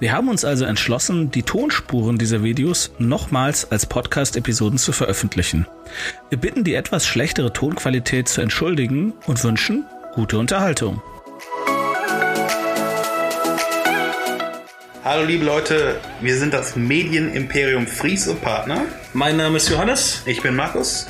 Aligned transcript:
Wir 0.00 0.12
haben 0.12 0.28
uns 0.28 0.44
also 0.44 0.64
entschlossen, 0.64 1.30
die 1.30 1.42
Tonspuren 1.42 2.18
dieser 2.18 2.42
Videos 2.42 2.90
nochmals 2.98 3.70
als 3.70 3.86
Podcast-Episoden 3.86 4.78
zu 4.78 4.92
veröffentlichen. 4.92 5.66
Wir 6.28 6.38
bitten 6.38 6.64
die 6.64 6.74
etwas 6.74 7.06
schlechtere 7.06 7.52
Tonqualität 7.52 8.28
zu 8.28 8.40
entschuldigen 8.40 9.12
und 9.26 9.42
wünschen 9.42 9.84
gute 10.14 10.38
Unterhaltung. 10.38 11.00
Hallo 15.04 15.24
liebe 15.24 15.44
Leute, 15.44 16.00
wir 16.20 16.36
sind 16.36 16.52
das 16.52 16.74
Medienimperium 16.74 17.86
Fries 17.86 18.26
und 18.26 18.42
Partner. 18.42 18.82
Mein 19.12 19.36
Name 19.36 19.56
ist 19.58 19.68
Johannes. 19.68 20.22
Ich 20.26 20.42
bin 20.42 20.56
Markus. 20.56 21.06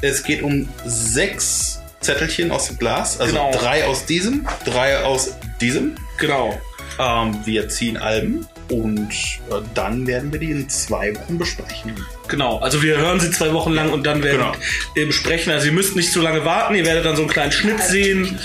Es 0.00 0.22
geht 0.22 0.42
um 0.42 0.68
sechs 0.86 1.80
Zettelchen 2.00 2.50
aus 2.50 2.68
dem 2.68 2.78
Glas, 2.78 3.20
also 3.20 3.32
Genau. 3.34 3.52
drei 3.52 3.84
aus 3.86 4.06
diesem, 4.06 4.46
drei 4.64 4.98
aus 5.04 5.34
diesem. 5.60 5.94
Genau. 6.18 6.58
Ähm, 6.98 7.38
wir 7.44 7.68
ziehen 7.68 7.96
Alben 7.96 8.46
und 8.70 9.10
äh, 9.50 9.60
dann 9.74 10.06
werden 10.06 10.32
wir 10.32 10.40
die 10.40 10.50
in 10.50 10.68
zwei 10.68 11.14
Wochen 11.16 11.38
besprechen. 11.38 11.94
Genau. 12.28 12.58
Also 12.58 12.82
wir 12.82 12.96
hören 12.98 13.18
sie 13.20 13.30
zwei 13.30 13.52
Wochen 13.52 13.72
lang 13.72 13.90
und 13.90 14.04
dann 14.04 14.22
werden 14.22 14.38
Genau. 14.38 14.52
wir 14.94 15.06
besprechen. 15.06 15.52
Also 15.52 15.66
ihr 15.66 15.72
müsst 15.72 15.96
nicht 15.96 16.12
zu 16.12 16.20
lange 16.20 16.44
warten. 16.44 16.74
Ihr 16.74 16.84
werdet 16.86 17.04
dann 17.04 17.16
so 17.16 17.22
einen 17.22 17.30
kleinen 17.30 17.52
Schnitt 17.52 17.80
sehen. 17.82 18.38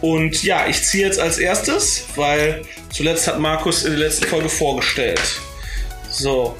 Und 0.00 0.42
ja, 0.42 0.66
ich 0.66 0.82
ziehe 0.82 1.06
jetzt 1.06 1.18
als 1.18 1.38
erstes, 1.38 2.04
weil 2.16 2.62
zuletzt 2.90 3.26
hat 3.26 3.38
Markus 3.40 3.84
in 3.84 3.92
der 3.92 4.00
letzten 4.00 4.26
Folge 4.26 4.48
vorgestellt. 4.50 5.20
So, 6.10 6.56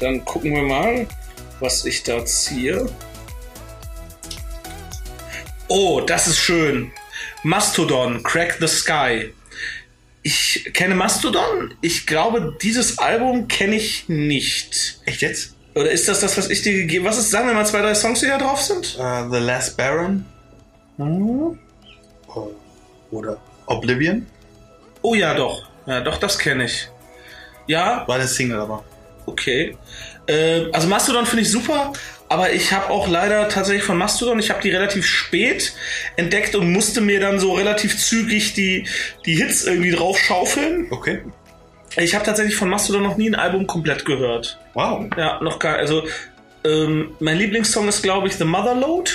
dann 0.00 0.24
gucken 0.24 0.54
wir 0.54 0.62
mal, 0.62 1.06
was 1.60 1.84
ich 1.84 2.04
da 2.04 2.24
ziehe. 2.24 2.88
Oh, 5.68 6.00
das 6.00 6.26
ist 6.28 6.38
schön. 6.38 6.90
Mastodon, 7.42 8.22
Crack 8.22 8.56
the 8.60 8.66
Sky. 8.68 9.32
Ich 10.22 10.70
kenne 10.74 10.94
Mastodon. 10.94 11.74
Ich 11.80 12.06
glaube, 12.06 12.56
dieses 12.60 12.98
Album 12.98 13.48
kenne 13.48 13.76
ich 13.76 14.08
nicht. 14.08 15.00
Echt 15.04 15.22
jetzt? 15.22 15.54
Oder 15.74 15.90
ist 15.90 16.08
das 16.08 16.20
das, 16.20 16.36
was 16.36 16.50
ich 16.50 16.62
dir 16.62 16.72
gegeben 16.72 17.04
Was 17.04 17.18
ist, 17.18 17.30
sagen 17.30 17.46
wir 17.46 17.54
mal, 17.54 17.64
zwei, 17.66 17.80
drei 17.80 17.94
Songs, 17.94 18.20
die 18.20 18.26
da 18.26 18.38
drauf 18.38 18.60
sind? 18.60 18.98
Äh, 19.00 19.28
The 19.30 19.38
Last 19.38 19.76
Baron 19.76 20.24
Mhm. 20.96 21.58
oder 23.12 23.38
Oblivion 23.66 24.26
Oh 25.02 25.14
ja, 25.14 25.32
doch. 25.34 25.68
Ja, 25.86 26.00
doch, 26.00 26.18
das 26.18 26.36
kenne 26.38 26.64
ich. 26.64 26.88
Ja, 27.68 28.02
war 28.08 28.16
eine 28.16 28.26
Single 28.26 28.58
aber. 28.60 28.84
okay. 29.26 29.76
Äh, 30.26 30.66
also 30.72 30.88
Mastodon 30.88 31.24
finde 31.24 31.42
ich 31.42 31.50
super, 31.50 31.92
aber 32.28 32.52
ich 32.52 32.72
habe 32.72 32.90
auch 32.90 33.08
leider 33.08 33.48
tatsächlich 33.48 33.84
von 33.84 33.96
Mastodon, 33.96 34.38
ich 34.38 34.50
habe 34.50 34.60
die 34.60 34.70
relativ 34.70 35.06
spät 35.06 35.74
entdeckt 36.16 36.54
und 36.54 36.70
musste 36.72 37.00
mir 37.00 37.20
dann 37.20 37.40
so 37.40 37.54
relativ 37.54 37.98
zügig 37.98 38.54
die, 38.54 38.86
die 39.24 39.36
Hits 39.36 39.64
irgendwie 39.64 39.90
drauf 39.92 40.18
schaufeln. 40.18 40.88
Okay. 40.90 41.22
Ich 41.96 42.14
habe 42.14 42.24
tatsächlich 42.24 42.56
von 42.56 42.68
Mastodon 42.68 43.02
noch 43.02 43.16
nie 43.16 43.30
ein 43.30 43.34
Album 43.34 43.66
komplett 43.66 44.04
gehört. 44.04 44.58
Wow. 44.74 45.06
Ja, 45.16 45.40
noch 45.42 45.58
gar. 45.58 45.76
Also, 45.76 46.06
ähm, 46.64 47.16
mein 47.18 47.38
Lieblingssong 47.38 47.88
ist, 47.88 48.02
glaube 48.02 48.28
ich, 48.28 48.36
The 48.36 48.44
Motherload. 48.44 49.10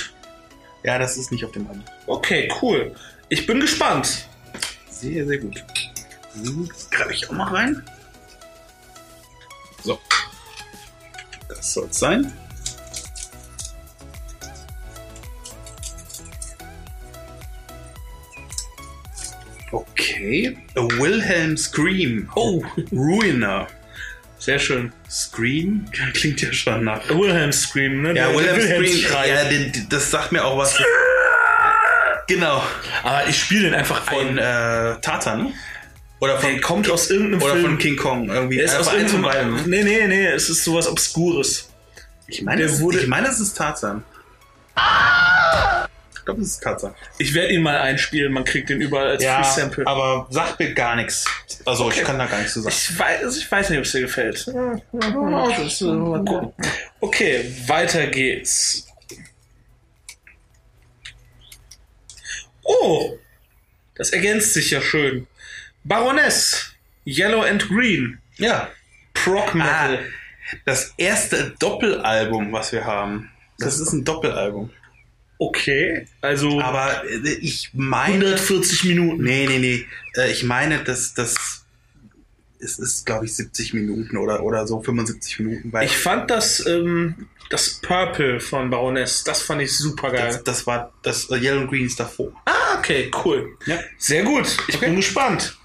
Ja, 0.82 0.98
das 0.98 1.16
ist 1.16 1.30
nicht 1.30 1.44
auf 1.44 1.52
dem 1.52 1.66
Album. 1.68 1.84
Okay, 2.06 2.52
cool. 2.60 2.94
Ich 3.28 3.46
bin 3.46 3.60
gespannt. 3.60 4.26
Sehr, 4.90 5.24
sehr 5.24 5.38
gut. 5.38 5.64
So, 6.42 6.64
Das 6.64 6.90
greife 6.90 7.12
ich 7.12 7.30
auch 7.30 7.32
mal 7.32 7.48
rein. 7.48 7.82
So. 9.82 9.98
Das 11.48 11.72
soll 11.72 11.86
es 11.90 11.98
sein. 11.98 12.32
Okay. 19.74 20.56
A 20.76 20.80
Wilhelm 20.82 21.56
Scream. 21.56 22.28
Oh, 22.36 22.62
Ruiner. 22.92 23.66
sehr 24.38 24.58
schön. 24.58 24.92
Scream? 25.10 25.86
Klingt 26.14 26.40
ja 26.42 26.52
schon 26.52 26.84
nach. 26.84 27.08
Wilhelm 27.08 27.52
Scream, 27.52 28.02
ne? 28.02 28.08
Ja, 28.14 28.28
Der- 28.28 28.36
Wilhelm 28.36 28.56
der 28.56 28.64
Scream. 28.66 28.80
Wilhelmsschrei. 28.82 29.28
Ja, 29.28 29.44
den, 29.44 29.86
das 29.90 30.10
sagt 30.10 30.32
mir 30.32 30.44
auch 30.44 30.56
was. 30.58 30.76
Genau. 32.26 32.62
Aber 33.02 33.28
ich 33.28 33.38
spiele 33.38 33.64
den 33.64 33.74
einfach 33.74 34.02
Von 34.04 34.38
ein. 34.38 34.94
äh, 34.96 34.98
Tarzan, 35.02 35.42
ne? 35.44 35.52
Oder 36.20 36.38
von, 36.38 36.52
Der 36.52 36.60
kommt 36.62 36.88
aus 36.90 37.10
irgendeinem 37.10 37.42
oder 37.42 37.52
Film. 37.52 37.64
von 37.66 37.78
King 37.78 37.96
Kong. 37.96 38.30
Irgendwie. 38.30 38.56
Der 38.56 38.64
ist 38.64 38.76
aus 38.76 38.88
Einfach 38.88 39.00
eins 39.02 39.12
von 39.12 39.24
irgendeinem. 39.24 39.54
beiden, 39.56 39.70
ne? 39.70 39.84
Nee, 39.84 39.98
nee, 39.98 40.06
nee, 40.06 40.26
es 40.28 40.48
ist 40.48 40.64
sowas 40.64 40.88
Obskures. 40.88 41.68
Ich 42.26 42.40
meine, 42.40 42.62
es, 42.62 42.80
wurde- 42.80 43.00
ich 43.00 43.08
meine, 43.08 43.28
es 43.28 43.40
ist 43.40 43.58
Tarzan. 43.58 44.04
Ich 46.24 46.26
glaube, 46.26 46.40
es 46.40 46.52
ist 46.52 46.62
Tarzan. 46.62 46.94
Ich 47.18 47.34
werde 47.34 47.52
ihn 47.52 47.60
mal 47.62 47.76
einspielen, 47.76 48.32
man 48.32 48.44
kriegt 48.46 48.70
den 48.70 48.80
überall 48.80 49.08
als 49.10 49.22
Free 49.22 49.42
Sample. 49.60 49.86
aber 49.86 50.26
sagt 50.30 50.58
mir 50.58 50.72
gar 50.72 50.96
nichts. 50.96 51.26
Also, 51.66 51.90
ich 51.90 52.02
kann 52.02 52.18
da 52.18 52.24
gar 52.24 52.38
nichts 52.38 52.54
zu 52.54 52.62
sagen. 52.62 52.74
Ich 52.74 52.98
weiß, 52.98 53.36
ich 53.36 53.52
weiß 53.52 53.68
nicht, 53.68 53.78
ob 53.78 53.84
es 53.84 53.92
dir 53.92 54.00
gefällt. 54.00 54.36
Das, 54.38 54.46
mal 55.82 56.24
gucken. 56.24 56.52
Okay, 57.00 57.54
weiter 57.66 58.06
geht's. 58.06 58.86
Oh, 62.62 63.18
das 63.94 64.08
ergänzt 64.10 64.54
sich 64.54 64.70
ja 64.70 64.80
schön. 64.80 65.26
Baroness, 65.84 66.72
Yellow 67.06 67.42
and 67.42 67.68
Green, 67.68 68.18
Ja. 68.38 68.70
Prog 69.12 69.54
Metal. 69.54 69.98
Das 70.64 70.94
erste 70.96 71.50
Doppelalbum, 71.58 72.50
was 72.50 72.72
wir 72.72 72.86
haben. 72.86 73.30
Das 73.58 73.78
ist 73.78 73.92
ein 73.92 74.04
Doppelalbum. 74.06 74.70
Okay, 75.48 76.06
also 76.20 76.60
Aber 76.60 77.04
äh, 77.08 77.28
ich 77.40 77.70
meine. 77.74 78.24
140 78.26 78.84
Minuten. 78.84 79.22
Nee, 79.22 79.46
nee, 79.48 79.58
nee. 79.58 79.86
Äh, 80.16 80.30
Ich 80.32 80.42
meine, 80.44 80.82
dass 80.84 81.14
das. 81.14 81.64
Es 82.60 82.78
ist, 82.78 83.04
glaube 83.04 83.26
ich, 83.26 83.34
70 83.36 83.74
Minuten 83.74 84.16
oder, 84.16 84.42
oder 84.42 84.66
so 84.66 84.80
75 84.80 85.40
Minuten. 85.40 85.72
Weil 85.72 85.84
Ich 85.86 85.96
fand 85.96 86.30
das, 86.30 86.64
ähm, 86.66 87.28
das 87.50 87.74
Purple 87.82 88.40
von 88.40 88.70
Baroness, 88.70 89.22
das 89.22 89.42
fand 89.42 89.60
ich 89.60 89.76
super 89.76 90.10
geil. 90.10 90.28
das, 90.28 90.44
das 90.44 90.66
war 90.66 90.92
das 91.02 91.28
äh, 91.30 91.36
Yellow 91.36 91.60
and 91.62 91.68
Green 91.70 91.84
ist 91.84 92.00
davor. 92.00 92.32
ah, 92.46 92.78
okay, 92.78 93.10
cool. 93.24 93.58
Ja. 93.66 93.78
Sehr 93.98 94.22
gut, 94.22 94.56
ich 94.68 94.78
bin 94.80 94.96
gespannt. 94.96 95.58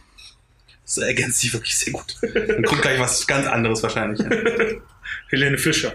Das 0.84 0.98
ergänzt 0.98 1.40
sich 1.40 1.54
wirklich 1.54 1.78
sehr 1.78 1.94
gut. 1.94 2.16
Dann 2.22 2.64
kommt 2.64 2.82
gleich 2.82 3.00
was 3.00 3.26
ganz 3.28 3.46
anderes 3.48 3.82
wahrscheinlich. 3.84 4.20
Ja. 4.20 4.30
Helene 5.30 5.58
Fischer. 5.58 5.94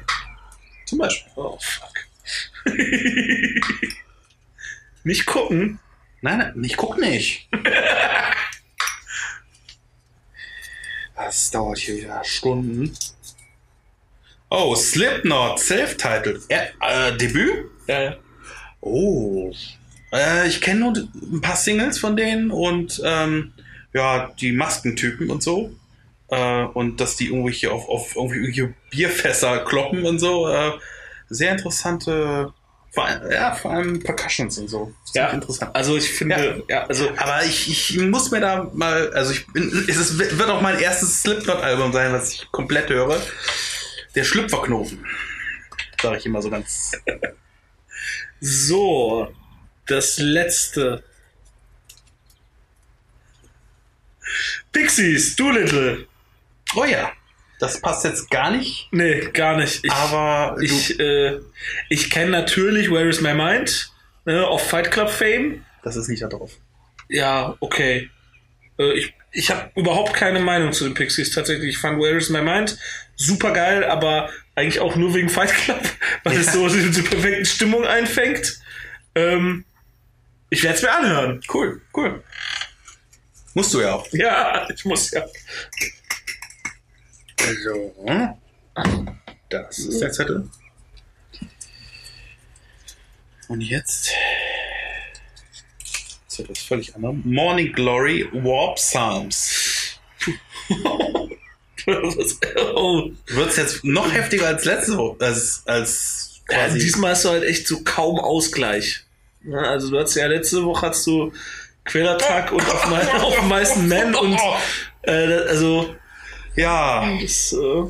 Zum 0.87 1.01
Beispiel. 1.01 1.33
Oh, 1.37 1.59
fuck. 1.61 1.95
Nicht 5.05 5.27
gucken. 5.27 5.79
Nein, 6.23 6.55
ich 6.63 6.77
guck 6.77 6.99
nicht. 6.99 7.49
Das 11.17 11.51
dauert 11.53 11.79
hier 11.79 11.97
wieder 11.97 12.25
Stunden. 12.25 12.93
Oh, 14.51 14.75
Slipknot, 14.75 15.61
Self-Titled. 15.61 16.43
Äh, 16.49 16.67
äh, 16.81 17.17
Debüt? 17.17 17.71
Äh, 17.87 18.17
Oh. 18.85 19.51
Äh, 20.13 20.47
ich 20.47 20.61
kenne 20.61 20.81
nur 20.81 20.93
ein 20.95 21.41
paar 21.41 21.57
Singles 21.57 21.99
von 21.99 22.17
denen 22.17 22.51
und 22.51 23.01
ähm, 23.03 23.55
ja, 23.95 24.31
die 24.39 24.53
Maskentypen 24.53 25.31
und 25.31 25.43
so. 25.43 25.73
Äh, 26.29 26.65
und 26.65 27.01
dass 27.01 27.17
die 27.17 27.29
irgendwelche 27.29 27.73
auf, 27.73 27.89
auf 27.89 28.15
irgendwelche 28.15 28.75
Bierfässer 28.91 29.65
kloppen 29.65 30.05
und 30.05 30.19
so. 30.19 30.49
Äh, 30.49 30.73
sehr 31.31 31.53
interessante, 31.53 32.53
vor 32.95 33.07
allem, 33.07 33.31
ja, 33.33 33.53
vor 33.53 33.73
allem 33.73 34.01
Percussions 34.01 34.57
und 34.59 34.69
so. 34.69 34.95
Ziemlich 35.05 35.33
interessant. 35.33 35.75
Also 35.75 35.97
ich 35.97 36.13
finde, 36.13 36.63
ja, 36.69 36.87
also 36.87 37.11
Aber 37.17 37.45
ich, 37.45 37.69
ich 37.69 37.99
muss 37.99 38.31
mir 38.31 38.41
da 38.41 38.71
mal, 38.73 39.13
also 39.15 39.33
ich 39.33 39.47
bin, 39.49 39.69
es 39.89 40.17
wird 40.17 40.49
auch 40.49 40.61
mein 40.61 40.79
erstes 40.79 41.23
Slipknot-Album 41.23 41.93
sein, 41.93 42.13
was 42.13 42.33
ich 42.33 42.53
komplett 42.53 42.91
höre. 42.91 43.21
Der 44.15 44.23
Schlüpferknoten. 44.23 45.05
Sag 46.01 46.19
ich 46.19 46.27
immer 46.27 46.41
so 46.41 46.51
ganz. 46.51 46.93
so, 48.41 49.35
das 49.87 50.19
letzte. 50.19 51.03
Pixies, 54.71 55.35
Doolittle. 55.35 56.07
Oh 56.77 56.85
ja. 56.85 57.13
Das 57.65 57.81
passt 57.81 58.05
jetzt 58.05 58.31
gar 58.31 58.51
nicht, 58.51 58.89
Nee, 58.93 59.29
gar 59.33 59.57
nicht. 59.57 59.85
Ich, 59.85 59.93
aber 59.93 60.57
ich, 60.61 60.99
äh, 61.01 61.41
ich 61.89 62.11
kenne 62.11 62.31
natürlich 62.31 62.91
Where 62.91 63.09
is 63.09 63.21
My 63.21 63.35
Mind 63.35 63.91
ne, 64.25 64.47
auf 64.47 64.69
Fight 64.69 64.91
Club 64.91 65.11
Fame. 65.11 65.65
das 65.83 65.97
ist 65.97 66.09
nicht 66.09 66.23
da 66.23 66.29
drauf. 66.29 66.53
Ja, 67.09 67.57
okay. 67.61 68.11
Äh, 68.79 68.93
ich 68.99 69.15
ich 69.37 69.51
habe 69.51 69.69
überhaupt 69.75 70.15
keine 70.15 70.39
Meinung 70.39 70.73
zu 70.73 70.85
den 70.85 70.95
Pixies 70.95 71.33
tatsächlich. 71.33 71.71
Ich 71.71 71.79
fand 71.79 72.01
Where 72.01 72.17
is 72.17 72.31
My 72.31 72.41
Mind 72.41 72.79
super 73.17 73.53
geil, 73.53 73.83
aber 73.83 74.31
Eigentlich 74.57 74.81
auch 74.81 74.95
nur 74.95 75.15
wegen 75.15 75.29
Fight 75.29 75.53
Club, 75.53 75.83
weil 76.25 76.37
es 76.37 76.53
so 76.53 76.69
diese 76.69 77.03
perfekte 77.03 77.45
Stimmung 77.45 77.85
einfängt. 77.85 78.61
Ähm, 79.15 79.65
ich 80.51 80.63
werde 80.63 80.77
es 80.77 80.83
mir 80.83 80.93
anhören. 80.93 81.41
Cool, 81.53 81.81
cool. 81.97 82.23
Musst 83.55 83.75
du 83.75 83.81
ja 83.81 83.95
auch. 83.95 84.07
Ja, 84.13 84.69
ich 84.75 84.85
muss 84.85 85.11
ja. 85.11 85.25
So. 87.41 87.95
Das 89.51 89.79
ist 89.79 90.01
der 90.01 90.13
Zettel. 90.13 90.49
Und 93.49 93.61
jetzt. 93.61 94.11
Das 96.29 96.39
wird 96.39 96.51
was 96.51 96.59
völlig 96.61 96.95
anderes. 96.97 97.17
Morning 97.25 97.73
Glory 97.73 98.29
Warp 98.33 98.77
Psalms. 98.77 99.99
oh. 102.75 103.11
Wird 103.27 103.51
es 103.51 103.57
jetzt 103.57 103.85
noch 103.85 104.11
heftiger 104.13 104.47
als 104.49 104.65
letzte 104.65 104.97
Woche? 104.97 105.23
Als, 105.25 105.63
als 105.67 106.41
Ja, 106.51 106.67
quasi. 106.67 106.79
diesmal 106.79 107.11
hast 107.13 107.25
du 107.27 107.29
halt 107.31 107.45
echt 107.45 107.69
so 107.69 107.83
kaum 107.85 108.19
Ausgleich. 108.19 109.05
Ja, 109.45 109.59
also 109.59 109.91
du 109.91 109.99
hattest 109.99 110.17
ja 110.17 110.27
letzte 110.27 110.65
Woche 110.65 110.87
hast 110.89 111.07
du 111.07 111.33
Quälertag 111.85 112.51
und 112.53 112.63
auf, 112.67 112.89
mei 112.89 113.07
auf 113.21 113.37
den 113.39 113.49
meisten 113.49 113.87
Men 113.87 114.15
und 114.15 114.39
äh, 115.03 115.13
also 115.49 115.95
ja, 116.57 117.19
das, 117.21 117.53
äh, 117.53 117.85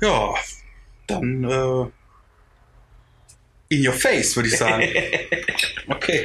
ja. 0.00 0.34
Dann 1.06 1.44
äh, 1.44 1.86
in 3.70 3.86
your 3.86 3.94
face, 3.94 4.36
würde 4.36 4.48
ich 4.48 4.56
sagen. 4.56 4.88
okay. 5.88 6.24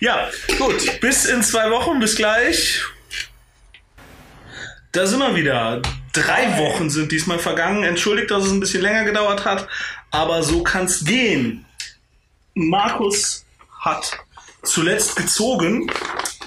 ja, 0.00 0.28
gut. 0.58 1.00
Bis 1.00 1.24
in 1.24 1.42
zwei 1.42 1.70
Wochen, 1.70 2.00
bis 2.00 2.16
gleich. 2.16 2.82
Da 4.92 5.06
sind 5.06 5.20
wir 5.20 5.36
wieder. 5.36 5.82
Drei 6.12 6.58
Wochen 6.58 6.90
sind 6.90 7.12
diesmal 7.12 7.38
vergangen. 7.38 7.84
Entschuldigt, 7.84 8.30
dass 8.30 8.44
es 8.44 8.50
ein 8.50 8.60
bisschen 8.60 8.82
länger 8.82 9.04
gedauert 9.04 9.44
hat, 9.44 9.68
aber 10.10 10.42
so 10.42 10.64
kann's 10.64 11.04
gehen. 11.04 11.64
Markus 12.54 13.44
hat 13.78 14.18
zuletzt 14.62 15.14
gezogen. 15.14 15.90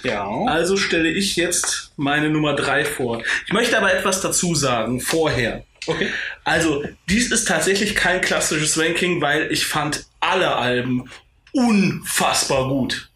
Ja. 0.03 0.27
Also 0.45 0.77
stelle 0.77 1.09
ich 1.09 1.35
jetzt 1.35 1.91
meine 1.97 2.29
Nummer 2.29 2.55
drei 2.55 2.85
vor. 2.85 3.23
Ich 3.45 3.53
möchte 3.53 3.77
aber 3.77 3.93
etwas 3.93 4.21
dazu 4.21 4.55
sagen, 4.55 4.99
vorher. 4.99 5.63
Okay. 5.85 6.09
Also, 6.45 6.83
dies 7.09 7.31
ist 7.31 7.45
tatsächlich 7.45 7.95
kein 7.95 8.21
klassisches 8.21 8.77
Ranking, 8.77 9.21
weil 9.21 9.51
ich 9.51 9.65
fand 9.65 10.05
alle 10.21 10.55
Alben 10.55 11.09
unfassbar 11.51 12.69
gut. 12.69 13.09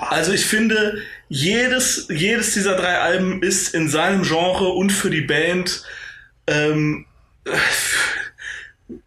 Also 0.00 0.32
ich 0.32 0.46
finde, 0.46 1.02
jedes, 1.28 2.06
jedes 2.08 2.54
dieser 2.54 2.76
drei 2.76 2.98
Alben 2.98 3.42
ist 3.42 3.74
in 3.74 3.88
seinem 3.88 4.22
Genre 4.22 4.68
und 4.68 4.90
für 4.90 5.10
die 5.10 5.20
Band 5.20 5.82
ähm, 6.46 7.06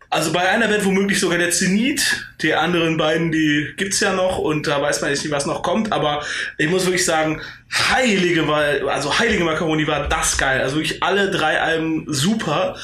also 0.10 0.32
bei 0.34 0.48
einer 0.50 0.70
wird 0.70 0.86
womöglich 0.86 1.20
sogar 1.20 1.38
der 1.38 1.52
Zenit, 1.52 2.26
die 2.42 2.54
anderen 2.54 2.98
beiden, 2.98 3.32
die 3.32 3.74
gibt's 3.78 4.00
ja 4.00 4.14
noch 4.14 4.40
und 4.40 4.66
da 4.66 4.82
weiß 4.82 5.02
man 5.02 5.12
nicht, 5.12 5.30
was 5.30 5.46
noch 5.46 5.62
kommt, 5.62 5.92
aber 5.92 6.26
ich 6.58 6.68
muss 6.70 6.86
wirklich 6.86 7.06
sagen, 7.06 7.42
heilige, 7.72 8.44
also 8.88 9.20
heilige 9.20 9.44
Macaroni 9.44 9.86
war 9.86 10.08
das 10.08 10.38
geil. 10.38 10.62
Also 10.62 10.78
wirklich 10.78 11.04
alle 11.04 11.30
drei 11.30 11.62
Alben 11.62 12.06
super. 12.08 12.76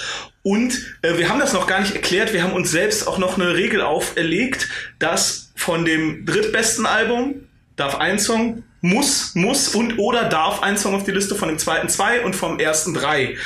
Und 0.44 0.80
äh, 1.02 1.18
wir 1.18 1.30
haben 1.30 1.40
das 1.40 1.54
noch 1.54 1.66
gar 1.66 1.80
nicht 1.80 1.96
erklärt, 1.96 2.32
wir 2.32 2.44
haben 2.44 2.54
uns 2.54 2.70
selbst 2.70 3.08
auch 3.08 3.18
noch 3.18 3.40
eine 3.40 3.56
Regel 3.56 3.82
auferlegt, 3.82 4.70
dass 5.00 5.52
von 5.56 5.86
dem 5.86 6.26
drittbesten 6.28 6.86
Album 6.86 7.48
darf 7.76 7.96
ein 7.96 8.20
Song, 8.20 8.64
muss, 8.82 9.34
muss 9.36 9.70
und 9.70 9.98
oder 9.98 10.26
darf 10.26 10.62
ein 10.62 10.78
Song 10.78 10.96
auf 10.96 11.04
die 11.04 11.12
Liste 11.12 11.36
von 11.36 11.50
dem 11.50 11.58
zweiten 11.58 11.90
zwei 11.90 12.22
und 12.22 12.36
vom 12.36 12.60
ersten 12.60 12.94
drei. 12.94 13.38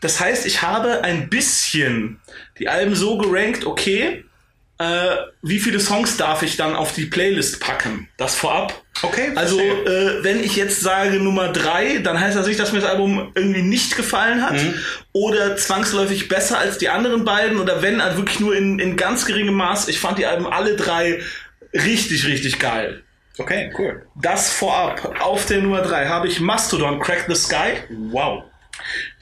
Das 0.00 0.20
heißt, 0.20 0.46
ich 0.46 0.62
habe 0.62 1.02
ein 1.02 1.28
bisschen 1.28 2.20
die 2.58 2.68
Alben 2.68 2.94
so 2.94 3.18
gerankt, 3.18 3.66
okay, 3.66 4.24
äh, 4.78 5.16
wie 5.42 5.60
viele 5.60 5.78
Songs 5.78 6.16
darf 6.16 6.42
ich 6.42 6.56
dann 6.56 6.74
auf 6.74 6.92
die 6.92 7.06
Playlist 7.06 7.60
packen? 7.60 8.08
Das 8.16 8.34
vorab. 8.34 8.82
Okay, 9.02 9.30
Also, 9.36 9.60
äh, 9.60 10.24
wenn 10.24 10.42
ich 10.42 10.56
jetzt 10.56 10.80
sage 10.80 11.20
Nummer 11.20 11.52
drei, 11.52 11.98
dann 11.98 12.18
heißt 12.18 12.36
das 12.36 12.46
nicht, 12.46 12.58
dass 12.58 12.72
mir 12.72 12.80
das 12.80 12.90
Album 12.90 13.30
irgendwie 13.34 13.62
nicht 13.62 13.96
gefallen 13.96 14.42
hat 14.42 14.56
oder 15.12 15.56
zwangsläufig 15.56 16.28
besser 16.28 16.58
als 16.58 16.78
die 16.78 16.88
anderen 16.88 17.24
beiden 17.24 17.60
oder 17.60 17.82
wenn, 17.82 18.02
halt 18.02 18.16
wirklich 18.16 18.40
nur 18.40 18.56
in, 18.56 18.80
in 18.80 18.96
ganz 18.96 19.26
geringem 19.26 19.54
Maß. 19.54 19.88
Ich 19.88 20.00
fand 20.00 20.18
die 20.18 20.26
Alben 20.26 20.46
alle 20.46 20.74
drei 20.74 21.20
richtig, 21.72 22.26
richtig 22.26 22.58
geil. 22.58 23.03
Okay, 23.38 23.72
cool. 23.78 24.06
Das 24.14 24.52
vorab. 24.52 25.20
Auf 25.20 25.46
der 25.46 25.60
Nummer 25.60 25.82
drei 25.82 26.06
habe 26.06 26.28
ich 26.28 26.40
Mastodon 26.40 27.00
Crack 27.00 27.24
the 27.28 27.34
Sky. 27.34 27.78
Wow. 28.10 28.44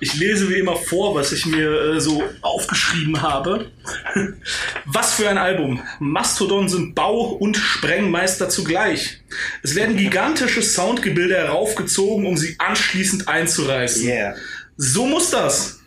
Ich 0.01 0.15
lese 0.15 0.49
wie 0.49 0.59
immer 0.59 0.77
vor, 0.77 1.15
was 1.15 1.33
ich 1.33 1.47
mir 1.47 1.95
äh, 1.95 2.01
so 2.01 2.23
aufgeschrieben 2.41 3.23
habe. 3.23 3.71
Was 4.87 5.15
für 5.15 5.29
ein 5.29 5.39
Album. 5.39 5.83
Mastodon 6.01 6.69
sind 6.69 6.95
Bau- 6.95 7.33
und 7.33 7.57
Sprengmeister 7.57 8.49
zugleich. 8.49 9.21
Es 9.63 9.75
werden 9.75 9.97
gigantische 9.97 10.63
Soundgebilde 10.63 11.37
heraufgezogen, 11.37 12.27
um 12.27 12.37
sie 12.37 12.57
anschließend 12.59 13.29
einzureißen. 13.29 14.05
Yeah. 14.09 14.35
So 14.77 15.07
muss 15.07 15.31
das. 15.31 15.82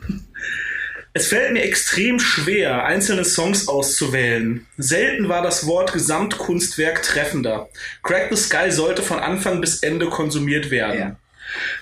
Es 1.17 1.27
fällt 1.27 1.53
mir 1.53 1.63
extrem 1.63 2.19
schwer, 2.19 2.83
einzelne 2.83 3.23
Songs 3.23 3.69
auszuwählen. 3.69 4.67
Selten 4.77 5.29
war 5.29 5.41
das 5.41 5.65
Wort 5.65 5.93
Gesamtkunstwerk 5.93 7.03
treffender. 7.03 7.69
Crack 8.03 8.27
the 8.31 8.35
Sky 8.35 8.69
sollte 8.69 9.01
von 9.01 9.19
Anfang 9.19 9.61
bis 9.61 9.79
Ende 9.79 10.07
konsumiert 10.07 10.71
werden. 10.71 10.99
Ja. 10.99 11.15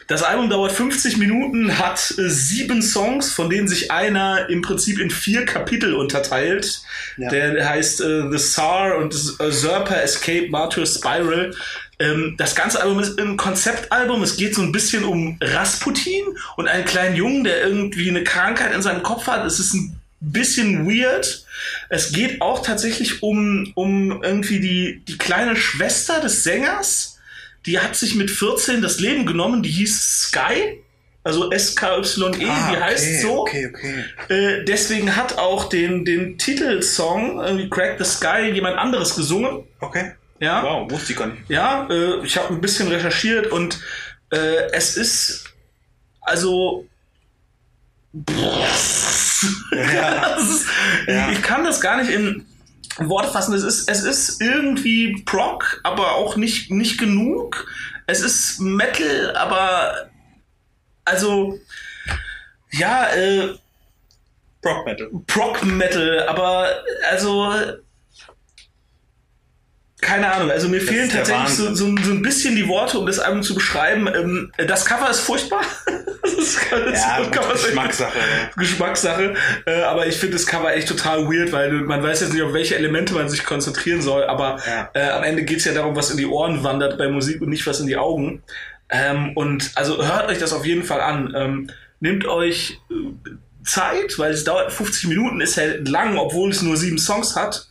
Das 0.08 0.22
Album 0.22 0.52
dauert 0.52 0.72
50 0.74 1.18
Minuten, 1.18 1.80
hat 1.80 2.14
äh, 2.20 2.30
sieben 2.30 2.84
Songs, 2.84 3.32
von 3.32 3.50
denen 3.50 3.68
sich 3.68 3.90
einer 3.90 4.50
im 4.50 4.62
Prinzip 4.62 5.00
in 5.00 5.10
vier 5.10 5.46
Kapitel 5.46 5.96
unterteilt. 5.96 6.84
Ja. 7.18 7.30
Der 7.30 7.68
heißt 7.68 8.02
äh, 8.02 8.30
The 8.30 8.38
Tsar 8.38 8.98
und 8.98 9.16
Usurper 9.16 10.04
Escape 10.04 10.50
Martyr 10.50 10.86
Spiral. 10.86 11.56
Ähm, 12.04 12.36
das 12.38 12.56
ganze 12.56 12.82
Album 12.82 13.00
ist 13.00 13.18
ein 13.20 13.38
Konzeptalbum. 13.38 14.22
Es 14.24 14.36
geht 14.36 14.56
so 14.56 14.62
ein 14.62 14.74
bisschen 14.74 15.06
um 15.06 15.38
Rasputin 15.42 16.24
und 16.58 16.68
einen 16.68 16.84
kleinen 16.84 17.16
Jungen, 17.16 17.44
der 17.46 17.64
irgendwie 17.64 18.10
eine 18.10 18.24
Krankheit 18.24 18.74
in 18.74 18.82
seinem 18.82 19.04
Kopf 19.04 19.28
hat. 19.28 19.46
Es 19.46 19.60
ist 19.60 19.74
ein 19.74 20.00
bisschen 20.20 20.86
weird. 20.86 21.46
Es 21.90 22.12
geht 22.12 22.42
auch 22.42 22.62
tatsächlich 22.62 23.24
um, 23.24 23.72
um 23.76 24.22
irgendwie 24.22 24.60
die, 24.60 25.02
die 25.08 25.18
kleine 25.18 25.56
Schwester 25.56 26.20
des 26.20 26.44
Sängers. 26.44 27.20
Die 27.66 27.80
hat 27.80 27.96
sich 27.96 28.16
mit 28.16 28.30
14 28.30 28.82
das 28.82 29.00
Leben 29.00 29.26
genommen. 29.26 29.64
Die 29.64 29.72
hieß 29.72 30.24
Sky. 30.24 30.82
Also 31.26 31.50
S-K-Y-E, 31.52 32.38
die 32.38 32.48
heißt 32.78 33.22
so. 33.22 33.44
Okay, 33.44 33.72
okay. 33.74 34.04
Äh, 34.28 34.66
deswegen 34.66 35.16
hat 35.16 35.38
auch 35.38 35.70
den, 35.70 36.04
den 36.04 36.38
Titelsong, 36.38 37.40
irgendwie 37.40 37.70
Crack 37.70 37.98
the 37.98 38.04
Sky, 38.04 38.52
jemand 38.54 38.78
anderes 38.78 39.16
gesungen. 39.16 39.64
Okay. 39.80 40.12
Ja. 40.44 40.62
Wow, 40.64 40.92
wusste 40.92 41.14
ich 41.14 41.18
gar 41.18 41.28
nicht. 41.28 41.50
Ja, 41.50 41.88
äh, 41.90 42.24
ich 42.26 42.38
habe 42.38 42.54
ein 42.54 42.60
bisschen 42.60 42.90
recherchiert 42.90 43.48
und 43.48 43.80
äh, 44.32 44.70
es 44.74 44.98
ist 44.98 45.46
also 46.22 46.86
Ja. 49.72 50.36
ist, 50.38 50.66
Ja. 51.08 51.32
ich 51.32 51.42
kann 51.42 51.64
das 51.64 51.80
gar 51.80 51.98
nicht 51.98 52.12
in 52.12 52.46
Worte 52.98 53.32
fassen. 53.32 53.54
Es 53.56 53.64
ist, 53.64 53.90
es 53.90 54.04
ist 54.04 54.42
irgendwie 54.42 55.24
Proc, 55.26 55.80
aber 55.84 56.12
auch 56.14 56.36
nicht, 56.36 56.70
nicht 56.72 57.00
genug. 57.00 57.66
Es 58.06 58.22
ist 58.22 58.60
Metal, 58.60 59.36
aber 59.36 60.10
also 61.06 61.58
ja, 62.72 63.06
äh, 63.08 63.56
Rock 64.66 64.86
Metal. 64.86 65.10
Proc 65.28 65.64
Metal, 65.64 66.24
aber 66.28 66.68
also 67.10 67.54
keine 70.04 70.32
Ahnung, 70.32 70.52
also 70.52 70.70
mir 70.70 70.82
fehlen 70.82 71.06
ist 71.06 71.14
der 71.14 71.24
tatsächlich 71.24 71.50
so, 71.56 71.74
so, 71.74 71.96
so 72.04 72.12
ein 72.12 72.22
bisschen 72.22 72.56
die 72.56 72.68
Worte, 72.68 73.00
um 73.00 73.06
das 73.06 73.20
Album 73.20 73.42
zu 73.44 73.56
beschreiben. 73.56 74.08
Ähm, 74.08 74.52
das 74.58 74.86
Cover 74.86 75.10
ist 75.10 75.22
furchtbar. 75.22 75.62
das 76.22 76.34
ist, 76.34 76.60
das 76.72 76.92
Ja, 77.02 77.24
sagen. 77.24 77.32
Geschmackssache. 77.32 78.18
Geschmackssache. 78.58 79.34
Äh, 79.66 79.82
aber 79.82 80.08
ich 80.08 80.18
finde 80.18 80.36
das 80.38 80.46
Cover 80.46 80.74
echt 80.74 80.88
total 80.88 81.26
weird, 81.28 81.52
weil 81.52 81.72
man 81.72 82.04
weiß 82.04 82.22
jetzt 82.22 82.34
nicht, 82.34 82.44
auf 82.44 82.54
welche 82.54 82.76
Elemente 82.76 83.14
man 83.14 83.30
sich 83.30 83.44
konzentrieren 83.46 84.02
soll. 84.02 84.24
Aber 84.26 84.58
Ja. 84.68 84.90
äh, 84.94 85.10
am 85.10 85.24
Ende 85.24 85.44
geht's 85.44 85.66
ja 85.66 85.74
darum, 85.74 85.96
was 85.96 86.12
in 86.12 86.18
die 86.18 86.26
Ohren 86.28 86.64
wandert 86.64 86.98
bei 86.98 87.08
Musik 87.10 87.42
und 87.42 87.50
nicht 87.50 87.66
was 87.66 87.80
in 87.80 87.88
die 87.88 87.98
Augen. 87.98 88.44
Ähm, 88.90 89.32
und 89.36 89.72
also 89.76 90.06
hört 90.06 90.30
euch 90.30 90.38
das 90.38 90.54
auf 90.54 90.66
jeden 90.66 90.84
Fall 90.84 91.02
an. 91.02 91.34
Ähm, 91.36 91.70
nehmt 92.00 92.28
euch 92.28 92.80
äh, 92.92 92.94
Zeit, 93.66 94.20
weil 94.20 94.32
es 94.34 94.44
dauert 94.44 94.72
50 94.74 95.08
Minuten, 95.08 95.40
ist 95.42 95.58
halt 95.58 95.88
lang, 95.88 96.18
obwohl 96.18 96.52
es 96.52 96.62
nur 96.62 96.76
sieben 96.78 96.98
Songs 96.98 97.36
hat. 97.36 97.68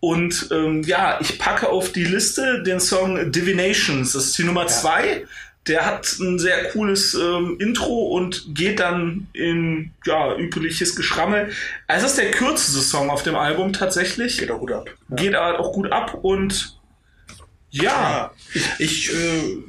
Und 0.00 0.48
ähm, 0.50 0.82
ja, 0.82 1.18
ich 1.20 1.38
packe 1.38 1.68
auf 1.68 1.92
die 1.92 2.04
Liste 2.04 2.62
den 2.62 2.80
Song 2.80 3.30
Divinations. 3.30 4.12
Das 4.12 4.24
ist 4.26 4.38
die 4.38 4.44
Nummer 4.44 4.66
zwei. 4.66 5.26
Der 5.66 5.84
hat 5.84 6.18
ein 6.18 6.38
sehr 6.38 6.70
cooles 6.70 7.12
ähm, 7.14 7.58
Intro 7.60 8.08
und 8.08 8.54
geht 8.54 8.80
dann 8.80 9.28
in 9.34 9.90
ja, 10.06 10.34
übliches 10.36 10.96
Geschrammel. 10.96 11.50
Es 11.86 12.02
ist 12.02 12.16
der 12.16 12.30
kürzeste 12.30 12.80
Song 12.80 13.10
auf 13.10 13.22
dem 13.22 13.36
Album 13.36 13.74
tatsächlich. 13.74 14.38
Geht 14.38 14.50
auch 14.50 14.60
gut 14.60 14.72
ab. 14.72 14.90
Geht 15.10 15.34
aber 15.34 15.60
auch 15.60 15.72
gut 15.72 15.92
ab 15.92 16.18
und 16.22 16.79
Ja. 17.72 18.32
Ich 18.78 19.10
äh, 19.12 19.14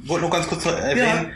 wollte 0.04 0.24
noch 0.24 0.32
ganz 0.32 0.46
kurz 0.48 0.64
erwähnen, 0.66 1.32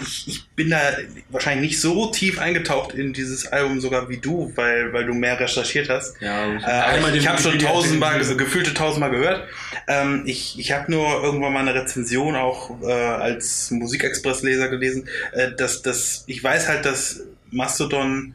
ich, 0.00 0.28
ich 0.28 0.48
bin 0.50 0.70
da 0.70 0.80
wahrscheinlich 1.28 1.70
nicht 1.72 1.80
so 1.80 2.10
tief 2.10 2.38
eingetaucht 2.38 2.94
in 2.94 3.12
dieses 3.12 3.46
Album 3.48 3.80
sogar 3.80 4.08
wie 4.08 4.16
du, 4.16 4.50
weil, 4.54 4.92
weil 4.92 5.04
du 5.04 5.12
mehr 5.12 5.38
recherchiert 5.38 5.90
hast. 5.90 6.18
Ja, 6.60 6.86
Äh, 6.96 6.98
ich 7.10 7.16
ich 7.16 7.28
habe 7.28 7.36
schon 7.42 7.58
tausendmal, 7.58 8.18
ge- 8.20 8.36
gefühlte 8.36 8.72
tausendmal 8.72 9.10
gehört. 9.10 9.48
Ähm, 9.86 10.22
ich 10.26 10.58
ich 10.58 10.72
habe 10.72 10.90
nur 10.90 11.22
irgendwann 11.22 11.52
mal 11.52 11.60
eine 11.68 11.74
Rezension 11.74 12.36
auch 12.36 12.80
äh, 12.82 12.90
als 12.92 13.70
Musikexpress-Leser 13.70 14.68
gelesen, 14.68 15.08
äh, 15.32 15.52
dass, 15.56 15.82
dass 15.82 16.24
ich 16.26 16.42
weiß 16.42 16.68
halt, 16.68 16.84
dass 16.86 17.20
Mastodon 17.50 18.34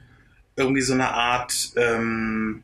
irgendwie 0.56 0.82
so 0.82 0.94
eine 0.94 1.10
Art 1.12 1.54
ähm, 1.76 2.64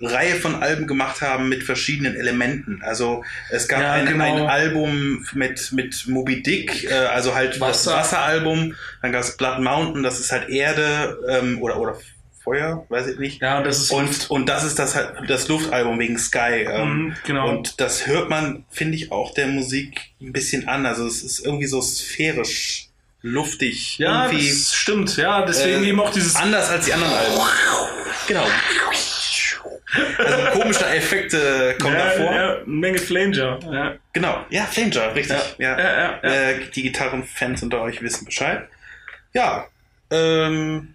Reihe 0.00 0.36
von 0.36 0.62
Alben 0.62 0.86
gemacht 0.86 1.20
haben 1.20 1.48
mit 1.48 1.62
verschiedenen 1.62 2.14
Elementen. 2.16 2.80
Also 2.82 3.22
es 3.50 3.68
gab 3.68 3.80
Ja, 3.80 3.92
ein, 3.92 4.06
genau. 4.06 4.24
ein 4.24 4.48
Album 4.48 5.26
mit, 5.34 5.72
mit 5.72 6.06
Moby 6.06 6.42
Dick, 6.42 6.84
äh, 6.90 6.92
also 6.94 7.34
halt 7.34 7.60
Wasser. 7.60 7.90
das 7.92 8.00
Wasseralbum, 8.12 8.74
dann 9.02 9.12
gab 9.12 9.22
es 9.22 9.36
Blood 9.36 9.60
Mountain, 9.60 10.02
das 10.02 10.18
ist 10.20 10.32
halt 10.32 10.48
Erde 10.48 11.18
ähm, 11.28 11.60
oder, 11.62 11.78
oder 11.78 11.98
Feuer, 12.42 12.86
weiß 12.88 13.06
ich 13.08 13.18
nicht. 13.18 13.42
Ja, 13.42 13.58
und 13.58 13.64
das 13.66 13.78
ist 13.78 13.90
Und, 13.90 14.30
und 14.30 14.48
das 14.48 14.64
ist 14.64 14.78
das 14.78 14.96
das 15.28 15.48
Luftalbum 15.48 15.98
wegen 15.98 16.18
Sky. 16.18 16.64
Ähm, 16.66 16.88
Mhm, 17.08 17.14
genau. 17.26 17.48
Und 17.50 17.80
das 17.82 18.06
hört 18.06 18.30
man, 18.30 18.64
finde 18.70 18.96
ich, 18.96 19.12
auch 19.12 19.34
der 19.34 19.46
Musik 19.46 20.00
ein 20.22 20.32
bisschen 20.32 20.66
an. 20.66 20.86
Also 20.86 21.06
es 21.06 21.22
ist 21.22 21.40
irgendwie 21.44 21.66
so 21.66 21.82
sphärisch, 21.82 22.88
luftig. 23.20 23.98
ja, 23.98 24.30
das 24.32 24.74
stimmt. 24.74 25.18
Ja, 25.18 25.44
deswegen 25.44 25.84
äh, 25.84 25.88
eben 25.88 26.00
auch 26.00 26.10
dieses 26.12 26.34
anders 26.36 26.70
als 26.70 26.86
die 26.86 26.94
anderen 26.94 27.12
Alben. 27.12 27.34
Genau. 28.26 28.46
Also 30.18 30.60
komische 30.60 30.86
Effekte 30.86 31.76
kommen 31.80 31.94
ja, 31.94 32.04
davor. 32.04 32.34
Ja, 32.34 32.56
Menge 32.66 32.98
Flanger. 32.98 33.58
Ja. 33.72 33.94
Genau. 34.12 34.44
Ja, 34.50 34.64
Flanger, 34.64 35.14
richtig. 35.14 35.36
Ja. 35.58 35.78
Ja, 35.78 35.78
ja, 35.78 36.20
ja. 36.22 36.50
Äh, 36.50 36.60
die 36.74 36.82
Gitarrenfans 36.82 37.62
unter 37.62 37.80
euch 37.82 38.02
wissen 38.02 38.24
Bescheid. 38.24 38.68
Ja. 39.32 39.66
Ähm, 40.10 40.94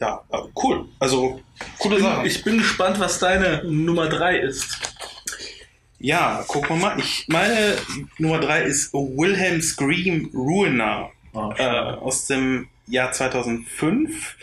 ja, 0.00 0.22
cool. 0.62 0.88
Also, 0.98 1.40
coole 1.78 2.00
Sache. 2.00 2.26
Ich 2.26 2.44
bin 2.44 2.58
gespannt, 2.58 3.00
was 3.00 3.18
deine 3.18 3.64
Nummer 3.64 4.08
3 4.08 4.38
ist. 4.38 4.78
Ja, 6.00 6.44
gucken 6.46 6.76
wir 6.76 6.76
mal. 6.76 6.98
Ich 7.00 7.26
meine, 7.26 7.76
Nummer 8.18 8.38
drei 8.38 8.62
ist 8.62 8.92
Wilhelm 8.94 9.60
Scream 9.60 10.30
Ruiner 10.32 11.10
Oh, 11.32 11.52
äh, 11.56 11.64
aus 11.64 12.26
dem 12.26 12.68
Jahr 12.86 13.12
2005. 13.12 14.36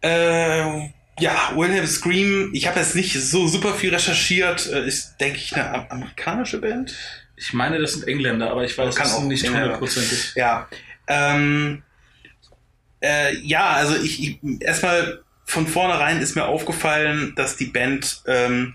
Äh, 0.00 0.88
ja, 1.20 1.52
Wilhelm 1.54 1.86
Scream, 1.86 2.50
ich 2.52 2.66
habe 2.66 2.80
jetzt 2.80 2.94
nicht 2.94 3.12
so 3.20 3.46
super 3.46 3.74
viel 3.74 3.94
recherchiert, 3.94 4.66
äh, 4.66 4.86
ist, 4.86 5.16
denke 5.20 5.38
ich, 5.38 5.54
eine 5.54 5.70
am- 5.72 5.86
amerikanische 5.88 6.58
Band. 6.60 6.94
Ich 7.36 7.52
meine, 7.52 7.78
das 7.78 7.92
sind 7.92 8.06
Engländer, 8.06 8.50
aber 8.50 8.64
ich 8.64 8.76
weiß 8.76 8.96
es 8.96 9.12
auch 9.14 9.22
nicht 9.24 9.46
hundertprozentig. 9.48 10.32
Ja. 10.34 10.68
Ähm, 11.06 11.82
äh, 13.02 13.36
ja, 13.38 13.70
also 13.70 13.96
ich, 13.96 14.22
ich 14.22 14.38
erstmal 14.60 15.22
von 15.44 15.66
vornherein 15.66 16.20
ist 16.20 16.36
mir 16.36 16.46
aufgefallen, 16.46 17.34
dass 17.36 17.56
die 17.56 17.66
Band, 17.66 18.22
ähm, 18.26 18.74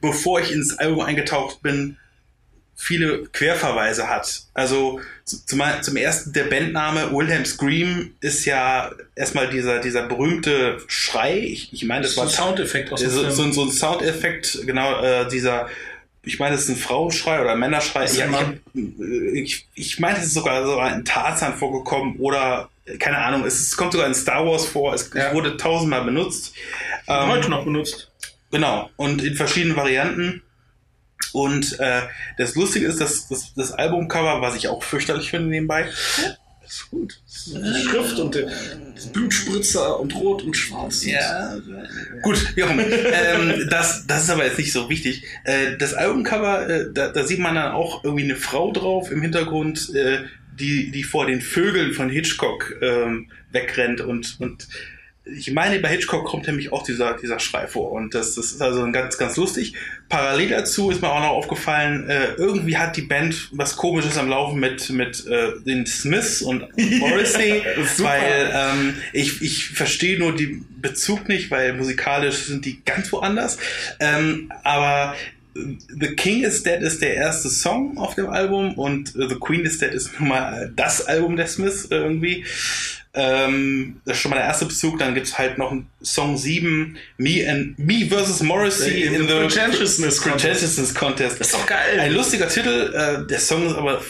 bevor 0.00 0.40
ich 0.40 0.50
ins 0.52 0.78
Album 0.78 1.00
eingetaucht 1.00 1.62
bin, 1.62 1.98
viele 2.84 3.26
Querverweise 3.32 4.08
hat. 4.08 4.42
Also 4.54 5.00
zum, 5.24 5.62
zum 5.82 5.96
ersten 5.96 6.32
der 6.32 6.44
Bandname 6.44 7.12
Wilhelm 7.12 7.44
Scream 7.44 8.14
ist 8.20 8.44
ja 8.44 8.90
erstmal 9.14 9.48
dieser, 9.50 9.78
dieser 9.78 10.02
berühmte 10.08 10.78
Schrei. 10.88 11.38
Ich, 11.38 11.72
ich 11.72 11.84
meine, 11.84 12.02
das 12.02 12.14
So 12.14 12.22
war 12.22 12.26
ein 12.26 12.30
Soundeffekt 12.32 12.92
aus 12.92 13.00
dem 13.00 13.10
so, 13.10 13.30
so, 13.30 13.52
so 13.52 13.62
ein 13.62 13.70
Soundeffekt, 13.70 14.66
genau, 14.66 15.00
äh, 15.00 15.28
dieser, 15.28 15.68
ich 16.24 16.40
meine, 16.40 16.56
das 16.56 16.64
ist 16.64 16.70
ein 16.70 16.76
Frauenschrei 16.76 17.40
oder 17.40 17.52
ein 17.52 17.60
Männerschrei. 17.60 18.02
Das 18.02 18.18
ein 18.18 18.24
ich, 18.26 18.30
Mann. 18.32 18.60
hab- 18.74 19.34
ich, 19.34 19.66
ich 19.74 20.00
meine, 20.00 20.18
es 20.18 20.24
ist 20.24 20.34
sogar, 20.34 20.66
sogar 20.66 20.92
in 20.92 21.04
Tarzan 21.04 21.56
vorgekommen 21.56 22.16
oder, 22.18 22.68
keine 22.98 23.18
Ahnung, 23.18 23.44
es, 23.46 23.60
ist, 23.60 23.76
kommt 23.76 23.92
sogar 23.92 24.08
in 24.08 24.14
Star 24.14 24.44
Wars 24.44 24.66
vor, 24.66 24.92
es 24.92 25.08
Ja. 25.14 25.32
wurde 25.32 25.56
tausendmal 25.56 26.02
benutzt. 26.04 26.52
Ähm, 27.06 27.28
Heute 27.28 27.48
noch 27.48 27.62
benutzt. 27.64 28.10
Genau, 28.50 28.90
und 28.96 29.22
in 29.22 29.36
verschiedenen 29.36 29.76
Varianten. 29.76 30.42
Und 31.32 31.78
äh, 31.80 32.02
das 32.36 32.54
Lustige 32.54 32.86
ist, 32.86 33.00
dass 33.00 33.28
das, 33.28 33.54
das 33.54 33.72
Albumcover, 33.72 34.40
was 34.40 34.56
ich 34.56 34.68
auch 34.68 34.82
fürchterlich 34.82 35.30
finde 35.30 35.48
nebenbei, 35.48 35.88
ist 36.72 36.90
gut. 36.90 37.20
Die 37.46 37.82
Schrift 37.82 38.18
und 38.18 38.34
der 38.34 38.50
Blutspritzer 39.12 40.00
und 40.00 40.14
rot 40.14 40.42
und 40.42 40.56
schwarz. 40.56 41.04
Ja, 41.04 41.56
gut, 42.22 42.56
wie 42.56 42.62
auch 42.62 42.70
immer. 42.70 42.84
ähm, 42.86 43.68
das, 43.68 44.06
das 44.06 44.24
ist 44.24 44.30
aber 44.30 44.46
jetzt 44.46 44.58
nicht 44.58 44.72
so 44.72 44.88
wichtig. 44.88 45.24
Äh, 45.44 45.76
das 45.76 45.94
Albumcover, 45.94 46.68
äh, 46.68 46.92
da, 46.92 47.08
da 47.08 47.24
sieht 47.24 47.40
man 47.40 47.54
dann 47.56 47.72
auch 47.72 48.04
irgendwie 48.04 48.24
eine 48.24 48.36
Frau 48.36 48.72
drauf 48.72 49.10
im 49.10 49.20
Hintergrund, 49.20 49.94
äh, 49.94 50.20
die, 50.58 50.90
die 50.90 51.02
vor 51.02 51.26
den 51.26 51.40
Vögeln 51.40 51.92
von 51.92 52.08
Hitchcock 52.08 52.74
ähm, 52.80 53.30
wegrennt 53.50 54.00
und, 54.00 54.36
und 54.40 54.68
ich 55.24 55.52
meine, 55.52 55.78
bei 55.78 55.88
Hitchcock 55.88 56.24
kommt 56.24 56.48
nämlich 56.48 56.72
auch 56.72 56.82
dieser, 56.82 57.16
dieser 57.16 57.38
Schrei 57.38 57.68
vor 57.68 57.92
und 57.92 58.12
das, 58.12 58.34
das 58.34 58.46
ist 58.46 58.60
also 58.60 58.90
ganz, 58.90 59.18
ganz 59.18 59.36
lustig. 59.36 59.74
Parallel 60.08 60.48
dazu 60.48 60.90
ist 60.90 61.00
mir 61.00 61.10
auch 61.10 61.20
noch 61.20 61.28
aufgefallen, 61.28 62.08
äh, 62.08 62.32
irgendwie 62.34 62.76
hat 62.76 62.96
die 62.96 63.02
Band 63.02 63.48
was 63.52 63.76
Komisches 63.76 64.18
am 64.18 64.28
Laufen 64.28 64.58
mit, 64.58 64.90
mit 64.90 65.24
äh, 65.26 65.52
den 65.64 65.86
Smiths 65.86 66.42
und 66.42 66.66
Morrissey, 66.76 67.62
weil 67.98 68.50
ähm, 68.52 68.94
ich, 69.12 69.40
ich 69.42 69.68
verstehe 69.68 70.18
nur 70.18 70.34
den 70.34 70.66
Bezug 70.80 71.28
nicht, 71.28 71.52
weil 71.52 71.74
musikalisch 71.74 72.46
sind 72.46 72.64
die 72.64 72.82
ganz 72.84 73.12
woanders. 73.12 73.58
Ähm, 74.00 74.50
aber 74.64 75.14
äh, 75.54 75.60
The 76.00 76.16
King 76.16 76.42
is 76.42 76.64
Dead 76.64 76.80
ist 76.80 77.00
der 77.00 77.14
erste 77.14 77.48
Song 77.48 77.96
auf 77.96 78.16
dem 78.16 78.28
Album 78.28 78.74
und 78.74 79.14
äh, 79.14 79.28
The 79.28 79.36
Queen 79.36 79.64
is 79.64 79.78
Dead 79.78 79.92
ist 79.92 80.18
nun 80.18 80.30
mal 80.30 80.64
äh, 80.64 80.70
das 80.74 81.06
Album 81.06 81.36
der 81.36 81.46
Smiths 81.46 81.86
irgendwie. 81.90 82.44
Ähm, 83.14 84.00
das 84.06 84.16
ist 84.16 84.22
schon 84.22 84.30
mal 84.30 84.36
der 84.38 84.46
erste 84.46 84.64
Bezug. 84.64 84.98
Dann 84.98 85.14
gibt's 85.14 85.36
halt 85.36 85.58
noch 85.58 85.70
einen 85.70 85.90
Song 86.02 86.36
7, 86.36 86.96
Me 87.18 87.48
and 87.48 87.78
Me 87.78 88.06
versus 88.08 88.42
Morrissey 88.42 89.02
In 89.02 89.14
in, 89.14 89.28
the 89.28 89.34
Pretentiousness 89.34 90.22
Contest. 90.22 90.94
Contest. 90.94 91.40
Das 91.40 91.48
ist 91.48 91.54
doch 91.54 91.66
geil. 91.66 92.00
Ein 92.00 92.12
lustiger 92.12 92.48
Titel. 92.48 92.92
Äh, 92.94 93.26
der 93.26 93.38
Song 93.38 93.66
ist 93.66 93.74
aber, 93.74 94.02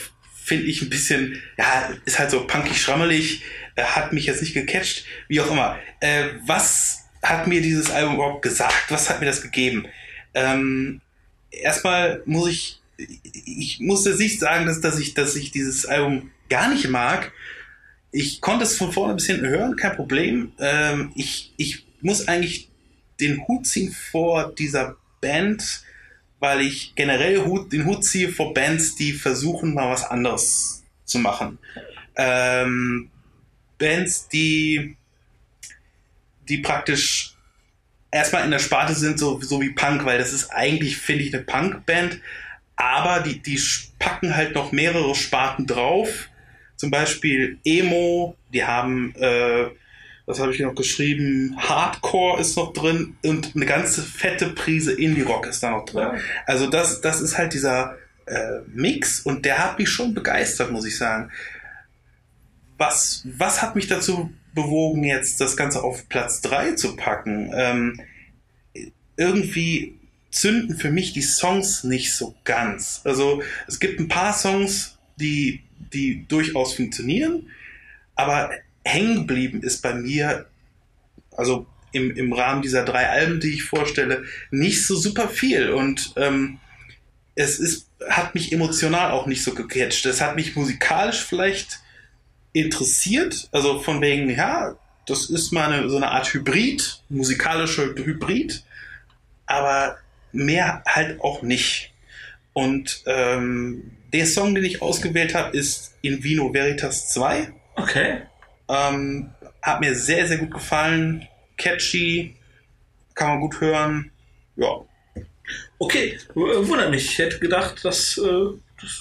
finde 0.43 0.65
ich, 0.65 0.81
ein 0.81 0.89
bisschen, 0.89 1.41
ja, 1.57 1.91
ist 2.05 2.17
halt 2.17 2.31
so 2.31 2.47
punkig 2.47 2.81
schrammelig. 2.81 3.43
Äh, 3.75 3.83
hat 3.83 4.13
mich 4.13 4.25
jetzt 4.25 4.41
nicht 4.41 4.53
gecatcht. 4.53 5.05
Wie 5.27 5.41
auch 5.41 5.51
immer. 5.51 5.77
Äh, 5.99 6.25
was 6.45 6.99
hat 7.21 7.47
mir 7.47 7.61
dieses 7.61 7.91
Album 7.91 8.15
überhaupt 8.15 8.41
gesagt? 8.41 8.85
Was 8.89 9.09
hat 9.09 9.19
mir 9.19 9.25
das 9.25 9.41
gegeben? 9.41 9.85
Ähm, 10.33 11.01
erstmal 11.51 12.21
muss 12.25 12.49
ich, 12.49 12.79
ich 12.97 13.79
muss 13.81 14.05
jetzt 14.05 14.19
nicht 14.19 14.39
sagen, 14.39 14.65
dass, 14.65 14.79
dass, 14.79 14.97
ich, 14.97 15.13
dass 15.13 15.35
ich 15.35 15.51
dieses 15.51 15.85
Album 15.85 16.31
gar 16.49 16.69
nicht 16.69 16.87
mag. 16.89 17.33
Ich 18.13 18.41
konnte 18.41 18.63
es 18.63 18.77
von 18.77 18.91
vorne 18.91 19.15
bis 19.15 19.25
hinten 19.25 19.47
hören, 19.47 19.75
kein 19.75 19.95
Problem. 19.95 20.53
Ähm, 20.59 21.11
ich, 21.15 21.51
ich 21.57 21.85
muss 22.01 22.27
eigentlich 22.27 22.69
den 23.19 23.45
Hut 23.47 23.65
ziehen 23.65 23.91
vor 23.91 24.53
dieser 24.53 24.97
Band, 25.19 25.83
weil 26.39 26.61
ich 26.61 26.93
generell 26.95 27.43
Hut, 27.43 27.73
den 27.73 27.85
Hut 27.85 28.05
ziehe 28.05 28.29
vor 28.29 28.53
Bands, 28.53 28.95
die 28.95 29.13
versuchen, 29.13 29.73
mal 29.73 29.89
was 29.89 30.03
anderes 30.03 30.83
zu 31.05 31.17
machen. 31.17 31.57
Ähm, 32.15 33.09
Bands, 33.79 34.27
die, 34.27 34.95
die 36.47 36.59
praktisch 36.59 37.33
erstmal 38.11 38.45
in 38.45 38.51
der 38.51 38.59
Sparte 38.59 38.93
sind, 38.93 39.17
so, 39.17 39.41
so 39.41 39.59
wie 39.59 39.71
Punk, 39.71 40.05
weil 40.05 40.19
das 40.19 40.33
ist 40.33 40.51
eigentlich, 40.51 40.97
finde 40.97 41.23
ich, 41.23 41.33
eine 41.33 41.43
Punk-Band, 41.43 42.19
aber 42.75 43.21
die, 43.21 43.39
die 43.39 43.59
packen 43.97 44.35
halt 44.35 44.53
noch 44.53 44.71
mehrere 44.71 45.15
Sparten 45.15 45.65
drauf. 45.65 46.29
Zum 46.83 46.91
Beispiel 46.91 47.59
Emo, 47.63 48.35
die 48.53 48.65
haben, 48.65 49.15
äh, 49.15 49.67
was 50.25 50.41
habe 50.41 50.51
ich 50.51 50.57
hier 50.57 50.67
noch 50.67 50.75
geschrieben, 50.75 51.55
Hardcore 51.57 52.41
ist 52.41 52.57
noch 52.57 52.73
drin 52.73 53.15
und 53.23 53.55
eine 53.55 53.65
ganze 53.65 54.01
fette 54.01 54.49
Prise 54.49 54.91
Indie-Rock 54.91 55.47
ist 55.47 55.63
da 55.63 55.71
noch 55.71 55.85
drin. 55.85 56.09
Also 56.45 56.69
das, 56.69 56.99
das 56.99 57.21
ist 57.21 57.37
halt 57.37 57.53
dieser 57.53 57.95
äh, 58.25 58.59
Mix 58.67 59.21
und 59.21 59.45
der 59.45 59.59
hat 59.59 59.79
mich 59.79 59.87
schon 59.87 60.13
begeistert, 60.13 60.73
muss 60.73 60.85
ich 60.85 60.97
sagen. 60.97 61.31
Was, 62.77 63.25
was 63.37 63.61
hat 63.61 63.77
mich 63.77 63.87
dazu 63.87 64.33
bewogen, 64.53 65.05
jetzt 65.05 65.39
das 65.39 65.55
Ganze 65.55 65.83
auf 65.83 66.09
Platz 66.09 66.41
3 66.41 66.73
zu 66.73 66.97
packen? 66.97 67.49
Ähm, 67.55 68.01
irgendwie 69.15 69.97
zünden 70.31 70.77
für 70.77 70.91
mich 70.91 71.13
die 71.13 71.21
Songs 71.21 71.85
nicht 71.85 72.13
so 72.13 72.35
ganz. 72.43 72.99
Also 73.05 73.41
es 73.69 73.79
gibt 73.79 74.01
ein 74.01 74.09
paar 74.09 74.33
Songs, 74.33 74.97
die, 75.15 75.63
die 75.91 76.25
durchaus 76.27 76.75
funktionieren, 76.75 77.49
aber 78.15 78.51
hängen 78.83 79.15
geblieben 79.15 79.61
ist 79.63 79.81
bei 79.81 79.93
mir, 79.93 80.47
also 81.31 81.65
im, 81.91 82.11
im 82.15 82.33
Rahmen 82.33 82.61
dieser 82.61 82.83
drei 82.83 83.09
Alben, 83.09 83.39
die 83.39 83.53
ich 83.53 83.63
vorstelle, 83.63 84.23
nicht 84.51 84.85
so 84.85 84.95
super 84.95 85.29
viel. 85.29 85.71
Und 85.71 86.13
ähm, 86.17 86.59
es 87.35 87.59
ist, 87.59 87.89
hat 88.09 88.35
mich 88.35 88.51
emotional 88.51 89.11
auch 89.11 89.27
nicht 89.27 89.43
so 89.43 89.53
gecatcht. 89.53 90.05
Es 90.05 90.21
hat 90.21 90.35
mich 90.35 90.55
musikalisch 90.55 91.23
vielleicht 91.23 91.79
interessiert, 92.51 93.47
also 93.51 93.79
von 93.79 94.01
wegen, 94.01 94.29
ja, 94.29 94.75
das 95.07 95.29
ist 95.29 95.51
mal 95.51 95.71
eine, 95.71 95.89
so 95.89 95.97
eine 95.97 96.11
Art 96.11 96.33
Hybrid, 96.33 97.01
musikalischer 97.09 97.87
Hybrid, 97.95 98.63
aber 99.45 99.97
mehr 100.31 100.83
halt 100.85 101.19
auch 101.21 101.41
nicht. 101.41 101.91
Und 102.53 103.03
ähm, 103.05 103.91
der 104.13 104.27
Song, 104.27 104.53
den 104.55 104.63
ich 104.63 104.81
ausgewählt 104.81 105.33
habe, 105.33 105.57
ist 105.57 105.95
In 106.01 106.23
Vino 106.23 106.53
Veritas 106.53 107.09
2. 107.09 107.51
Okay. 107.75 108.21
Ähm, 108.69 109.31
hat 109.61 109.81
mir 109.81 109.95
sehr, 109.95 110.27
sehr 110.27 110.37
gut 110.37 110.51
gefallen. 110.51 111.27
Catchy, 111.57 112.35
kann 113.15 113.29
man 113.29 113.39
gut 113.41 113.59
hören. 113.59 114.11
Ja. 114.55 114.85
Okay, 115.79 116.17
wundert 116.35 116.91
mich. 116.91 117.05
Ich 117.05 117.17
hätte 117.17 117.39
gedacht, 117.39 117.83
dass, 117.83 118.17
äh, 118.17 118.21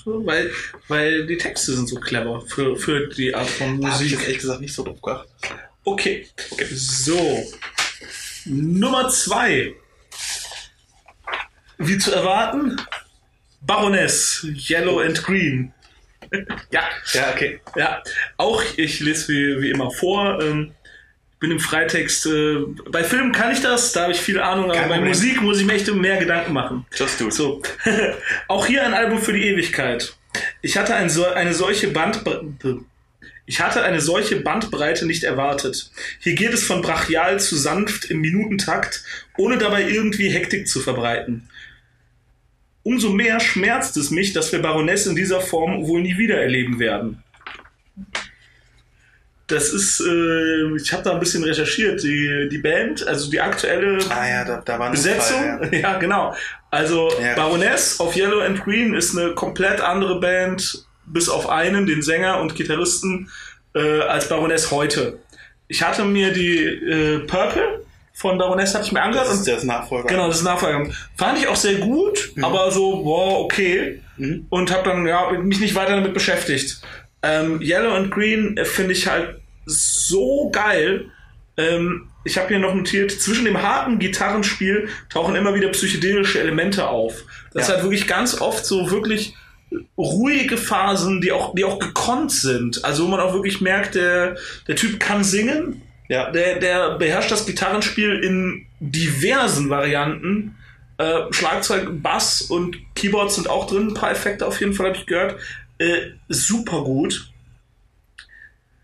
weil, 0.04 0.50
weil 0.88 1.26
die 1.26 1.36
Texte 1.36 1.72
sind 1.72 1.88
so 1.88 1.96
clever 1.96 2.40
für, 2.40 2.76
für 2.76 3.08
die 3.08 3.34
Art 3.34 3.48
von 3.48 3.80
Da 3.80 3.88
habe 3.88 4.04
ich 4.04 4.10
Musik. 4.12 4.18
jetzt 4.18 4.22
ehrlich 4.22 4.38
gesagt 4.40 4.60
nicht 4.60 4.74
so 4.74 4.82
drauf 4.82 5.00
geachtet. 5.02 5.30
Okay. 5.84 6.26
okay. 6.50 6.66
So. 6.70 7.44
Nummer 8.46 9.08
zwei. 9.10 9.74
Wie 11.78 11.98
zu 11.98 12.12
erwarten, 12.12 12.80
Baroness, 13.66 14.46
Yellow 14.68 15.00
and 15.00 15.22
Green. 15.22 15.72
ja, 16.70 16.82
Ja, 17.12 17.30
okay. 17.32 17.60
ja. 17.76 18.02
Auch 18.36 18.62
ich 18.76 19.00
lese 19.00 19.28
wie, 19.32 19.62
wie 19.62 19.70
immer 19.70 19.90
vor. 19.90 20.40
Ähm, 20.42 20.72
bin 21.42 21.50
im 21.50 21.60
Freitext. 21.60 22.26
Äh, 22.26 22.58
bei 22.90 23.04
Filmen 23.04 23.32
kann 23.32 23.52
ich 23.52 23.60
das, 23.60 23.92
da 23.92 24.02
habe 24.02 24.12
ich 24.12 24.20
viel 24.20 24.40
Ahnung, 24.40 24.66
aber 24.66 24.74
Kein 24.74 24.88
bei 24.88 24.94
Problem. 24.94 25.08
Musik 25.08 25.42
muss 25.42 25.58
ich 25.60 25.66
mir 25.66 25.74
echt 25.74 25.92
mehr 25.92 26.16
Gedanken 26.16 26.52
machen. 26.52 26.86
Just 26.94 27.20
do 27.20 27.26
it. 27.26 27.34
So, 27.34 27.60
auch 28.48 28.66
hier 28.66 28.84
ein 28.84 28.94
Album 28.94 29.18
für 29.18 29.32
die 29.32 29.46
Ewigkeit. 29.48 30.14
Ich 30.62 30.78
hatte 30.78 30.94
ein 30.94 31.10
so, 31.10 31.26
eine 31.26 31.52
solche 31.52 31.88
Bandbreite. 31.88 32.78
Ich 33.44 33.60
hatte 33.60 33.82
eine 33.82 34.00
solche 34.00 34.36
Bandbreite 34.36 35.04
nicht 35.04 35.24
erwartet. 35.24 35.90
Hier 36.20 36.34
geht 36.34 36.54
es 36.54 36.64
von 36.64 36.80
brachial 36.80 37.40
zu 37.40 37.56
sanft 37.56 38.04
im 38.04 38.20
Minutentakt, 38.20 39.02
ohne 39.36 39.58
dabei 39.58 39.82
irgendwie 39.82 40.30
Hektik 40.30 40.68
zu 40.68 40.80
verbreiten. 40.80 41.48
Umso 42.84 43.10
mehr 43.10 43.38
schmerzt 43.40 43.96
es 43.96 44.10
mich, 44.10 44.32
dass 44.32 44.50
wir 44.52 44.60
Baroness 44.60 45.06
in 45.06 45.14
dieser 45.14 45.40
Form 45.40 45.86
wohl 45.86 46.02
nie 46.02 46.18
wieder 46.18 46.40
erleben 46.40 46.78
werden. 46.78 47.22
Das 49.46 49.68
ist, 49.72 50.00
äh, 50.00 50.76
ich 50.76 50.92
habe 50.92 51.02
da 51.02 51.12
ein 51.12 51.20
bisschen 51.20 51.44
recherchiert. 51.44 52.02
Die, 52.02 52.48
die 52.50 52.58
Band, 52.58 53.06
also 53.06 53.30
die 53.30 53.40
aktuelle 53.40 53.98
Ah 54.08 54.28
ja, 54.28 54.44
da, 54.44 54.62
da 54.64 54.90
Besetzung, 54.90 55.58
Unfall, 55.60 55.74
ja. 55.80 55.98
genau. 55.98 56.34
Also 56.70 57.10
Ja. 57.22 57.34
Baroness 57.34 58.00
auf 58.00 58.16
Yellow 58.16 58.40
and 58.40 58.64
Green 58.64 58.94
ist 58.94 59.16
eine 59.16 59.34
komplett 59.34 59.80
andere 59.80 60.20
Band, 60.20 60.86
bis 61.06 61.28
auf 61.28 61.48
einen, 61.48 61.86
den 61.86 62.02
Sänger 62.02 62.40
und 62.40 62.54
Gitarristen, 62.54 63.30
äh, 63.74 64.00
als 64.00 64.28
Baroness 64.28 64.70
heute. 64.70 65.18
Ich 65.68 65.82
hatte 65.82 66.04
mir 66.04 66.32
die 66.32 66.58
äh, 66.64 67.18
Purple 67.20 67.84
von 68.14 68.38
Baroness 68.38 68.74
hatte 68.74 68.84
ich 68.86 68.92
mir 68.92 69.02
angehört 69.02 69.26
Das 69.28 69.34
ist 69.34 69.48
das 69.48 69.64
Nachfolger. 69.64 70.08
genau 70.08 70.26
das 70.28 70.38
ist 70.38 70.44
Nachfolger. 70.44 70.90
Fand 71.16 71.38
ich 71.38 71.46
auch 71.48 71.56
sehr 71.56 71.76
gut, 71.76 72.32
aber 72.42 72.70
so 72.70 73.02
boah 73.02 73.40
okay 73.40 74.00
Mhm. 74.18 74.46
und 74.50 74.70
habe 74.70 74.84
dann 74.88 75.06
ja 75.06 75.30
mich 75.32 75.58
nicht 75.60 75.74
weiter 75.74 75.96
damit 75.96 76.12
beschäftigt. 76.12 76.82
Ähm, 77.22 77.60
Yellow 77.62 77.94
and 77.94 78.10
Green 78.10 78.56
äh, 78.58 78.64
finde 78.66 78.92
ich 78.92 79.06
halt 79.06 79.40
so 79.64 80.50
geil. 80.52 81.06
Ähm, 81.56 82.08
ich 82.24 82.36
habe 82.36 82.48
hier 82.48 82.58
noch 82.58 82.74
notiert, 82.74 83.10
zwischen 83.10 83.44
dem 83.46 83.62
harten 83.62 83.98
Gitarrenspiel 83.98 84.88
tauchen 85.08 85.34
immer 85.34 85.54
wieder 85.54 85.68
psychedelische 85.70 86.40
Elemente 86.40 86.88
auf. 86.88 87.14
Das 87.54 87.54
Ja. 87.54 87.60
ist 87.62 87.68
halt 87.74 87.82
wirklich 87.84 88.06
ganz 88.06 88.40
oft 88.40 88.64
so 88.66 88.90
wirklich 88.90 89.34
ruhige 89.96 90.56
Phasen, 90.58 91.20
die 91.20 91.32
auch, 91.32 91.54
die 91.54 91.64
auch 91.64 91.78
gekonnt 91.78 92.30
sind. 92.32 92.84
Also 92.84 93.04
wo 93.04 93.08
man 93.08 93.20
auch 93.20 93.32
wirklich 93.32 93.60
merkt, 93.60 93.94
der, 93.94 94.36
der 94.68 94.76
Typ 94.76 95.00
kann 95.00 95.24
singen, 95.24 95.80
Ja. 96.12 96.30
der, 96.30 96.58
der 96.58 96.98
beherrscht 96.98 97.30
das 97.30 97.46
Gitarrenspiel 97.46 98.22
in 98.22 98.66
diversen 98.80 99.70
Varianten. 99.70 100.56
Äh, 100.98 101.32
Schlagzeug, 101.32 102.02
Bass 102.02 102.42
und 102.42 102.76
Keyboards 102.94 103.36
sind 103.36 103.48
auch 103.48 103.66
drin. 103.66 103.88
Ein 103.88 103.94
paar 103.94 104.10
Effekte 104.10 104.46
auf 104.46 104.60
jeden 104.60 104.74
Fall 104.74 104.88
habe 104.88 104.98
ich 104.98 105.06
gehört. 105.06 105.40
Äh, 105.78 106.10
super 106.28 106.82
gut. 106.84 107.31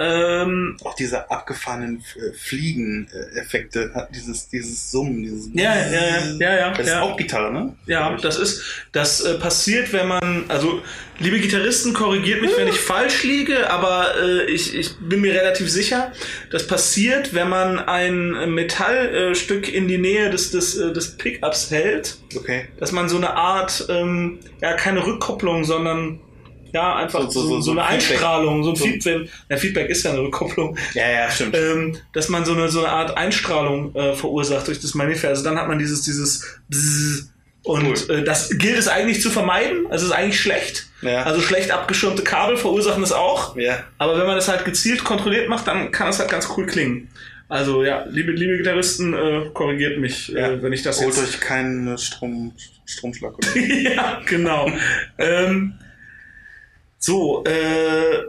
Ähm, 0.00 0.76
Auch 0.84 0.94
diese 0.94 1.28
abgefahrenen 1.30 2.04
äh, 2.16 2.32
Fliegen-Effekte 2.32 3.92
hat 3.94 4.14
dieses, 4.14 4.48
dieses 4.48 4.90
Summen, 4.92 5.22
dieses. 5.22 5.50
Ja, 5.54 5.74
ja, 5.74 5.90
ja, 5.90 6.36
ja, 6.38 6.56
ja, 6.56 6.70
Das 6.74 6.86
ja. 6.86 6.98
ist 6.98 7.02
auch 7.02 7.16
Gitarre, 7.16 7.52
ne? 7.52 7.74
ja, 7.86 8.16
das 8.16 8.38
ist, 8.38 8.62
das 8.92 9.20
äh, 9.22 9.34
passiert, 9.34 9.92
wenn 9.92 10.06
man, 10.06 10.44
also, 10.48 10.82
liebe 11.18 11.40
Gitarristen, 11.40 11.94
korrigiert 11.94 12.40
mich, 12.42 12.56
wenn 12.56 12.68
ich 12.68 12.78
falsch 12.78 13.24
liege, 13.24 13.70
aber 13.70 14.14
äh, 14.22 14.44
ich, 14.44 14.74
ich 14.74 14.96
bin 15.00 15.20
mir 15.20 15.34
relativ 15.34 15.68
sicher, 15.68 16.12
das 16.52 16.66
passiert, 16.66 17.34
wenn 17.34 17.48
man 17.48 17.80
ein 17.80 18.54
Metallstück 18.54 19.72
in 19.72 19.88
die 19.88 19.98
Nähe 19.98 20.30
des, 20.30 20.52
des, 20.52 20.76
äh, 20.78 20.92
des 20.92 21.16
Pickups 21.16 21.70
hält, 21.72 22.18
Okay. 22.36 22.68
dass 22.78 22.92
man 22.92 23.08
so 23.08 23.16
eine 23.16 23.34
Art, 23.34 23.86
ähm, 23.88 24.38
ja, 24.60 24.74
keine 24.74 25.04
Rückkopplung, 25.04 25.64
sondern 25.64 26.20
ja, 26.72 26.96
einfach 26.96 27.22
so, 27.30 27.40
So- 27.42 27.48
so, 27.48 27.60
so- 27.60 27.70
eine 27.72 27.84
ein 27.84 28.00
Feedback. 28.00 28.16
Einstrahlung, 28.16 28.64
so 28.64 28.70
ein 28.70 28.76
Feedback. 28.76 29.28
Ja, 29.48 29.56
Feedback 29.56 29.90
ist 29.90 30.04
ja 30.04 30.10
eine 30.12 30.20
Rückkopplung. 30.20 30.76
Ja, 30.94 31.08
ja, 31.10 31.30
stimmt. 31.30 31.56
Ähm, 31.56 31.96
dass 32.12 32.28
man 32.28 32.44
so 32.44 32.52
eine, 32.52 32.68
so 32.68 32.80
eine 32.80 32.88
Art 32.90 33.16
Einstrahlung 33.16 33.94
äh, 33.94 34.14
verursacht 34.14 34.66
durch 34.68 34.80
das 34.80 34.94
Manifer. 34.94 35.28
Also 35.28 35.44
dann 35.44 35.58
hat 35.58 35.68
man 35.68 35.78
dieses, 35.78 36.02
dieses 36.02 36.60
Bzzz. 36.68 37.30
und 37.64 38.08
Cool. 38.08 38.16
äh, 38.18 38.24
das 38.24 38.50
gilt 38.58 38.78
es 38.78 38.88
eigentlich 38.88 39.20
zu 39.20 39.30
vermeiden. 39.30 39.86
Also 39.90 40.06
ist 40.06 40.12
eigentlich 40.12 40.40
schlecht. 40.40 40.86
Ja. 41.02 41.22
Also 41.24 41.40
schlecht 41.40 41.70
abgeschirmte 41.70 42.22
Kabel 42.24 42.56
verursachen 42.56 43.02
es 43.02 43.12
auch. 43.12 43.56
ja. 43.56 43.84
Aber 43.98 44.18
wenn 44.18 44.26
man 44.26 44.36
das 44.36 44.48
halt 44.48 44.64
gezielt 44.64 45.04
kontrolliert 45.04 45.48
macht, 45.48 45.66
dann 45.68 45.90
kann 45.92 46.08
es 46.08 46.18
halt 46.18 46.30
ganz 46.30 46.48
cool 46.56 46.66
klingen. 46.66 47.08
Also 47.50 47.82
ja, 47.82 48.04
liebe, 48.10 48.32
liebe 48.32 48.58
Gitarristen, 48.58 49.14
äh, 49.14 49.48
korrigiert 49.54 49.98
mich, 49.98 50.28
Ja. 50.28 50.48
äh, 50.50 50.62
wenn 50.62 50.72
ich 50.74 50.82
das 50.82 51.00
Holt 51.00 51.14
jetzt 51.16 51.22
euch 51.36 51.40
keinen 51.40 51.96
Strom, 51.96 52.52
Stromschlag 52.84 53.38
oder 53.38 53.56
ja, 53.58 54.20
genau. 54.26 54.70
ähm, 55.16 55.72
so, 56.98 57.44
äh, 57.44 58.24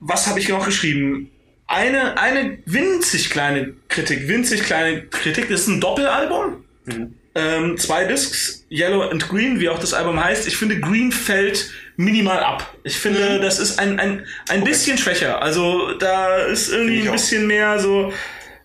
was 0.00 0.26
habe 0.26 0.38
ich 0.40 0.48
noch 0.48 0.64
geschrieben? 0.64 1.30
Eine, 1.66 2.18
eine 2.18 2.58
winzig 2.66 3.30
kleine 3.30 3.74
Kritik, 3.88 4.28
winzig 4.28 4.62
kleine 4.64 5.02
Kritik. 5.06 5.48
Das 5.48 5.62
ist 5.62 5.68
ein 5.68 5.80
Doppelalbum. 5.80 6.64
Mhm. 6.84 7.14
Ähm, 7.36 7.76
zwei 7.78 8.04
Discs, 8.04 8.64
Yellow 8.70 9.08
and 9.08 9.28
Green, 9.28 9.58
wie 9.58 9.68
auch 9.68 9.78
das 9.78 9.92
Album 9.94 10.22
heißt. 10.22 10.46
Ich 10.46 10.56
finde, 10.56 10.78
Green 10.78 11.10
fällt 11.10 11.70
minimal 11.96 12.38
ab. 12.40 12.74
Ich 12.84 12.96
finde, 12.98 13.38
Mhm. 13.38 13.42
das 13.42 13.58
ist 13.58 13.78
ein, 13.78 13.98
ein, 13.98 14.26
ein 14.48 14.62
bisschen 14.62 14.98
schwächer. 14.98 15.42
Also 15.42 15.94
da 15.98 16.36
ist 16.36 16.70
irgendwie 16.70 17.02
ein 17.02 17.08
auch. 17.08 17.12
bisschen 17.12 17.46
mehr 17.46 17.78
so, 17.80 18.12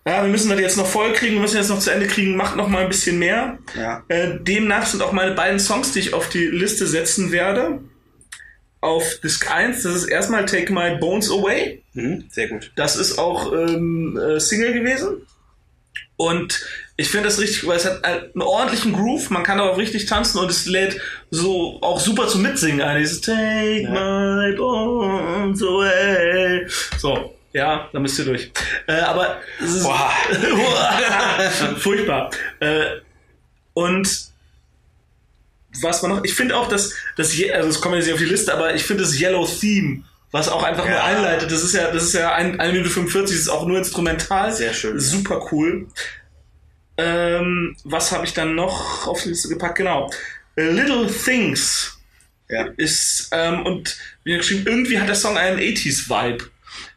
ja, 0.06 0.22
wir 0.22 0.28
müssen 0.30 0.50
das 0.50 0.60
jetzt 0.60 0.76
noch 0.76 0.86
voll 0.86 1.12
kriegen, 1.14 1.34
wir 1.34 1.40
müssen 1.42 1.56
jetzt 1.56 1.68
noch 1.70 1.80
zu 1.80 1.90
Ende 1.90 2.06
kriegen, 2.06 2.36
macht 2.36 2.54
noch 2.56 2.68
mal 2.68 2.82
ein 2.82 2.88
bisschen 2.88 3.18
mehr. 3.18 3.58
Ja. 3.76 4.04
Äh, 4.08 4.38
demnach 4.40 4.86
sind 4.86 5.02
auch 5.02 5.12
meine 5.12 5.32
beiden 5.32 5.58
Songs, 5.58 5.92
die 5.92 6.00
ich 6.00 6.14
auf 6.14 6.28
die 6.28 6.46
Liste 6.46 6.86
setzen 6.86 7.32
werde. 7.32 7.80
Auf 8.80 9.20
Disc 9.22 9.50
1, 9.50 9.82
das 9.82 9.94
ist 9.94 10.04
erstmal 10.06 10.46
Take 10.46 10.72
My 10.72 10.96
Bones 10.98 11.30
Away. 11.30 11.82
Mhm. 11.92 12.24
Sehr 12.30 12.48
gut. 12.48 12.72
Das 12.76 12.96
ist 12.96 13.18
auch 13.18 13.52
ähm, 13.52 14.16
äh, 14.16 14.40
Single 14.40 14.72
gewesen. 14.72 15.26
Und 16.16 16.66
ich 16.96 17.08
finde 17.08 17.28
das 17.28 17.40
richtig, 17.40 17.66
weil 17.66 17.78
es 17.78 17.86
hat 17.86 18.02
halt 18.02 18.34
einen 18.34 18.42
ordentlichen 18.42 18.92
Groove, 18.92 19.30
man 19.30 19.42
kann 19.42 19.56
darauf 19.56 19.78
richtig 19.78 20.04
tanzen 20.04 20.38
und 20.38 20.50
es 20.50 20.66
lädt 20.66 21.00
so 21.30 21.78
auch 21.80 21.98
super 21.98 22.28
zum 22.28 22.42
Mitsingen 22.42 22.82
ein. 22.82 22.98
Dieses 22.98 23.22
Take 23.22 23.88
my 23.88 24.54
bones 24.54 25.62
away. 25.62 26.66
So, 26.98 27.34
ja, 27.54 27.88
da 27.92 28.00
müsst 28.00 28.18
ihr 28.18 28.26
durch. 28.26 28.52
Äh, 28.86 29.00
aber 29.00 29.38
es 29.62 29.76
ist, 29.76 29.82
Boah. 29.82 30.10
furchtbar. 31.78 32.30
Äh, 32.60 33.00
und 33.72 34.29
was 35.80 36.02
man 36.02 36.12
noch, 36.12 36.24
ich 36.24 36.34
finde 36.34 36.56
auch, 36.56 36.68
dass 36.68 36.92
das, 37.16 37.32
also 37.54 37.68
es 37.68 37.80
kommt 37.80 37.94
jetzt 37.96 38.06
nicht 38.06 38.14
auf 38.14 38.20
die 38.20 38.26
Liste, 38.26 38.52
aber 38.52 38.74
ich 38.74 38.82
finde 38.84 39.04
das 39.04 39.18
Yellow 39.20 39.46
Theme, 39.46 40.02
was 40.32 40.48
auch 40.48 40.62
einfach 40.62 40.84
nur 40.84 40.94
Ja. 40.94 41.04
einleitet, 41.04 41.50
das 41.50 41.62
ist 41.62 41.74
ja, 41.74 41.90
das 41.90 42.04
ist 42.04 42.14
ja 42.14 42.32
ein, 42.34 42.58
1 42.60 42.72
Minute 42.72 42.90
45, 42.90 43.36
das 43.36 43.42
ist 43.46 43.48
auch 43.48 43.66
nur 43.66 43.78
instrumental. 43.78 44.52
Sehr 44.52 44.72
schön. 44.74 44.98
Super 44.98 45.46
cool. 45.52 45.86
Ähm, 46.96 47.76
was 47.84 48.12
habe 48.12 48.26
ich 48.26 48.34
dann 48.34 48.54
noch 48.54 49.06
auf 49.06 49.22
die 49.22 49.30
Liste 49.30 49.48
gepackt? 49.48 49.76
Genau. 49.78 50.10
Little 50.56 51.06
Things 51.06 51.98
Ja. 52.48 52.66
ist, 52.76 53.28
ähm, 53.32 53.64
und 53.64 53.96
wie 54.24 54.36
geschrieben, 54.36 54.66
irgendwie 54.66 54.98
hat 54.98 55.08
der 55.08 55.14
Song 55.14 55.38
einen 55.38 55.58
80s-Vibe. 55.58 56.44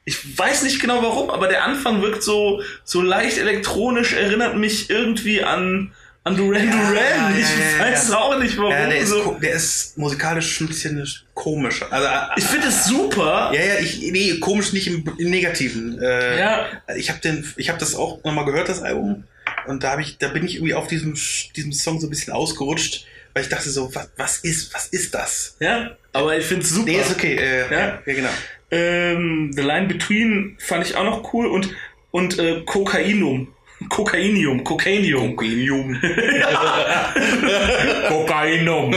Ich 0.06 0.38
weiß 0.38 0.64
nicht 0.64 0.82
genau 0.82 1.02
warum, 1.02 1.30
aber 1.30 1.48
der 1.48 1.64
Anfang 1.64 2.02
wirkt 2.02 2.24
so, 2.24 2.62
so 2.84 3.02
leicht 3.02 3.38
elektronisch, 3.38 4.12
erinnert 4.14 4.58
mich 4.58 4.90
irgendwie 4.90 5.44
an, 5.44 5.94
an 6.26 6.38
Duran 6.38 6.72
Duran. 6.72 7.38
ich 7.38 7.80
weiß 7.80 8.12
auch 8.12 8.40
nicht 8.40 8.58
warum. 8.58 8.72
Ja, 8.72 8.88
der 8.88 8.98
ist, 8.98 9.10
so. 9.10 9.38
der 9.42 9.54
ist 9.54 9.98
musikalisch 9.98 10.62
ein 10.62 10.68
bisschen 10.68 11.06
komisch. 11.34 11.82
Also, 11.90 12.08
äh, 12.08 12.12
Ich 12.38 12.46
finde 12.46 12.68
es 12.68 12.86
super. 12.86 13.52
ja, 13.54 13.62
ja, 13.62 13.80
ich, 13.80 14.00
nee, 14.12 14.40
komisch 14.40 14.72
nicht 14.74 14.88
im, 14.88 15.04
im 15.18 15.30
Negativen. 15.30 16.02
Äh, 16.02 16.40
Ja. 16.40 16.66
Ich 16.96 17.10
habe 17.10 17.20
den, 17.20 17.46
ich 17.58 17.70
habe 17.70 17.80
das 17.80 17.96
auch 17.96 18.24
nochmal 18.24 18.46
gehört, 18.46 18.70
das 18.70 18.82
Album, 18.82 19.26
und 19.68 19.84
da 19.84 19.92
habe 19.92 20.02
ich, 20.02 20.18
da 20.18 20.30
bin 20.30 20.46
ich 20.46 20.56
irgendwie 20.56 20.74
auf 20.74 20.88
diesem, 20.88 21.14
diesem 21.56 21.74
Song 21.74 22.00
so 22.00 22.08
ein 22.08 22.10
bisschen 22.10 22.34
ausgerutscht, 22.34 23.06
weil 23.34 23.44
ich 23.44 23.50
dachte 23.50 23.70
so, 23.70 23.94
was, 23.94 24.10
was 24.16 24.38
ist, 24.40 24.74
was 24.74 24.88
ist 24.88 25.14
das? 25.14 25.56
Ja, 25.60 25.92
aber 26.14 26.38
ich 26.38 26.46
finde 26.46 26.64
es 26.64 26.70
super. 26.70 26.86
Nee, 26.92 27.00
ist 27.02 27.12
okay. 27.12 27.36
Äh, 27.36 27.72
Ja. 27.72 27.80
ja. 27.80 28.02
ja, 28.06 28.14
genau. 28.14 28.30
Ähm, 28.72 29.52
The 29.54 29.62
Line 29.62 29.88
Between 29.88 30.58
fand 30.60 30.86
ich 30.88 30.96
auch 30.96 31.04
noch 31.04 31.34
cool 31.34 31.48
und, 31.48 31.70
und 32.12 32.40
äh, 32.40 32.62
Kokainum 32.66 33.53
Kokainium, 33.90 34.64
Kokainium. 34.64 35.36
Kokainium. 35.36 36.00
Kokainum. 38.08 38.94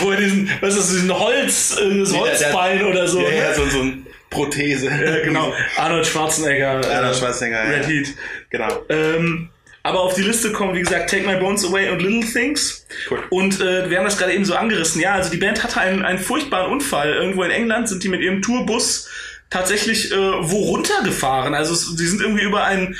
Wo 0.00 0.10
er 0.10 0.16
diesen, 0.18 0.50
was 0.60 0.74
ist 0.74 0.78
das, 0.80 0.90
diesen 0.90 1.18
Holz, 1.18 1.78
äh, 1.80 1.98
das 2.00 2.14
Holzbein 2.16 2.78
der- 2.78 2.88
oder 2.88 3.08
so. 3.08 3.20
ja, 3.20 3.28
ne? 3.28 3.36
ja, 3.36 3.54
so, 3.54 3.66
so 3.66 3.80
ein 3.80 4.06
Prothese. 4.30 4.86
Ja, 4.88 5.24
genau. 5.24 5.52
Arnold 5.76 6.06
Schwarzenegger. 6.06 6.80
äh, 6.84 6.94
Arnold 6.94 7.16
Schwarzenegger, 7.16 7.62
Red 7.68 7.82
ja. 7.82 7.88
Heat. 7.88 8.08
Genau. 8.50 8.68
Ähm, 8.88 9.48
aber 9.82 10.00
auf 10.00 10.14
die 10.14 10.22
Liste 10.22 10.50
kommen, 10.52 10.74
wie 10.74 10.80
gesagt, 10.80 11.10
Take 11.10 11.26
My 11.26 11.36
Bones 11.36 11.64
Away 11.64 11.90
und 11.90 12.00
Little 12.00 12.24
Things. 12.32 12.86
Cool. 13.10 13.18
Und 13.28 13.60
äh, 13.60 13.90
wir 13.90 13.98
haben 13.98 14.06
das 14.06 14.16
gerade 14.16 14.32
eben 14.32 14.44
so 14.46 14.54
angerissen. 14.54 15.00
Ja, 15.00 15.14
also 15.14 15.30
die 15.30 15.36
Band 15.36 15.62
hatte 15.62 15.78
einen, 15.80 16.04
einen 16.04 16.18
furchtbaren 16.18 16.72
Unfall. 16.72 17.12
Irgendwo 17.12 17.42
in 17.42 17.50
England 17.50 17.88
sind 17.90 18.02
die 18.02 18.08
mit 18.08 18.22
ihrem 18.22 18.40
Tourbus 18.40 19.10
tatsächlich 19.54 20.10
äh, 20.10 20.16
wo 20.16 20.64
runtergefahren. 20.64 21.54
Also 21.54 21.74
es, 21.74 21.94
die 21.94 22.06
sind 22.06 22.20
irgendwie 22.20 22.42
über 22.42 22.64
ein, 22.64 22.96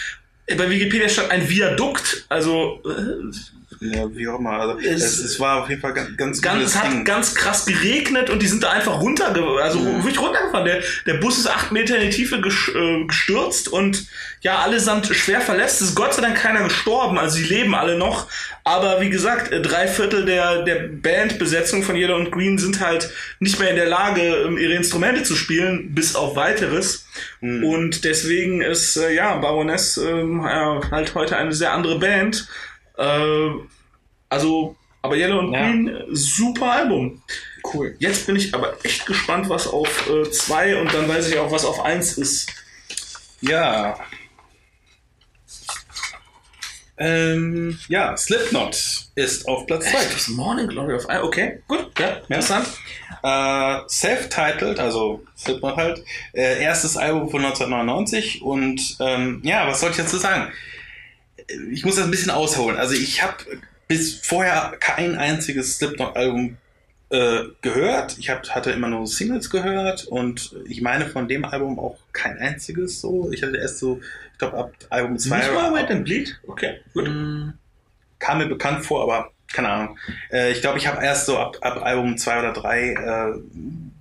bei 0.47 0.71
Wikipedia 0.71 1.09
stand 1.09 1.33
ein 1.33 1.49
Viadukt. 1.49 2.27
Also 2.29 2.81
äh, 2.85 3.35
Ja, 3.81 4.05
wie 4.15 4.29
auch 4.29 4.39
immer. 4.39 4.53
Also, 4.53 4.79
Es- 4.79 5.03
es, 5.03 5.19
es 5.21 5.41
war 5.41 5.63
auf 5.63 5.69
jeden 5.69 5.81
Fall 5.81 5.93
ganz, 5.95 6.17
ganz 6.17 6.43
ganz, 6.43 6.77
hat 6.77 6.91
Ding. 6.93 7.05
ganz 7.05 7.35
krass 7.35 7.67
geregnet 7.67 8.31
und 8.31 8.41
die 8.43 8.47
sind 8.47 8.63
da 8.63 8.71
einfach 8.71 9.01
runterge 9.01 9.43
also 9.63 9.85
wirklich 9.85 10.19
runtergefahren. 10.21 10.65
Der, 10.67 10.83
der 11.07 11.15
Bus 11.15 11.39
ist 11.39 11.47
acht 11.49 11.73
Meter 11.73 11.97
in 11.97 12.11
die 12.11 12.17
Tiefe 12.17 12.37
äh, 12.37 13.05
gestürzt 13.07 13.69
und 13.69 14.07
ja, 14.41 14.59
allesamt 14.59 15.07
schwer 15.07 15.41
verletzt. 15.41 15.81
Es 15.81 15.89
ist 15.89 15.95
Gott 15.95 16.15
sei 16.15 16.21
Dank 16.23 16.37
keiner 16.37 16.63
gestorben, 16.65 17.19
also 17.19 17.39
die 17.39 17.45
leben 17.45 17.75
alle 17.75 17.97
noch. 17.97 18.29
Aber 18.63 19.01
wie 19.01 19.11
gesagt, 19.11 19.53
äh, 19.53 19.61
drei 19.63 19.87
Viertel 19.89 20.25
der, 20.25 20.63
der 20.65 20.89
Bandbesetzung 20.89 21.83
von 21.83 21.97
Yellow 21.97 22.17
und 22.17 22.31
Green 22.31 22.59
sind 22.59 22.81
halt 22.81 23.11
nicht 23.41 23.59
mehr 23.59 23.71
in 23.71 23.77
der 23.77 23.87
Lage, 23.87 24.21
ähm, 24.23 24.59
ihre 24.59 24.75
Instrumente 24.75 25.23
zu 25.23 25.35
spielen, 25.37 25.95
bis 25.95 26.15
auf 26.15 26.37
weiteres. 26.37 27.07
Und 27.41 28.05
deswegen 28.05 28.61
ist, 28.63 28.97
äh, 28.97 29.15
ja, 29.15 29.37
Baroness 29.37 29.97
ähm, 29.99 30.43
ja, 30.43 30.81
halt 30.91 31.15
heute 31.15 31.37
eine 31.37 31.53
sehr 31.53 31.73
andere 31.73 31.99
Band. 31.99 32.49
Äh, 32.97 33.51
also, 34.29 34.77
aber 35.03 35.17
Yellow 35.17 35.39
und 35.39 35.53
Ja. 35.53 35.61
Green, 35.63 35.89
äh, 35.89 36.05
super 36.11 36.73
Album. 36.73 37.23
Cool. 37.73 37.97
Jetzt 37.99 38.27
bin 38.27 38.37
ich 38.37 38.55
aber 38.55 38.77
echt 38.85 39.07
gespannt, 39.07 39.49
was 39.49 39.67
auf 39.67 40.09
2 40.31 40.81
und 40.81 40.93
dann 40.93 41.09
weiß 41.09 41.29
ich 41.29 41.39
auch, 41.39 41.51
was 41.51 41.65
auf 41.65 41.81
1 41.81 42.19
ist. 42.19 42.53
Ja. 43.41 43.99
Ähm, 46.97 47.79
ja, 47.89 48.17
Slipknot 48.17 49.09
ist 49.17 49.49
auf 49.49 49.67
Platz 49.67 49.91
2. 49.91 50.05
Das 50.13 50.29
Morning 50.29 50.69
Glory 50.69 50.95
auf 50.95 51.09
1. 51.09 51.25
Okay, 51.25 51.61
gut, 51.67 51.91
ja, 51.99 52.19
interessant. 52.29 52.69
Äh, 53.23 53.81
Self-titled, 53.89 54.79
also 54.79 55.25
Slipknot 55.37 55.77
halt, 55.77 56.05
äh, 56.35 56.63
erstes 56.63 56.97
Album 56.97 57.31
von 57.31 57.45
1999 57.45 58.43
und 58.43 58.97
ähm, 59.01 59.41
ja, 59.43 59.67
was 59.67 59.81
soll 59.81 59.91
ich 59.91 59.97
dazu 59.97 60.19
sagen? 60.19 60.53
Ich 61.71 61.85
muss 61.85 61.97
das 61.97 62.05
ein 62.05 62.11
bisschen 62.11 62.31
ausholen. 62.31 62.77
Also 62.77 62.95
ich 62.95 63.23
habe 63.23 63.37
bis 63.89 64.15
vorher 64.15 64.77
kein 64.81 65.17
einziges 65.17 65.77
Slipknot-Album 65.77 66.57
äh, 67.11 67.45
gehört. 67.61 68.19
Ich 68.19 68.31
hab, 68.31 68.49
hatte 68.51 68.71
immer 68.71 68.89
nur 68.89 69.07
Singles 69.07 69.51
gehört 69.51 70.05
und 70.05 70.57
ich 70.67 70.81
meine 70.81 71.07
von 71.07 71.29
dem 71.29 71.45
Album 71.45 71.79
auch 71.79 71.99
kein 72.13 72.39
einziges 72.39 73.01
so. 73.01 73.31
Ich 73.33 73.43
hatte 73.43 73.57
erst 73.57 73.79
so, 73.79 74.01
ich 74.33 74.39
glaube 74.39 74.57
ab 74.57 74.73
Album 74.91 75.19
2 75.19 75.37
Nicht 75.37 75.53
mal 75.53 75.73
Wait 75.73 75.91
and 75.91 76.05
Bleed? 76.05 76.41
Okay, 76.47 76.81
gut. 76.93 77.09
Mm, 77.09 77.51
kam 78.19 78.39
mir 78.39 78.47
bekannt 78.47 78.85
vor, 78.85 79.03
aber 79.03 79.31
keine 79.53 79.69
Ahnung. 79.69 79.99
Äh, 80.33 80.53
ich 80.53 80.61
glaube, 80.61 80.79
ich 80.79 80.87
habe 80.87 81.05
erst 81.05 81.27
so 81.27 81.39
ab, 81.39 81.59
ab 81.61 81.83
Album 81.83 82.17
2 82.19 82.39
oder 82.39 82.53
3 82.53 82.89
äh, 82.89 83.35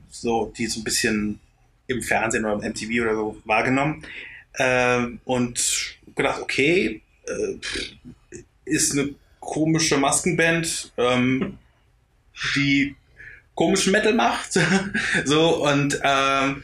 so 0.10 0.52
die 0.58 0.68
so 0.68 0.80
ein 0.80 0.84
bisschen 0.84 1.40
im 1.88 2.02
Fernsehen 2.02 2.46
oder 2.46 2.64
im 2.64 2.72
MTV 2.72 3.02
oder 3.02 3.16
so 3.16 3.42
wahrgenommen 3.46 4.06
ähm, 4.58 5.20
und 5.26 5.98
gedacht, 6.16 6.42
okay, 6.42 7.02
äh, 7.28 8.38
ist 8.66 8.94
eine 8.94 9.16
komische 9.40 9.98
Maskenband, 9.98 10.92
ähm, 10.98 11.58
die 12.56 12.96
komischen 13.56 13.92
Metal 13.92 14.14
macht. 14.14 14.60
so 15.26 15.64
und 15.66 16.00
ähm, 16.04 16.64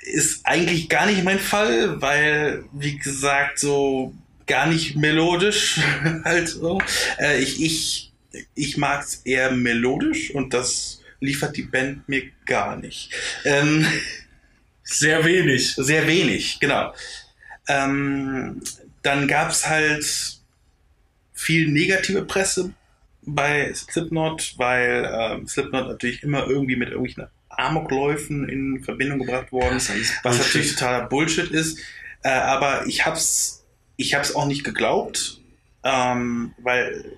ist 0.00 0.44
eigentlich 0.44 0.88
gar 0.88 1.06
nicht 1.06 1.22
mein 1.22 1.38
Fall, 1.38 2.00
weil, 2.00 2.64
wie 2.72 2.98
gesagt, 2.98 3.58
so 3.58 4.12
gar 4.46 4.66
nicht 4.66 4.96
melodisch 4.96 5.80
halt 6.24 6.48
so. 6.48 6.80
Äh, 7.18 7.40
ich, 7.40 7.62
ich, 7.62 8.12
ich 8.54 8.76
mag 8.76 9.04
es 9.04 9.22
eher 9.24 9.52
melodisch 9.52 10.34
und 10.34 10.52
das 10.54 11.00
liefert 11.20 11.56
die 11.56 11.62
Band 11.62 12.08
mir 12.08 12.24
gar 12.46 12.76
nicht. 12.76 13.10
Ähm, 13.44 13.86
Sehr 14.82 15.24
wenig. 15.24 15.74
sehr 15.76 16.06
wenig, 16.06 16.58
genau. 16.60 16.92
Ähm, 17.68 18.60
dann 19.02 19.28
gab's 19.28 19.68
halt 19.68 20.40
viel 21.32 21.68
negative 21.68 22.24
Presse 22.24 22.72
bei 23.22 23.72
Slipknot, 23.74 24.54
weil 24.56 25.10
ähm, 25.12 25.46
Slipknot 25.46 25.88
natürlich 25.88 26.22
immer 26.22 26.46
irgendwie 26.46 26.76
mit 26.76 26.90
irgendwelchen 26.90 27.26
Amokläufen 27.48 28.48
in 28.48 28.82
Verbindung 28.82 29.20
gebracht 29.20 29.52
worden 29.52 29.76
ist 29.76 29.90
was 29.90 30.22
Bullshit. 30.22 30.46
natürlich 30.46 30.74
totaler 30.74 31.06
Bullshit 31.06 31.50
ist. 31.50 31.78
Äh, 32.22 32.30
aber 32.30 32.86
ich 32.86 33.04
hab's, 33.04 33.64
ich 33.96 34.14
hab's 34.14 34.34
auch 34.34 34.46
nicht 34.46 34.64
geglaubt, 34.64 35.40
ähm, 35.84 36.54
weil 36.58 37.16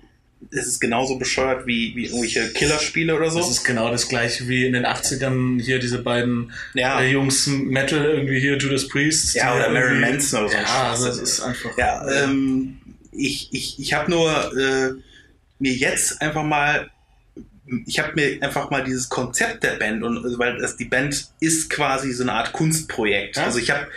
es 0.51 0.67
ist 0.67 0.79
genauso 0.79 1.17
bescheuert 1.17 1.65
wie, 1.67 1.95
wie 1.95 2.05
irgendwelche 2.05 2.49
Killerspiele 2.53 3.15
oder 3.15 3.29
so. 3.29 3.39
Das 3.39 3.49
ist 3.49 3.63
genau 3.63 3.89
das 3.91 4.07
gleiche 4.07 4.47
wie 4.47 4.65
in 4.65 4.73
den 4.73 4.85
80ern 4.85 5.61
hier 5.61 5.79
diese 5.79 5.99
beiden 6.01 6.51
Ja. 6.73 7.01
äh, 7.01 7.11
Jungs 7.11 7.47
Metal 7.47 8.03
irgendwie 8.05 8.39
hier 8.39 8.57
Judas 8.57 8.87
Priest. 8.87 9.35
Ja, 9.35 9.55
oder 9.55 9.69
Marilyn 9.69 9.95
irgendwie- 10.03 10.11
Manson 10.13 10.39
oder 10.45 10.49
so. 10.51 10.57
Ja, 10.57 10.91
also 10.91 11.05
das 11.07 11.19
ist 11.19 11.39
einfach. 11.41 11.77
Ja, 11.77 12.07
ähm, 12.23 12.77
ich, 13.11 13.49
ich, 13.51 13.79
ich 13.79 13.93
habe 13.93 14.11
nur 14.11 14.29
äh, 14.57 14.91
mir 15.59 15.73
jetzt 15.73 16.21
einfach 16.21 16.43
mal, 16.43 16.89
ich 17.85 17.97
habe 17.99 18.13
mir 18.15 18.37
einfach 18.43 18.69
mal 18.69 18.83
dieses 18.83 19.09
Konzept 19.09 19.63
der 19.63 19.75
Band 19.77 20.03
und 20.03 20.23
also, 20.23 20.37
weil 20.37 20.57
das 20.59 20.77
die 20.77 20.85
Band 20.85 21.27
ist 21.39 21.69
quasi 21.69 22.11
so 22.11 22.23
eine 22.23 22.33
Art 22.33 22.51
Kunstprojekt. 22.53 23.37
Ja. 23.37 23.45
Also 23.45 23.59
ich 23.59 23.71
habe 23.71 23.87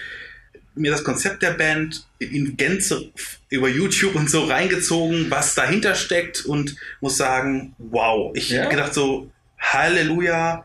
mir 0.79 0.91
das 0.93 1.05
Konzept 1.05 1.43
der 1.43 1.53
Band 1.53 2.07
in 2.19 2.57
Gänze 2.57 3.11
über 3.51 3.69
YouTube 3.69 4.15
und 4.15 4.31
so 4.31 4.45
reingezogen, 4.45 5.31
was 5.31 5.55
dahinter 5.55 5.95
steckt 5.95 6.45
und 6.45 6.77
muss 7.01 7.17
sagen, 7.17 7.75
wow, 7.79 8.31
ich 8.35 8.51
Ja. 8.51 8.63
hab 8.65 8.71
gedacht 8.71 8.95
so 8.95 9.31
Halleluja 9.59 10.65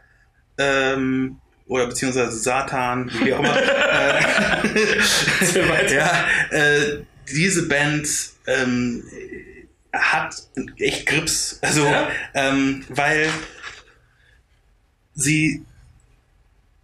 ähm, 0.57 1.37
oder 1.67 1.87
beziehungsweise 1.87 2.37
Satan, 2.37 3.11
wie 3.23 3.33
auch 3.33 3.39
immer. 3.39 3.57
Äh, 5.53 5.93
ja, 5.95 6.25
äh, 6.51 6.99
diese 7.31 7.67
Band 7.67 8.07
ähm, 8.47 9.03
hat 9.93 10.35
echt 10.77 11.05
Grips. 11.05 11.59
Also, 11.61 11.85
Ja? 11.85 12.09
ähm, 12.33 12.83
weil 12.89 13.29
sie 15.13 15.63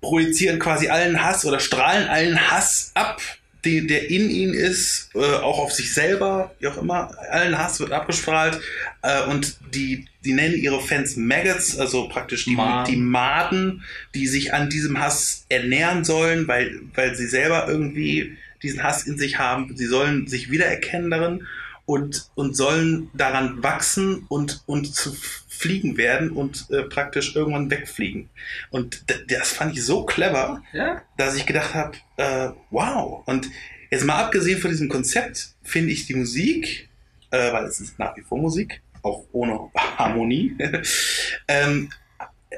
projizieren 0.02 0.60
quasi 0.60 0.90
allen 0.90 1.22
Hass 1.24 1.46
oder 1.46 1.60
strahlen 1.60 2.08
allen 2.08 2.50
Hass 2.50 2.92
ab, 2.94 3.22
die, 3.66 3.86
der 3.86 4.10
in 4.10 4.30
ihnen 4.30 4.54
ist, 4.54 5.10
äh, 5.16 5.20
auch 5.20 5.60
auf 5.60 5.74
sich 5.74 5.94
selber, 5.94 6.56
wie 6.60 6.68
auch 6.68 6.78
immer. 6.78 7.12
Allen 7.30 7.58
Hass 7.58 7.80
wird 7.80 7.92
abgestrahlt 7.92 8.60
äh, 9.02 9.24
und 9.24 9.58
die, 9.74 10.06
die 10.24 10.34
nennen 10.34 10.56
ihre 10.56 10.80
Fans 10.82 11.18
Maggots, 11.18 11.78
also 11.78 12.08
praktisch 12.08 12.46
die, 12.46 12.56
Maden. 12.56 12.92
die 12.92 12.98
Maden, 12.98 13.84
die 14.16 14.28
sich 14.28 14.54
an 14.54 14.70
diesem 14.70 15.00
Hass 15.00 15.46
ernähren 15.50 16.06
sollen, 16.06 16.48
weil, 16.48 16.80
weil 16.96 17.16
sie 17.16 17.28
selber 17.28 17.68
irgendwie 17.68 18.38
diesen 18.64 18.84
Hass 18.84 19.04
in 19.04 19.18
sich 19.18 19.38
haben. 19.38 19.76
Sie 19.76 19.86
sollen 19.86 20.28
sich 20.28 20.52
wiedererkennen 20.52 21.12
darin 21.12 21.48
und, 21.86 22.30
und 22.36 22.56
sollen 22.56 23.10
daran 23.14 23.62
wachsen 23.64 24.26
und, 24.30 24.64
und 24.68 24.94
zu 24.94 25.16
fliegen 25.60 25.98
werden 25.98 26.32
und 26.32 26.68
äh, 26.72 26.84
praktisch 26.84 27.36
irgendwann 27.36 27.70
wegfliegen. 27.70 28.30
Und 28.70 29.04
das 29.28 29.52
fand 29.52 29.74
ich 29.76 29.84
so 29.84 30.06
clever, 30.06 30.64
Ja? 30.72 31.02
dass 31.18 31.36
ich 31.36 31.46
gedacht 31.46 31.74
habe, 31.74 31.98
äh, 32.16 32.52
wow. 32.70 33.24
Und 33.26 33.50
jetzt 33.92 34.06
mal 34.06 34.24
abgesehen 34.24 34.62
von 34.62 34.72
diesem 34.72 34.88
Konzept 34.88 35.50
finde 35.62 35.92
ich 35.92 36.06
die 36.06 36.14
Musik, 36.16 36.88
äh, 37.32 37.52
weil 37.52 37.66
es 37.66 37.82
ist 37.82 38.00
nach 38.00 38.16
wie 38.16 38.22
vor 38.22 38.38
Musik, 38.40 38.82
auch 39.02 39.26
ohne 39.34 39.60
Harmonie, 39.76 40.56
ähm, 41.50 41.90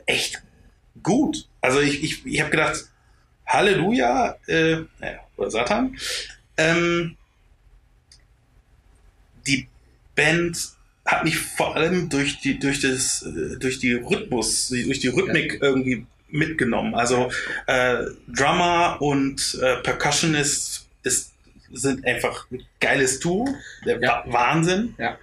echt 0.05 0.43
gut. 1.01 1.49
Also 1.59 1.79
ich, 1.79 2.03
ich, 2.03 2.23
ich 2.25 2.39
habe 2.39 2.51
gedacht, 2.51 2.85
Halleluja, 3.47 4.37
äh, 4.45 4.77
naja, 4.99 5.19
oder 5.37 5.49
Satan. 5.49 5.97
Ähm, 6.55 7.17
die 9.47 9.67
Band 10.15 10.75
hat 11.11 11.23
mich 11.23 11.37
vor 11.37 11.75
allem 11.75 12.09
durch 12.09 12.39
die 12.39 12.59
durch 12.59 12.79
das 12.81 13.23
äh, 13.23 13.57
durch 13.59 13.79
die 13.79 13.93
Rhythmus 13.93 14.69
durch 14.69 14.99
die 14.99 15.09
Rhythmik 15.09 15.59
irgendwie 15.61 16.05
mitgenommen. 16.29 16.95
Also 16.95 17.29
äh, 17.67 17.97
Drummer 18.27 18.97
und 19.01 19.59
äh, 19.61 19.75
Percussionist 19.83 20.87
ist 21.03 21.31
sind 21.73 22.05
einfach 22.05 22.47
ein 22.51 22.63
geiles 22.79 23.19
Duo, 23.19 23.47
der 23.85 23.99
Ja. 23.99 24.23
Wa- 24.25 24.33
Wahnsinn. 24.33 24.93
Ja. 24.97 25.17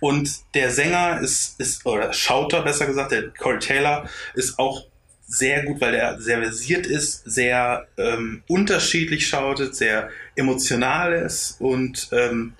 Und 0.00 0.30
der 0.54 0.70
Sänger 0.70 1.20
ist 1.20 1.58
ist 1.60 1.84
oder 1.86 2.12
Schauter 2.12 2.62
besser 2.62 2.86
gesagt, 2.86 3.12
der 3.12 3.30
Corey 3.30 3.58
Taylor 3.58 4.08
ist 4.34 4.58
auch 4.58 4.86
sehr 5.28 5.64
gut, 5.64 5.80
weil 5.80 5.92
der 5.92 6.20
sehr 6.20 6.38
versiert 6.40 6.86
ist, 6.86 7.22
sehr 7.24 7.88
ähm, 7.96 8.42
unterschiedlich 8.46 9.26
schautet, 9.26 9.74
sehr 9.74 10.10
emotional 10.36 11.12
ist 11.14 11.60
und 11.60 12.08
ähm, 12.12 12.52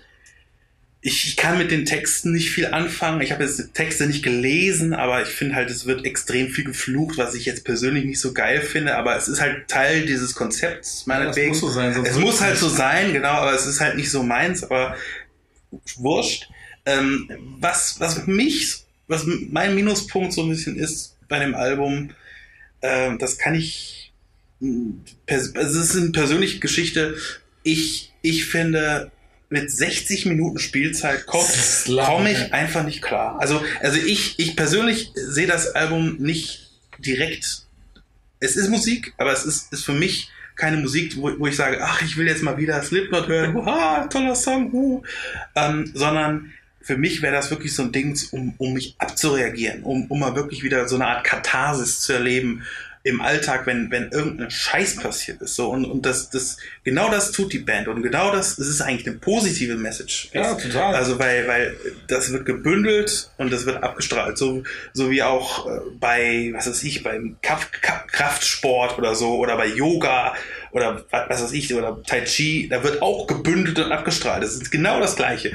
ich, 1.06 1.24
ich 1.24 1.36
kann 1.36 1.56
mit 1.56 1.70
den 1.70 1.84
Texten 1.84 2.32
nicht 2.32 2.50
viel 2.50 2.66
anfangen. 2.66 3.20
Ich 3.20 3.30
habe 3.30 3.44
jetzt 3.44 3.74
Texte 3.74 4.08
nicht 4.08 4.24
gelesen, 4.24 4.92
aber 4.92 5.22
ich 5.22 5.28
finde 5.28 5.54
halt, 5.54 5.70
es 5.70 5.86
wird 5.86 6.04
extrem 6.04 6.48
viel 6.48 6.64
geflucht, 6.64 7.16
was 7.16 7.36
ich 7.36 7.44
jetzt 7.44 7.64
persönlich 7.64 8.04
nicht 8.04 8.18
so 8.18 8.32
geil 8.32 8.60
finde. 8.60 8.96
Aber 8.96 9.16
es 9.16 9.28
ist 9.28 9.40
halt 9.40 9.68
Teil 9.68 10.04
dieses 10.04 10.34
Konzepts, 10.34 11.06
meinetwegen. 11.06 11.46
Ja, 11.46 11.52
muss 11.52 11.60
so 11.60 11.68
sein, 11.68 11.94
sonst 11.94 12.08
es 12.08 12.18
muss 12.18 12.40
halt 12.40 12.58
so 12.58 12.68
sein, 12.68 13.12
genau, 13.12 13.28
aber 13.28 13.52
es 13.52 13.66
ist 13.66 13.80
halt 13.80 13.94
nicht 13.96 14.10
so 14.10 14.24
meins, 14.24 14.64
aber 14.64 14.96
wurscht. 15.94 16.48
Ähm, 16.86 17.30
was, 17.60 18.00
was 18.00 18.26
mich, 18.26 18.78
was 19.06 19.24
mein 19.26 19.76
Minuspunkt 19.76 20.32
so 20.32 20.42
ein 20.42 20.48
bisschen 20.48 20.76
ist 20.76 21.16
bei 21.28 21.38
dem 21.38 21.54
Album, 21.54 22.10
äh, 22.80 23.16
das 23.16 23.38
kann 23.38 23.54
ich, 23.54 24.12
also 25.28 25.54
es 25.54 25.74
ist 25.76 25.96
eine 25.96 26.10
persönliche 26.10 26.58
Geschichte. 26.58 27.16
Ich, 27.62 28.12
ich 28.22 28.46
finde, 28.46 29.12
mit 29.48 29.70
60 29.70 30.26
Minuten 30.26 30.58
Spielzeit 30.58 31.26
komme 31.26 31.46
komm 32.04 32.26
ich 32.26 32.52
einfach 32.52 32.84
nicht 32.84 33.02
klar. 33.02 33.38
Also, 33.40 33.62
also 33.80 33.98
ich, 33.98 34.38
ich 34.38 34.56
persönlich 34.56 35.12
sehe 35.14 35.46
das 35.46 35.74
Album 35.74 36.16
nicht 36.18 36.70
direkt. 36.98 37.62
Es 38.40 38.56
ist 38.56 38.68
Musik, 38.68 39.14
aber 39.18 39.32
es 39.32 39.44
ist, 39.44 39.72
ist 39.72 39.84
für 39.84 39.92
mich 39.92 40.30
keine 40.56 40.78
Musik, 40.78 41.16
wo, 41.16 41.38
wo 41.38 41.46
ich 41.46 41.56
sage, 41.56 41.78
ach, 41.82 42.02
ich 42.02 42.16
will 42.16 42.26
jetzt 42.26 42.42
mal 42.42 42.56
wieder 42.56 42.82
Slipknot 42.82 43.28
hören, 43.28 43.56
ah, 43.66 44.06
toller 44.08 44.34
Song, 44.34 44.72
uh. 44.72 45.02
ähm, 45.54 45.90
sondern 45.94 46.52
für 46.80 46.96
mich 46.96 47.20
wäre 47.20 47.34
das 47.34 47.50
wirklich 47.50 47.74
so 47.74 47.82
ein 47.82 47.92
Ding, 47.92 48.18
um, 48.30 48.54
um 48.58 48.72
mich 48.72 48.94
abzureagieren, 48.98 49.82
um, 49.82 50.06
um 50.06 50.20
mal 50.20 50.36
wirklich 50.36 50.62
wieder 50.62 50.88
so 50.88 50.96
eine 50.96 51.06
Art 51.06 51.24
Katharsis 51.24 52.00
zu 52.00 52.12
erleben 52.12 52.62
im 53.06 53.20
Alltag, 53.20 53.66
wenn, 53.66 53.88
wenn 53.92 54.10
irgendein 54.10 54.50
Scheiß 54.50 54.96
passiert 54.96 55.40
ist. 55.40 55.54
So, 55.54 55.70
und, 55.70 55.84
und 55.84 56.04
das, 56.04 56.28
das, 56.28 56.56
genau 56.82 57.08
das 57.08 57.30
tut 57.30 57.52
die 57.52 57.60
Band. 57.60 57.86
Und 57.86 58.02
genau 58.02 58.32
das, 58.32 58.56
das 58.56 58.66
ist 58.66 58.80
eigentlich 58.80 59.06
eine 59.06 59.18
positive 59.18 59.76
Message. 59.76 60.28
Ja, 60.32 60.54
total. 60.54 60.92
Also, 60.96 61.16
weil, 61.20 61.46
weil 61.46 61.76
das 62.08 62.32
wird 62.32 62.46
gebündelt 62.46 63.30
und 63.36 63.52
das 63.52 63.64
wird 63.64 63.80
abgestrahlt. 63.84 64.36
So, 64.36 64.64
so 64.92 65.08
wie 65.08 65.22
auch 65.22 65.68
äh, 65.68 65.78
bei, 66.00 66.50
was 66.52 66.68
weiß 66.68 66.82
ich, 66.82 67.04
beim 67.04 67.36
Kraftsport 67.42 68.98
oder 68.98 69.14
so 69.14 69.36
oder 69.36 69.56
bei 69.56 69.66
Yoga 69.66 70.34
oder 70.72 71.04
was 71.10 71.44
weiß 71.44 71.52
ich, 71.52 71.72
oder 71.74 72.02
Tai 72.02 72.22
Chi, 72.22 72.68
da 72.68 72.82
wird 72.82 73.02
auch 73.02 73.28
gebündelt 73.28 73.78
und 73.78 73.92
abgestrahlt. 73.92 74.42
Das 74.42 74.56
ist 74.56 74.72
genau 74.72 74.98
das 74.98 75.14
Gleiche. 75.14 75.52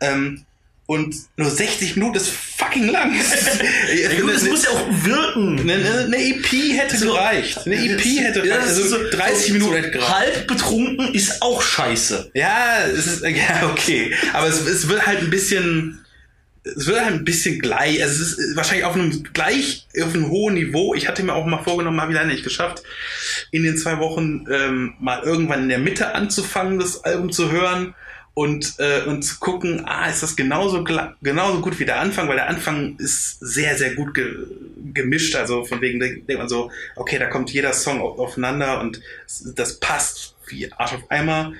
Ähm, 0.00 0.46
und 0.86 1.16
nur 1.36 1.48
60 1.48 1.96
Minuten 1.96 2.16
ist 2.16 2.28
fucking 2.28 2.88
lang. 2.88 3.14
ja, 4.02 4.20
gut, 4.20 4.30
es 4.30 4.44
muss 4.44 4.64
ja 4.64 4.70
auch 4.70 4.86
wirken. 5.04 5.58
Eine, 5.60 6.04
eine 6.04 6.16
EP 6.16 6.46
hätte 6.76 6.98
so, 6.98 7.06
gereicht. 7.06 7.60
Eine 7.64 7.76
EP 7.76 8.00
hätte 8.00 8.40
ja, 8.40 8.56
gereicht. 8.56 8.68
Also 8.68 8.88
so, 8.88 8.98
30 9.10 9.46
so, 9.46 9.52
Minuten 9.54 9.74
hätte 9.74 9.90
gereicht. 9.92 10.12
Halb 10.12 10.46
betrunken 10.46 11.14
ist 11.14 11.40
auch 11.40 11.62
scheiße. 11.62 12.32
Ja, 12.34 12.86
es 12.86 13.06
ist, 13.06 13.24
ja, 13.24 13.70
okay. 13.70 14.14
Aber 14.34 14.46
es, 14.46 14.60
es 14.60 14.86
wird 14.88 15.06
halt 15.06 15.20
ein 15.20 15.30
bisschen, 15.30 16.04
es 16.64 16.86
wird 16.86 17.02
halt 17.02 17.14
ein 17.14 17.24
bisschen 17.24 17.60
gleich, 17.60 18.02
also 18.02 18.22
es 18.22 18.38
ist 18.38 18.56
wahrscheinlich 18.56 18.84
auf 18.84 18.94
einem 18.94 19.22
gleich, 19.32 19.86
auf 20.02 20.14
einem 20.14 20.28
hohen 20.28 20.52
Niveau. 20.52 20.94
Ich 20.94 21.08
hatte 21.08 21.22
mir 21.22 21.32
auch 21.32 21.46
mal 21.46 21.62
vorgenommen, 21.62 21.96
mal 21.96 22.10
wieder 22.10 22.24
nicht 22.24 22.44
geschafft, 22.44 22.82
in 23.50 23.62
den 23.62 23.78
zwei 23.78 24.00
Wochen 24.00 24.44
ähm, 24.50 24.92
mal 25.00 25.22
irgendwann 25.22 25.62
in 25.62 25.68
der 25.70 25.78
Mitte 25.78 26.14
anzufangen, 26.14 26.78
das 26.78 27.04
Album 27.04 27.32
zu 27.32 27.50
hören 27.50 27.94
und, 28.34 28.74
äh, 28.78 29.02
und 29.02 29.22
zu 29.22 29.38
gucken, 29.38 29.84
ah, 29.86 30.08
ist 30.08 30.22
das 30.22 30.34
genauso, 30.34 30.84
genauso 31.22 31.60
gut 31.60 31.78
wie 31.78 31.84
der 31.84 32.00
Anfang, 32.00 32.28
weil 32.28 32.36
der 32.36 32.48
Anfang 32.48 32.96
ist 32.98 33.38
sehr, 33.40 33.76
sehr 33.76 33.94
gut 33.94 34.14
ge 34.14 34.34
gemischt. 34.92 35.34
Also 35.34 35.64
von 35.64 35.80
wegen 35.80 35.98
denkt 35.98 36.28
man 36.28 36.48
so, 36.48 36.70
okay, 36.96 37.18
da 37.18 37.26
kommt 37.26 37.50
jeder 37.50 37.72
Song 37.72 38.00
aufeinander 38.00 38.80
und 38.80 39.00
das 39.54 39.80
passt 39.80 40.34
wie 40.46 40.70
Arsch 40.72 40.94
auf 40.94 41.10
Eimer. 41.10 41.52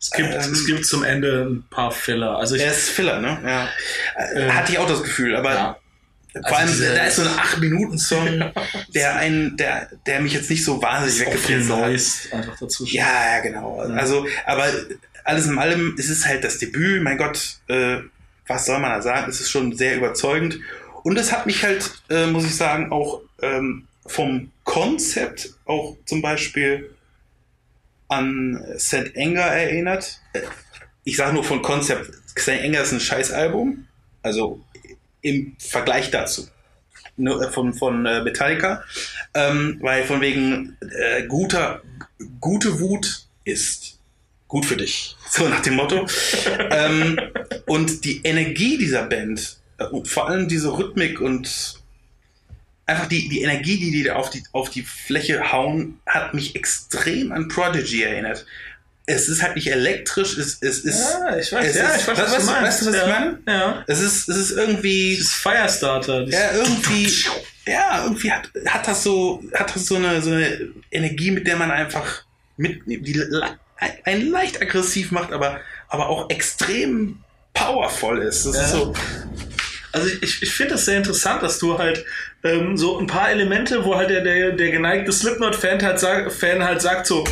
Es 0.00 0.10
gibt, 0.10 0.32
ähm, 0.32 0.52
es 0.52 0.66
gibt 0.66 0.86
zum 0.86 1.02
Ende 1.02 1.46
ein 1.50 1.64
paar 1.70 1.90
Filler. 1.90 2.38
Also 2.38 2.54
ich, 2.54 2.62
er 2.62 2.70
ist 2.70 2.90
Filler, 2.90 3.20
ne? 3.20 3.38
Ja. 3.44 3.68
Äh, 4.34 4.50
Hatte 4.50 4.72
ich 4.72 4.78
auch 4.78 4.88
das 4.88 5.02
Gefühl, 5.02 5.34
aber 5.34 5.54
ja. 5.54 5.78
Vor 6.32 6.44
also 6.44 6.56
allem, 6.56 6.68
diese, 6.68 6.94
da 6.94 7.04
ist 7.04 7.16
so 7.16 7.22
ein 7.22 7.28
8-Minuten-Song, 7.38 8.52
der 8.94 9.16
einen, 9.16 9.56
der, 9.56 9.88
der 10.06 10.20
mich 10.20 10.34
jetzt 10.34 10.50
nicht 10.50 10.64
so 10.64 10.80
wahnsinnig 10.80 11.26
weggefressen 11.26 11.72
hat. 11.74 12.38
einfach 12.38 12.58
dazu. 12.60 12.84
Ja, 12.86 13.36
ja, 13.36 13.40
genau. 13.40 13.82
Ja. 13.82 13.94
Also, 13.94 14.26
aber 14.46 14.66
alles 15.28 15.46
in 15.46 15.58
allem 15.58 15.94
ist 15.98 16.08
es 16.08 16.26
halt 16.26 16.42
das 16.42 16.56
Debüt. 16.56 17.02
Mein 17.02 17.18
Gott, 17.18 17.58
äh, 17.68 17.98
was 18.46 18.64
soll 18.64 18.78
man 18.78 18.92
da 18.92 19.02
sagen? 19.02 19.28
Es 19.28 19.42
ist 19.42 19.50
schon 19.50 19.76
sehr 19.76 19.94
überzeugend. 19.96 20.58
Und 21.02 21.18
es 21.18 21.32
hat 21.32 21.44
mich 21.44 21.62
halt, 21.62 22.02
äh, 22.08 22.26
muss 22.26 22.46
ich 22.46 22.56
sagen, 22.56 22.90
auch 22.92 23.20
ähm, 23.42 23.86
vom 24.06 24.50
Konzept 24.64 25.50
auch 25.66 25.98
zum 26.06 26.22
Beispiel 26.22 26.94
an 28.08 28.64
St. 28.78 29.12
Anger 29.18 29.42
erinnert. 29.42 30.18
Ich 31.04 31.18
sage 31.18 31.34
nur 31.34 31.44
von 31.44 31.60
Konzept. 31.60 32.10
St. 32.38 32.48
Anger 32.64 32.80
ist 32.80 32.92
ein 32.92 33.00
Scheißalbum. 33.00 33.86
Also 34.22 34.64
im 35.20 35.56
Vergleich 35.58 36.10
dazu. 36.10 36.48
Nur 37.18 37.52
von, 37.52 37.74
von 37.74 38.06
äh, 38.06 38.22
Metallica. 38.22 38.82
Ähm, 39.34 39.76
weil 39.82 40.04
von 40.04 40.22
wegen 40.22 40.78
äh, 40.80 41.26
guter, 41.26 41.82
gute 42.40 42.80
Wut 42.80 43.26
ist 43.44 43.97
gut 44.48 44.66
für 44.66 44.76
dich. 44.76 45.16
So 45.30 45.46
nach 45.46 45.60
dem 45.60 45.74
Motto. 45.74 46.06
ähm, 46.70 47.20
und 47.66 48.04
die 48.04 48.22
Energie 48.24 48.78
dieser 48.78 49.04
Band, 49.04 49.58
äh, 49.78 49.84
vor 50.04 50.28
allem 50.28 50.48
diese 50.48 50.76
Rhythmik 50.76 51.20
und 51.20 51.78
einfach 52.86 53.06
die, 53.06 53.28
die 53.28 53.42
Energie, 53.42 53.78
die 53.78 53.90
die 53.90 54.10
auf 54.10 54.30
die, 54.30 54.42
auf 54.52 54.70
die 54.70 54.82
Fläche 54.82 55.52
hauen, 55.52 56.00
hat 56.06 56.34
mich 56.34 56.56
extrem 56.56 57.30
an 57.30 57.48
Prodigy 57.48 58.02
erinnert. 58.02 58.46
Es 59.04 59.28
ist 59.28 59.42
halt 59.42 59.56
nicht 59.56 59.70
elektrisch, 59.70 60.36
es, 60.36 60.58
es 60.60 60.80
ist. 60.80 61.00
Ja, 61.00 61.36
ich 61.36 61.50
weiß, 61.50 61.76
ja, 61.76 61.88
ist, 61.88 62.00
ich 62.02 62.08
weiß, 62.08 62.18
was, 62.18 62.32
was 62.32 62.44
du 62.44 62.52
meinst. 62.52 62.62
Weißt 62.62 62.82
du, 62.82 62.86
was 62.86 62.94
ja, 62.94 63.02
ich 63.02 63.08
meine? 63.08 63.38
Ja. 63.46 63.84
Es 63.86 64.00
ist, 64.00 64.28
es 64.28 64.36
ist 64.36 64.50
irgendwie. 64.50 65.16
Das 65.16 65.26
ist 65.28 65.34
Firestarter. 65.34 66.28
Ja, 66.28 66.52
irgendwie. 66.52 67.10
Ja, 67.66 68.04
irgendwie 68.04 68.32
hat, 68.32 68.50
hat 68.66 68.88
das 68.88 69.02
so, 69.02 69.42
hat 69.54 69.74
das 69.74 69.86
so 69.86 69.96
eine, 69.96 70.20
so 70.20 70.30
eine 70.30 70.72
Energie, 70.90 71.30
mit 71.30 71.46
der 71.46 71.56
man 71.56 71.70
einfach 71.70 72.22
mit, 72.56 72.82
die 72.86 73.22
einen 74.04 74.30
leicht 74.30 74.60
aggressiv 74.60 75.10
macht, 75.12 75.32
aber, 75.32 75.60
aber 75.88 76.08
auch 76.08 76.30
extrem 76.30 77.22
powerful 77.54 78.18
ist. 78.18 78.46
Das 78.46 78.56
ja. 78.56 78.62
ist 78.62 78.72
so. 78.72 78.94
Also 79.92 80.08
ich, 80.20 80.42
ich 80.42 80.52
finde 80.52 80.74
das 80.74 80.84
sehr 80.84 80.98
interessant, 80.98 81.42
dass 81.42 81.58
du 81.58 81.78
halt 81.78 82.04
ähm, 82.44 82.76
so 82.76 82.98
ein 82.98 83.06
paar 83.06 83.30
Elemente, 83.30 83.84
wo 83.84 83.96
halt 83.96 84.10
der, 84.10 84.22
der, 84.22 84.52
der 84.52 84.70
geneigte 84.70 85.12
Slipknot-Fan 85.12 85.82
halt, 85.82 85.98
sag, 85.98 86.30
Fan 86.30 86.62
halt 86.62 86.82
sagt 86.82 87.06
so, 87.06 87.24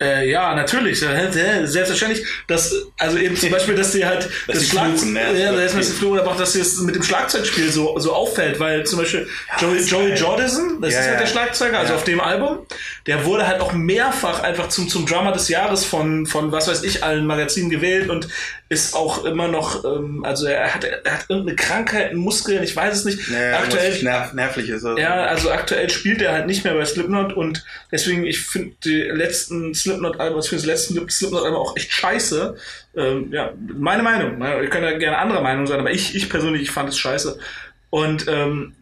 äh, 0.00 0.30
ja, 0.30 0.54
natürlich, 0.54 1.00
selbstverständlich. 1.00 2.24
Dass, 2.46 2.72
also 2.98 3.18
eben 3.18 3.36
zum 3.36 3.50
Beispiel, 3.50 3.74
dass 3.74 3.90
die 3.92 4.06
halt 4.06 4.28
das, 4.46 4.58
das 4.58 4.68
Schlagzeug, 4.68 5.08
ne? 5.10 5.40
ja, 5.40 5.52
das 5.52 5.74
ist 5.74 5.98
Fluchen, 5.98 6.20
aber 6.20 6.30
auch, 6.30 6.36
dass 6.36 6.54
es 6.54 6.80
mit 6.80 6.94
dem 6.94 7.02
Schlagzeugspiel 7.02 7.70
so, 7.70 7.98
so 7.98 8.12
auffällt, 8.12 8.60
weil 8.60 8.84
zum 8.84 9.00
Beispiel 9.00 9.28
Joey, 9.58 9.80
Joey 9.80 10.14
Jordison, 10.14 10.80
das 10.80 10.94
ja, 10.94 11.00
ist 11.00 11.06
halt 11.06 11.14
ja. 11.14 11.24
der 11.24 11.30
Schlagzeuger, 11.30 11.78
also 11.78 11.92
ja. 11.92 11.98
auf 11.98 12.04
dem 12.04 12.20
Album, 12.20 12.58
der 13.06 13.24
wurde 13.24 13.46
halt 13.46 13.60
auch 13.60 13.72
mehrfach 13.72 14.42
einfach 14.42 14.68
zum, 14.68 14.88
zum 14.88 15.04
Drummer 15.04 15.32
des 15.32 15.48
Jahres 15.48 15.84
von, 15.84 16.26
von 16.26 16.52
was 16.52 16.68
weiß 16.68 16.84
ich, 16.84 17.02
allen 17.02 17.26
Magazinen 17.26 17.70
gewählt 17.70 18.08
und 18.08 18.28
ist 18.70 18.94
auch 18.94 19.24
immer 19.24 19.48
noch, 19.48 19.84
ähm, 19.84 20.24
also 20.24 20.46
er 20.46 20.74
hat, 20.74 20.84
er 20.84 21.12
hat 21.12 21.26
irgendeine 21.28 21.56
Krankheit, 21.56 22.12
Muskeln, 22.14 22.62
ich 22.62 22.76
weiß 22.76 22.98
es 22.98 23.04
nicht. 23.06 23.30
Naja, 23.30 23.58
aktuell, 23.58 24.02
nerv, 24.02 24.34
nervlich 24.34 24.68
ist 24.68 24.84
er. 24.84 24.98
Ja, 24.98 25.24
also 25.24 25.50
aktuell 25.50 25.88
spielt 25.88 26.20
er 26.20 26.32
halt 26.32 26.46
nicht 26.46 26.64
mehr 26.64 26.74
bei 26.74 26.84
Slipknot 26.84 27.32
und 27.32 27.64
deswegen, 27.90 28.26
ich 28.26 28.40
finde 28.40 28.76
die 28.84 29.00
letzten 29.00 29.74
Slipknot-Alben, 29.74 30.36
was 30.36 30.48
für 30.48 30.56
das 30.56 30.66
letzte 30.66 30.94
Slipknot-Album 31.08 31.58
auch 31.58 31.76
echt 31.76 31.92
scheiße. 31.92 32.56
Ähm, 32.94 33.32
ja, 33.32 33.52
meine 33.56 34.02
Meinung. 34.02 34.40
Ihr 34.40 34.68
könnt 34.68 34.84
ja 34.84 34.98
gerne 34.98 35.16
andere 35.16 35.42
Meinung 35.42 35.66
sein, 35.66 35.80
aber 35.80 35.90
ich, 35.90 36.14
ich 36.14 36.28
persönlich, 36.28 36.62
ich 36.62 36.70
fand 36.70 36.90
es 36.90 36.98
scheiße. 36.98 37.38
Und 37.88 38.26
ähm, 38.28 38.74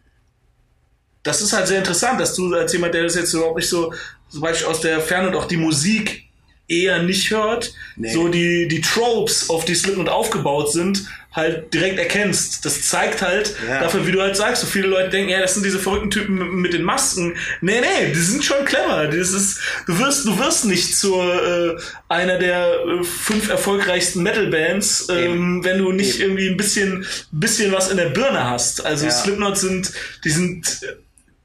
das 1.22 1.40
ist 1.40 1.52
halt 1.52 1.68
sehr 1.68 1.78
interessant, 1.78 2.20
dass 2.20 2.34
du 2.34 2.52
als 2.54 2.72
jemand, 2.72 2.94
der 2.94 3.04
das 3.04 3.14
jetzt 3.14 3.32
überhaupt 3.34 3.56
nicht 3.56 3.68
so, 3.68 3.92
zum 4.28 4.40
Beispiel 4.40 4.66
aus 4.66 4.80
der 4.80 5.00
Ferne 5.00 5.28
und 5.28 5.36
auch 5.36 5.46
die 5.46 5.56
Musik 5.56 6.25
eher 6.68 7.02
nicht 7.02 7.30
hört, 7.30 7.74
nee. 7.96 8.12
so 8.12 8.28
die, 8.28 8.68
die 8.68 8.80
Tropes, 8.80 9.48
auf 9.50 9.64
die 9.64 9.74
Slipknot 9.74 10.08
aufgebaut 10.08 10.72
sind, 10.72 11.06
halt 11.36 11.72
direkt 11.74 11.98
erkennst. 11.98 12.64
Das 12.64 12.82
zeigt 12.82 13.20
halt 13.20 13.54
ja. 13.68 13.80
dafür, 13.80 14.06
wie 14.06 14.12
du 14.12 14.22
halt 14.22 14.36
sagst, 14.36 14.62
so 14.62 14.66
viele 14.66 14.88
Leute 14.88 15.10
denken, 15.10 15.28
ja, 15.28 15.40
das 15.40 15.54
sind 15.54 15.64
diese 15.64 15.78
verrückten 15.78 16.10
Typen 16.10 16.62
mit, 16.62 16.72
den 16.72 16.82
Masken. 16.82 17.36
Nee, 17.60 17.80
nee, 17.80 18.12
die 18.12 18.18
sind 18.18 18.42
schon 18.42 18.64
clever. 18.64 19.06
Das 19.06 19.32
ist, 19.32 19.60
du 19.86 19.98
wirst, 19.98 20.26
du 20.26 20.38
wirst 20.38 20.64
nicht 20.64 20.96
zur 20.96 21.76
äh, 21.76 21.80
einer 22.08 22.38
der 22.38 22.72
äh, 22.72 23.04
fünf 23.04 23.50
erfolgreichsten 23.50 24.22
Metal-Bands, 24.22 25.08
ähm, 25.10 25.62
wenn 25.62 25.78
du 25.78 25.92
nicht 25.92 26.20
Eben. 26.20 26.30
irgendwie 26.30 26.48
ein 26.48 26.56
bisschen, 26.56 27.06
bisschen 27.30 27.70
was 27.70 27.90
in 27.90 27.98
der 27.98 28.08
Birne 28.08 28.48
hast. 28.48 28.84
Also 28.84 29.04
ja. 29.04 29.12
Slipknot 29.12 29.58
sind, 29.58 29.92
die 30.24 30.30
sind 30.30 30.66
äh, 30.82 30.94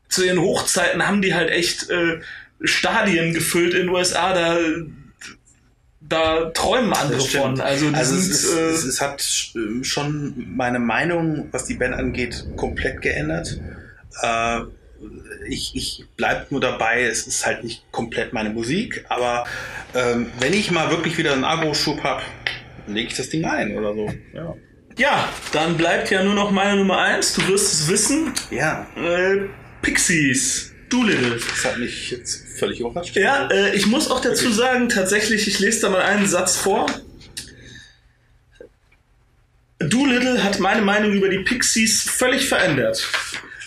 zu 0.07 0.25
ihren 0.25 0.41
Hochzeiten 0.41 1.05
haben 1.05 1.21
die 1.21 1.33
halt 1.33 1.49
echt 1.49 1.89
äh, 1.89 2.19
Stadien 2.63 3.33
gefüllt 3.33 3.73
in 3.73 3.87
den 3.87 3.89
USA, 3.89 4.33
da 4.33 4.57
da 6.11 6.49
träumen 6.51 6.93
andere 6.93 7.21
von. 7.21 7.59
Also, 7.61 7.87
also 7.93 8.15
sind, 8.15 8.31
es, 8.31 8.43
ist, 8.43 8.53
äh, 8.53 8.69
es, 8.69 8.83
es, 8.83 9.01
hat 9.01 9.23
schon 9.83 10.33
meine 10.55 10.79
Meinung, 10.79 11.47
was 11.51 11.65
die 11.65 11.75
Band 11.75 11.95
angeht, 11.95 12.45
komplett 12.55 13.01
geändert. 13.01 13.59
Äh, 14.21 14.61
ich, 15.47 15.75
ich 15.75 16.05
bleib 16.15 16.51
nur 16.51 16.61
dabei, 16.61 17.03
es 17.03 17.25
ist 17.25 17.45
halt 17.45 17.63
nicht 17.63 17.91
komplett 17.91 18.33
meine 18.33 18.51
Musik, 18.51 19.05
aber 19.09 19.45
ähm, 19.95 20.31
wenn 20.39 20.53
ich 20.53 20.69
mal 20.69 20.91
wirklich 20.91 21.17
wieder 21.17 21.33
einen 21.33 21.43
Agro-Schub 21.43 22.03
hab, 22.03 22.21
lege 22.87 23.07
ich 23.07 23.15
das 23.15 23.29
Ding 23.29 23.45
ein 23.45 23.75
oder 23.75 23.93
so. 23.93 24.09
Ja. 24.33 24.55
Ja, 24.97 25.29
dann 25.53 25.77
bleibt 25.77 26.11
ja 26.11 26.23
nur 26.23 26.33
noch 26.33 26.51
meine 26.51 26.75
Nummer 26.75 26.99
eins. 26.99 27.33
Du 27.33 27.47
wirst 27.47 27.73
es 27.73 27.87
wissen. 27.87 28.33
Ja, 28.51 28.85
Äh, 28.95 29.47
Pixies. 29.81 30.70
Doolittle. 30.91 31.39
das 31.39 31.65
hat 31.65 31.77
mich 31.77 32.11
jetzt 32.11 32.59
völlig 32.59 32.79
überrascht. 32.79 33.15
Ja, 33.15 33.49
äh, 33.49 33.75
ich 33.75 33.87
muss 33.87 34.11
auch 34.11 34.19
dazu 34.19 34.51
sagen, 34.51 34.89
tatsächlich, 34.89 35.47
ich 35.47 35.59
lese 35.59 35.81
da 35.81 35.89
mal 35.89 36.01
einen 36.01 36.27
Satz 36.27 36.57
vor. 36.57 36.85
Doolittle 39.79 40.43
hat 40.43 40.59
meine 40.59 40.81
Meinung 40.81 41.13
über 41.13 41.29
die 41.29 41.39
Pixies 41.39 42.03
völlig 42.03 42.47
verändert. 42.47 43.07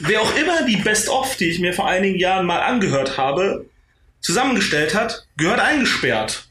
Wer 0.00 0.20
auch 0.20 0.36
immer 0.36 0.62
die 0.64 0.76
Best-of, 0.76 1.36
die 1.36 1.50
ich 1.50 1.60
mir 1.60 1.72
vor 1.72 1.88
einigen 1.88 2.18
Jahren 2.18 2.46
mal 2.46 2.60
angehört 2.60 3.16
habe, 3.16 3.66
zusammengestellt 4.20 4.94
hat, 4.94 5.26
gehört 5.36 5.60
eingesperrt. 5.60 6.43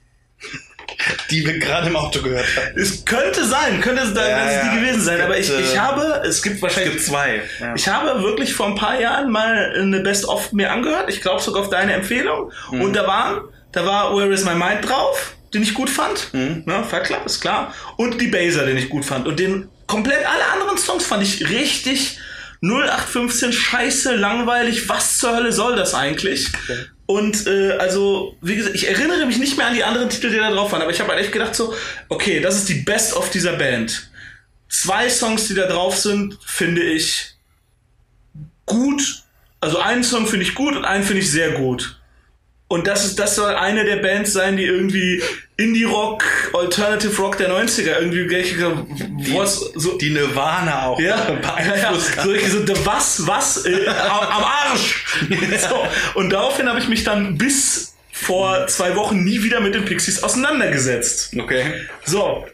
Die 1.29 1.45
wir 1.45 1.59
gerade 1.59 1.87
im 1.87 1.95
Auto 1.95 2.21
gehört 2.21 2.45
haben. 2.55 2.77
Es 2.77 3.03
könnte 3.05 3.45
sein, 3.45 3.81
könnte 3.81 4.03
es 4.03 4.13
da 4.13 4.27
Ja, 4.27 4.45
es 4.45 4.55
ja. 4.55 4.71
die 4.71 4.79
gewesen 4.79 5.01
sein, 5.01 5.17
Es 5.17 5.23
aber 5.23 5.37
ich, 5.37 5.47
gibt, 5.47 5.59
ich 5.59 5.75
äh, 5.75 5.79
habe, 5.79 6.21
es 6.25 6.41
gibt 6.41 6.55
Es 6.57 6.61
wahrscheinlich 6.61 6.93
gibt 6.93 7.05
zwei. 7.05 7.41
Ja. 7.59 7.73
Ich 7.75 7.87
habe 7.87 8.21
wirklich 8.23 8.53
vor 8.53 8.67
ein 8.67 8.75
paar 8.75 8.99
Jahren 8.99 9.31
mal 9.31 9.73
eine 9.77 9.99
Best-of 10.01 10.51
mir 10.53 10.71
angehört. 10.71 11.09
Ich 11.09 11.21
glaube 11.21 11.41
sogar 11.41 11.63
auf 11.63 11.69
deine 11.69 11.93
Empfehlung. 11.93 12.51
Mhm. 12.71 12.81
Und 12.81 12.95
da 12.95 13.07
waren, 13.07 13.41
da 13.71 13.85
war 13.85 14.15
Where 14.15 14.31
Is 14.33 14.45
My 14.45 14.55
Mind 14.55 14.87
drauf, 14.87 15.35
den 15.53 15.63
ich 15.63 15.73
gut 15.73 15.89
fand. 15.89 16.33
Mhm. 16.33 16.63
Ne, 16.65 16.83
Club 17.03 17.25
ist 17.25 17.41
klar. 17.41 17.73
Und 17.97 18.19
die 18.21 18.27
Baser, 18.27 18.65
den 18.65 18.77
ich 18.77 18.89
gut 18.89 19.05
fand. 19.05 19.27
Und 19.27 19.39
den 19.39 19.69
komplett 19.87 20.25
alle 20.25 20.45
anderen 20.53 20.77
Songs 20.77 21.05
fand 21.05 21.23
ich 21.23 21.49
richtig 21.49 22.19
0815 22.63 23.51
scheiße, 23.51 24.15
langweilig. 24.15 24.87
Was 24.87 25.17
zur 25.17 25.35
Hölle 25.35 25.51
soll 25.51 25.75
das 25.75 25.93
eigentlich? 25.93 26.49
Und 27.13 27.45
äh, 27.45 27.73
also, 27.73 28.35
wie 28.41 28.55
gesagt, 28.55 28.73
ich 28.73 28.87
erinnere 28.87 29.27
mich 29.27 29.37
nicht 29.37 29.55
mehr 29.55 29.67
an 29.67 29.75
die 29.75 29.83
anderen 29.83 30.09
Titel, 30.09 30.31
die 30.31 30.37
da 30.37 30.49
drauf 30.49 30.71
waren, 30.71 30.81
aber 30.81 30.89
ich 30.89 30.99
habe 30.99 31.11
halt 31.11 31.21
echt 31.21 31.31
gedacht 31.31 31.53
so, 31.53 31.71
okay, 32.09 32.39
das 32.39 32.55
ist 32.55 32.69
die 32.69 32.81
Best 32.81 33.15
of 33.15 33.29
dieser 33.29 33.53
Band. 33.53 34.09
Zwei 34.67 35.07
Songs, 35.09 35.47
die 35.47 35.53
da 35.53 35.67
drauf 35.67 35.95
sind, 35.95 36.39
finde 36.43 36.81
ich 36.81 37.35
gut. 38.65 39.21
Also 39.59 39.77
einen 39.77 40.03
Song 40.03 40.25
finde 40.25 40.43
ich 40.43 40.55
gut 40.55 40.75
und 40.75 40.85
einen 40.85 41.03
finde 41.03 41.21
ich 41.21 41.29
sehr 41.29 41.51
gut. 41.51 42.01
Und 42.73 42.87
das 42.87 43.05
ist, 43.05 43.19
das 43.19 43.35
soll 43.35 43.53
eine 43.53 43.85
der 43.85 43.97
Bands 43.97 44.33
sein, 44.33 44.57
die 44.57 44.63
irgendwie 44.63 45.21
Indie-Rock, 45.57 46.23
Alternative 46.53 47.15
Rock 47.21 47.37
der 47.37 47.51
90er 47.51 47.99
irgendwie 47.99 48.27
welche, 48.31 48.83
was, 49.37 49.59
so, 49.75 49.95
Die 49.99 50.09
Nirvana 50.09 50.87
auch 50.87 50.99
ja, 50.99 51.39
ja, 51.59 51.75
ja. 51.75 51.93
So, 51.93 52.33
so, 52.33 52.85
was, 52.85 53.27
was, 53.27 53.65
äh, 53.67 53.87
am, 53.87 54.19
am 54.21 54.43
Arsch. 54.43 55.05
so, 55.69 55.83
und 56.15 56.31
daraufhin 56.31 56.67
habe 56.67 56.79
ich 56.79 56.87
mich 56.87 57.03
dann 57.03 57.37
bis 57.37 57.93
vor 58.11 58.65
zwei 58.65 58.95
Wochen 58.95 59.23
nie 59.23 59.43
wieder 59.43 59.59
mit 59.59 59.75
den 59.75 59.85
Pixies 59.85 60.23
auseinandergesetzt. 60.23 61.35
Okay. 61.37 61.73
So, 62.05 62.47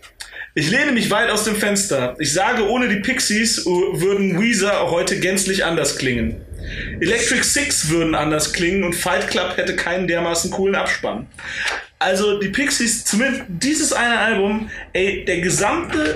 ich 0.53 0.69
lehne 0.69 0.91
mich 0.91 1.09
weit 1.11 1.29
aus 1.29 1.45
dem 1.45 1.55
Fenster. 1.55 2.17
Ich 2.19 2.33
sage, 2.33 2.67
ohne 2.67 2.89
die 2.89 2.97
Pixies 2.97 3.59
äh, 3.59 3.69
würden 3.69 4.37
Weezer 4.37 4.91
heute 4.91 5.17
gänzlich 5.17 5.63
anders 5.63 5.97
klingen. 5.97 6.41
Electric 6.99 7.43
Six 7.43 7.89
würden 7.89 8.15
anders 8.15 8.53
klingen 8.53 8.83
und 8.83 8.93
Fight 8.93 9.27
Club 9.29 9.57
hätte 9.57 9.75
keinen 9.75 10.07
dermaßen 10.07 10.51
coolen 10.51 10.75
Abspann. 10.75 11.27
Also 11.99 12.39
die 12.39 12.49
Pixies, 12.49 13.03
zumindest 13.05 13.43
dieses 13.49 13.91
eine 13.93 14.17
Album, 14.19 14.69
ey, 14.93 15.25
der 15.25 15.41
gesamte 15.41 16.15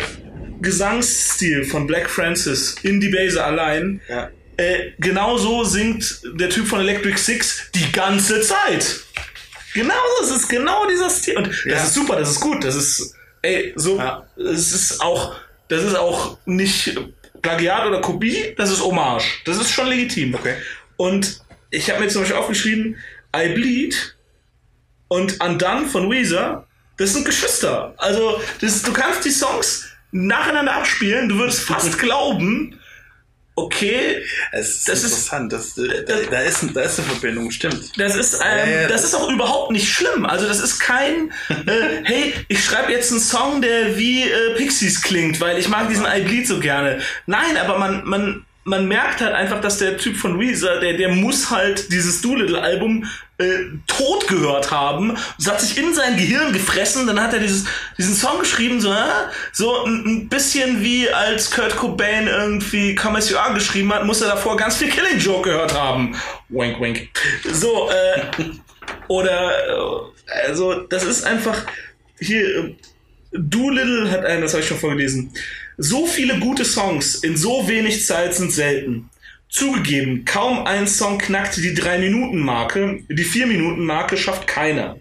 Gesangsstil 0.62 1.66
von 1.66 1.88
Black 1.88 2.10
Francis 2.10 2.76
in 2.84 3.00
die 3.02 3.10
Base 3.10 3.44
allein, 3.44 4.00
Ja. 4.08 4.30
äh, 4.58 4.92
genauso 5.00 5.63
singt 5.66 6.22
der 6.36 6.50
Typ 6.50 6.68
von 6.68 6.80
Electric 6.80 7.18
Six 7.18 7.70
die 7.76 7.92
ganze 7.92 8.42
Zeit. 8.42 9.02
Genau, 9.74 9.94
das 10.22 10.32
ist 10.32 10.48
genau 10.48 10.88
dieser 10.88 11.10
Stil. 11.10 11.38
Und 11.38 11.48
das 11.48 11.63
Ja. 11.66 11.84
ist 11.84 11.94
super, 11.94 12.16
das 12.18 12.32
ist 12.32 12.39
gut, 12.39 12.63
das 12.63 12.76
ist, 12.76 13.16
ey, 13.42 13.74
so, 13.76 13.98
Ja. 13.98 14.26
es 14.38 14.72
ist 14.72 15.02
auch, 15.02 15.36
das 15.68 15.84
ist 15.84 15.96
auch 15.96 16.38
nicht 16.46 16.96
Plagiat 17.44 17.86
oder 17.86 18.02
Kopie, 18.02 18.56
das 18.58 18.72
ist 18.72 18.84
Hommage. 18.84 19.42
Das 19.46 19.58
ist 19.58 19.72
schon 19.72 19.88
legitim. 19.88 20.34
Okay. 20.34 20.56
Und 20.98 21.42
ich 21.70 21.90
habe 21.92 22.00
mir 22.00 22.08
zum 22.08 22.22
Beispiel 22.24 22.38
aufgeschrieben, 22.38 22.98
I 23.36 23.50
Bleed 23.50 24.16
und 25.10 25.40
Undone 25.44 25.86
von 25.86 26.10
Weezer, 26.10 26.66
das 26.98 27.14
sind 27.14 27.26
Geschwister. 27.26 27.94
Also, 27.98 28.42
das, 28.62 28.82
du 28.82 28.94
kannst 28.94 29.26
die 29.26 29.32
Songs 29.32 29.90
nacheinander 30.12 30.76
abspielen, 30.76 31.30
du 31.30 31.38
würdest 31.38 31.62
fast 31.62 32.00
glauben, 32.00 32.80
okay, 33.56 34.24
Es 34.52 34.70
ist 34.76 34.88
Das 34.89 35.00
ist- 35.04 35.12
interessant. 35.12 35.54
Das, 35.54 35.76
da, 35.76 35.84
da, 36.32 36.39
ist, 36.42 36.63
da 36.74 36.82
ist 36.82 37.00
eine 37.00 37.08
Verbindung, 37.10 37.52
stimmt. 37.52 37.92
Das 37.98 38.16
ist, 38.16 38.36
ähm, 38.36 38.42
Ja, 38.42 38.66
ja, 38.66 38.82
das 38.88 39.02
das- 39.02 39.04
ist 39.12 39.16
auch 39.16 39.30
überhaupt 39.30 39.72
nicht 39.72 39.92
schlimm. 39.92 40.26
Also 40.26 40.48
das 40.48 40.60
ist 40.60 40.80
kein, 40.80 41.32
äh, 41.50 42.02
hey, 42.04 42.34
ich 42.48 42.63
schreibe 42.63 42.92
jetzt 42.92 43.12
einen 43.12 43.22
Song, 43.22 43.62
der 43.62 43.98
wie 43.98 44.24
äh, 44.24 44.56
Pixies 44.58 45.02
klingt, 45.02 45.39
weil 45.39 45.58
ich 45.58 45.68
mag 45.70 45.89
diesen 45.89 46.06
I 46.06 46.22
Bleed 46.22 46.48
so 46.48 46.60
gerne. 46.60 47.02
Nein, 47.28 47.58
aber 47.58 47.78
man, 47.78 48.04
man, 48.06 48.46
man 48.65 48.88
merkt 48.88 49.21
halt 49.21 49.34
einfach, 49.34 49.60
dass 49.62 49.78
der 49.78 49.97
Typ 49.97 50.15
von 50.15 50.39
Weezer, 50.39 50.80
der, 50.80 50.93
der 50.93 51.10
muss 51.10 51.52
halt 51.52 51.91
dieses 51.91 52.21
Doolittle-Album 52.21 53.06
äh, 53.38 53.45
tot 53.88 54.28
gehört 54.28 54.71
haben. 54.71 55.17
Das 55.38 55.47
hat 55.47 55.62
sich 55.62 55.78
in 55.78 55.93
sein 55.93 56.15
Gehirn 56.17 56.54
gefressen. 56.54 57.06
Dann 57.08 57.21
hat 57.21 57.34
er 57.34 57.39
dieses, 57.39 57.65
diesen 57.97 58.15
Song 58.15 58.39
geschrieben, 58.39 58.80
so, 58.80 58.91
äh, 58.91 58.95
so 59.52 59.84
ein, 59.84 60.06
ein 60.06 60.30
bisschen 60.30 60.82
wie 60.82 61.10
als 61.10 61.52
Kurt 61.52 61.76
Cobain 61.76 62.28
irgendwie 62.28 62.95
Come 62.95 63.17
As 63.17 63.30
You 63.30 63.38
Are 63.38 63.54
geschrieben 63.54 63.93
hat, 63.93 64.06
muss 64.06 64.21
er 64.21 64.30
davor 64.30 64.56
ganz 64.56 64.78
viel 64.78 64.89
Killing 64.89 65.19
Joke 65.19 65.49
gehört 65.49 65.73
haben. 65.73 66.15
Wink, 66.49 66.80
wink. 66.80 67.10
So, 67.52 67.89
äh, 67.89 68.43
oder, 69.08 69.52
äh, 69.67 70.47
also, 70.47 70.82
das 70.82 71.04
ist 71.04 71.26
einfach, 71.26 71.65
hier, 72.19 72.45
äh, 72.45 72.76
Doolittle 73.34 74.12
hat 74.12 74.26
einen, 74.26 74.43
das 74.43 74.54
habe 74.54 74.62
ich 74.62 74.69
schon 74.69 74.78
vorgelesen. 74.78 75.34
So 75.78 76.06
viele 76.06 76.40
gute 76.40 76.66
Songs 76.66 77.16
in 77.16 77.38
so 77.38 77.68
wenig 77.68 78.06
Zeit 78.06 78.36
sind 78.36 78.52
selten. 78.52 79.10
Zugegeben, 79.50 80.26
kaum 80.26 80.66
ein 80.66 80.88
Song 80.88 81.20
knackt 81.20 81.58
die 81.58 81.76
3-Minuten-Marke, 81.76 83.04
die 83.08 83.26
4-Minuten-Marke 83.26 84.18
schafft 84.18 84.48
keiner. 84.48 84.98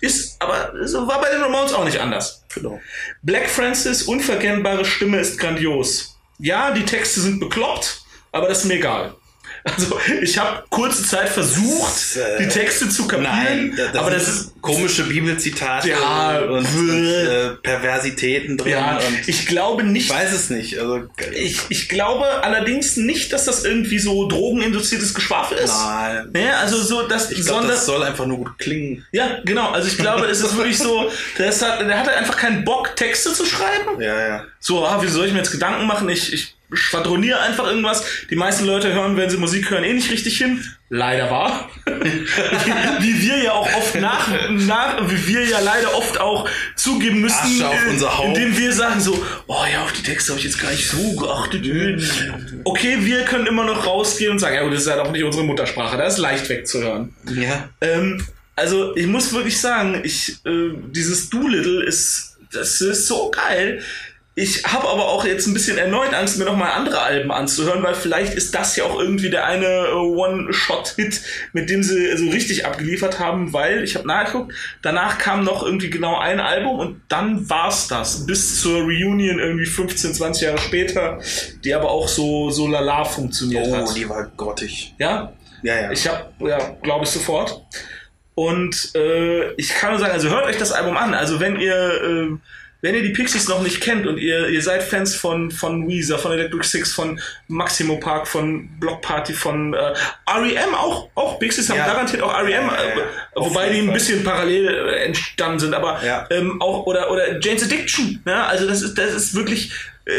Ist, 0.00 0.40
aber 0.40 0.72
so 0.86 1.06
war 1.06 1.20
bei 1.20 1.30
den 1.30 1.42
Ramones 1.42 1.72
auch 1.72 1.84
nicht 1.84 1.98
anders. 1.98 2.44
Genau. 2.54 2.80
Black 3.22 3.48
Francis 3.48 4.02
unverkennbare 4.02 4.84
Stimme 4.84 5.18
ist 5.18 5.38
grandios. 5.38 6.18
Ja, 6.38 6.72
die 6.72 6.84
Texte 6.84 7.20
sind 7.20 7.40
bekloppt, 7.40 8.02
aber 8.32 8.48
das 8.48 8.58
ist 8.58 8.64
mir 8.64 8.74
egal. 8.74 9.14
Also, 9.64 9.98
ich 10.20 10.36
habe 10.36 10.62
kurze 10.68 11.02
Zeit 11.04 11.30
versucht, 11.30 11.90
Das 11.90 12.02
ist, 12.02 12.16
äh, 12.18 12.38
die 12.38 12.48
Texte 12.48 12.88
zu 12.90 13.06
kapieren, 13.06 13.32
Nein, 13.34 13.74
da, 13.76 13.92
da 13.92 14.00
aber 14.00 14.10
das 14.10 14.28
ist 14.28 14.52
komische 14.60 15.04
Bibelzitate 15.04 15.88
Ja, 15.88 16.38
und, 16.40 16.66
äh, 16.66 17.50
Perversitäten 17.62 18.58
drin. 18.58 18.72
ja, 18.72 18.98
und 18.98 19.26
ich 19.26 19.46
glaube 19.46 19.82
nicht, 19.84 20.04
ich 20.06 20.10
weiß 20.14 20.32
es 20.32 20.50
nicht. 20.50 20.78
Also, 20.78 21.04
Ich, 21.32 21.60
ich 21.70 21.88
glaube 21.88 22.26
allerdings 22.42 22.98
nicht, 22.98 23.32
dass 23.32 23.46
das 23.46 23.64
irgendwie 23.64 23.98
so 23.98 24.28
drogeninduziertes 24.28 25.14
Geschwafel 25.14 25.56
ist. 25.56 25.72
Nein. 25.74 26.28
Ne, 26.34 26.54
also 26.58 26.82
so, 26.82 27.08
dass, 27.08 27.30
ich 27.30 27.36
glaube, 27.38 27.60
sondern, 27.60 27.68
das 27.70 27.86
soll 27.86 28.02
einfach 28.02 28.26
nur 28.26 28.36
gut 28.38 28.58
klingen. 28.58 29.06
ja, 29.12 29.38
genau, 29.44 29.70
also 29.70 29.88
ich 29.88 29.96
glaube, 29.96 30.26
es 30.26 30.40
ist 30.40 30.56
wirklich 30.58 30.76
so, 30.76 31.10
der, 31.38 31.50
halt, 31.50 31.88
der 31.88 31.98
hatte 31.98 32.12
einfach 32.12 32.36
keinen 32.36 32.64
Bock, 32.66 32.94
Texte 32.96 33.32
zu 33.32 33.46
schreiben. 33.46 33.98
Ja, 34.00 34.28
ja. 34.28 34.44
So, 34.60 34.84
ah, 34.86 35.02
wie 35.02 35.08
soll 35.08 35.26
ich 35.26 35.32
mir 35.32 35.38
jetzt 35.38 35.52
Gedanken 35.52 35.86
machen? 35.86 36.08
Ich, 36.10 36.32
ich 36.32 36.53
schwadroniere 36.74 37.40
einfach 37.40 37.66
irgendwas. 37.66 38.04
Die 38.30 38.36
meisten 38.36 38.64
Leute 38.64 38.92
hören, 38.92 39.16
wenn 39.16 39.30
sie 39.30 39.36
Musik 39.36 39.70
hören, 39.70 39.84
eh 39.84 39.92
nicht 39.92 40.10
richtig 40.10 40.38
hin. 40.38 40.64
Leider 40.90 41.30
wahr. 41.30 41.70
wie, 41.86 43.22
wir 43.22 43.42
ja 43.42 43.52
auch 43.52 43.66
oft 43.74 43.96
nach, 43.96 44.28
nach, 44.50 45.10
wie 45.10 45.26
wir 45.26 45.44
ja 45.44 45.60
leider 45.60 45.96
oft 45.96 46.20
auch 46.20 46.48
zugeben 46.76 47.20
müssen, 47.20 47.60
äh, 47.62 48.26
indem 48.26 48.56
wir 48.56 48.72
sagen 48.72 49.00
so, 49.00 49.24
oh 49.46 49.64
ja, 49.72 49.82
auf 49.82 49.92
die 49.92 50.02
Texte 50.02 50.32
habe 50.32 50.38
ich 50.38 50.46
jetzt 50.46 50.60
gar 50.60 50.70
nicht 50.70 50.86
so 50.86 51.16
geachtet. 51.16 51.64
Okay, 52.64 52.98
wir 53.00 53.24
können 53.24 53.46
immer 53.46 53.64
noch 53.64 53.86
rausgehen 53.86 54.32
und 54.32 54.38
sagen, 54.38 54.54
ja 54.54 54.62
gut, 54.62 54.72
das 54.72 54.82
ist 54.82 54.90
halt 54.90 55.00
auch 55.00 55.10
nicht 55.10 55.24
unsere 55.24 55.44
Muttersprache, 55.44 55.96
das 55.96 56.14
ist 56.14 56.20
leicht 56.20 56.48
wegzuhören. 56.48 57.14
Ja. 57.34 57.70
Ähm, 57.80 58.24
also 58.54 58.94
ich 58.94 59.06
muss 59.06 59.32
wirklich 59.32 59.60
sagen, 59.60 60.00
ich 60.04 60.36
äh, 60.44 60.70
dieses 60.92 61.28
Doolittle 61.30 61.84
ist 61.84 62.34
das 62.54 62.80
ist 62.80 63.08
so 63.08 63.30
geil. 63.30 63.82
Ich 64.36 64.64
habe 64.64 64.88
aber 64.88 65.08
auch 65.10 65.24
jetzt 65.24 65.46
ein 65.46 65.54
bisschen 65.54 65.78
erneut 65.78 66.12
Angst, 66.12 66.38
mir 66.38 66.44
nochmal 66.44 66.72
andere 66.72 67.00
Alben 67.02 67.30
anzuhören, 67.30 67.84
weil 67.84 67.94
vielleicht 67.94 68.34
ist 68.34 68.52
das 68.52 68.74
ja 68.74 68.82
auch 68.82 68.98
irgendwie 68.98 69.30
der 69.30 69.44
eine 69.46 69.64
äh, 69.64 69.92
One-Shot-Hit, 69.92 71.20
mit 71.52 71.70
dem 71.70 71.84
sie 71.84 72.16
so 72.16 72.28
richtig 72.30 72.66
abgeliefert 72.66 73.20
haben, 73.20 73.52
weil 73.52 73.84
ich 73.84 73.94
habe 73.94 74.08
nachgeguckt, 74.08 74.52
danach 74.82 75.18
kam 75.18 75.44
noch 75.44 75.62
irgendwie 75.62 75.88
genau 75.88 76.18
ein 76.18 76.40
Album 76.40 76.80
und 76.80 77.00
dann 77.08 77.48
war's 77.48 77.86
das. 77.86 78.26
Bis 78.26 78.60
zur 78.60 78.80
Reunion 78.80 79.38
irgendwie 79.38 79.66
15, 79.66 80.14
20 80.14 80.42
Jahre 80.42 80.58
später, 80.58 81.20
die 81.62 81.72
aber 81.72 81.90
auch 81.92 82.08
so, 82.08 82.50
so 82.50 82.66
lala 82.66 83.04
funktioniert 83.04 83.66
Oh, 83.68 83.76
hat. 83.76 83.96
die 83.96 84.08
war 84.08 84.30
grottig. 84.36 84.94
Ja, 84.98 85.32
Ja, 85.62 85.80
ja. 85.82 85.92
ich 85.92 86.08
habe, 86.08 86.24
ja, 86.40 86.58
glaube 86.82 87.04
ich 87.04 87.10
sofort. 87.10 87.62
Und 88.34 88.90
äh, 88.96 89.52
ich 89.52 89.68
kann 89.68 89.90
nur 89.90 90.00
sagen, 90.00 90.12
also 90.12 90.28
hört 90.28 90.46
euch 90.46 90.58
das 90.58 90.72
Album 90.72 90.96
an. 90.96 91.14
Also 91.14 91.38
wenn 91.38 91.54
ihr, 91.60 91.72
äh, 91.72 92.36
wenn 92.84 92.94
ihr 92.94 93.02
die 93.02 93.14
Pixies 93.14 93.48
noch 93.48 93.62
nicht 93.62 93.80
kennt 93.80 94.06
und 94.06 94.18
ihr, 94.18 94.50
ihr 94.50 94.60
seid 94.60 94.82
Fans 94.82 95.16
von, 95.16 95.50
von 95.50 95.88
Weezer, 95.88 96.18
von 96.18 96.32
Electric 96.32 96.64
Six, 96.64 96.92
von 96.92 97.18
Maximo 97.48 97.96
Park, 97.96 98.28
von 98.28 98.68
Block 98.78 99.00
Party, 99.00 99.32
von 99.32 99.72
äh, 99.72 99.94
R.E.M. 100.26 100.74
auch, 100.74 101.08
auch 101.14 101.38
Pixies 101.38 101.70
haben 101.70 101.78
Ja. 101.78 101.86
garantiert 101.86 102.20
auch 102.20 102.34
R.E.M., 102.34 102.66
Ja, 102.66 102.74
ja, 102.74 102.90
äh, 102.90 102.96
wobei 103.36 103.70
die 103.70 103.78
ein 103.78 103.90
bisschen 103.90 104.22
parallel 104.22 104.68
äh, 104.68 105.04
entstanden 105.06 105.60
sind, 105.60 105.72
aber 105.72 105.98
ähm, 106.28 106.60
auch, 106.60 106.84
oder, 106.84 107.10
oder 107.10 107.40
Jane's 107.40 107.62
Addiction, 107.62 108.20
ne? 108.26 108.44
also 108.44 108.68
das 108.68 108.82
ist, 108.82 108.98
das 108.98 109.14
ist 109.14 109.34
wirklich 109.34 109.72
äh, 110.04 110.12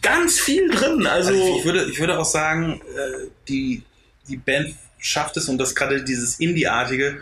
ganz 0.00 0.40
viel 0.40 0.70
drin, 0.70 1.06
also, 1.06 1.32
Also 1.32 1.32
ich, 1.34 1.58
ich, 1.58 1.64
würde, 1.66 1.84
ich 1.84 2.00
würde 2.00 2.18
auch 2.18 2.24
sagen, 2.24 2.80
äh, 2.96 3.26
die, 3.46 3.82
die 4.26 4.38
Band 4.38 4.74
schafft 4.98 5.36
es 5.36 5.50
und 5.50 5.58
das 5.58 5.74
gerade 5.74 6.02
dieses 6.02 6.40
Indie-artige, 6.40 7.18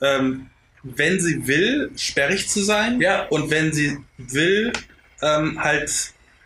ähm, 0.00 0.46
wenn 0.84 1.18
sie 1.20 1.46
will, 1.46 1.90
sperrig 1.96 2.48
zu 2.48 2.62
sein 2.62 3.00
Ja. 3.00 3.24
und 3.28 3.50
wenn 3.50 3.72
sie 3.72 3.98
will, 4.18 4.72
ähm, 5.22 5.58
halt 5.62 5.90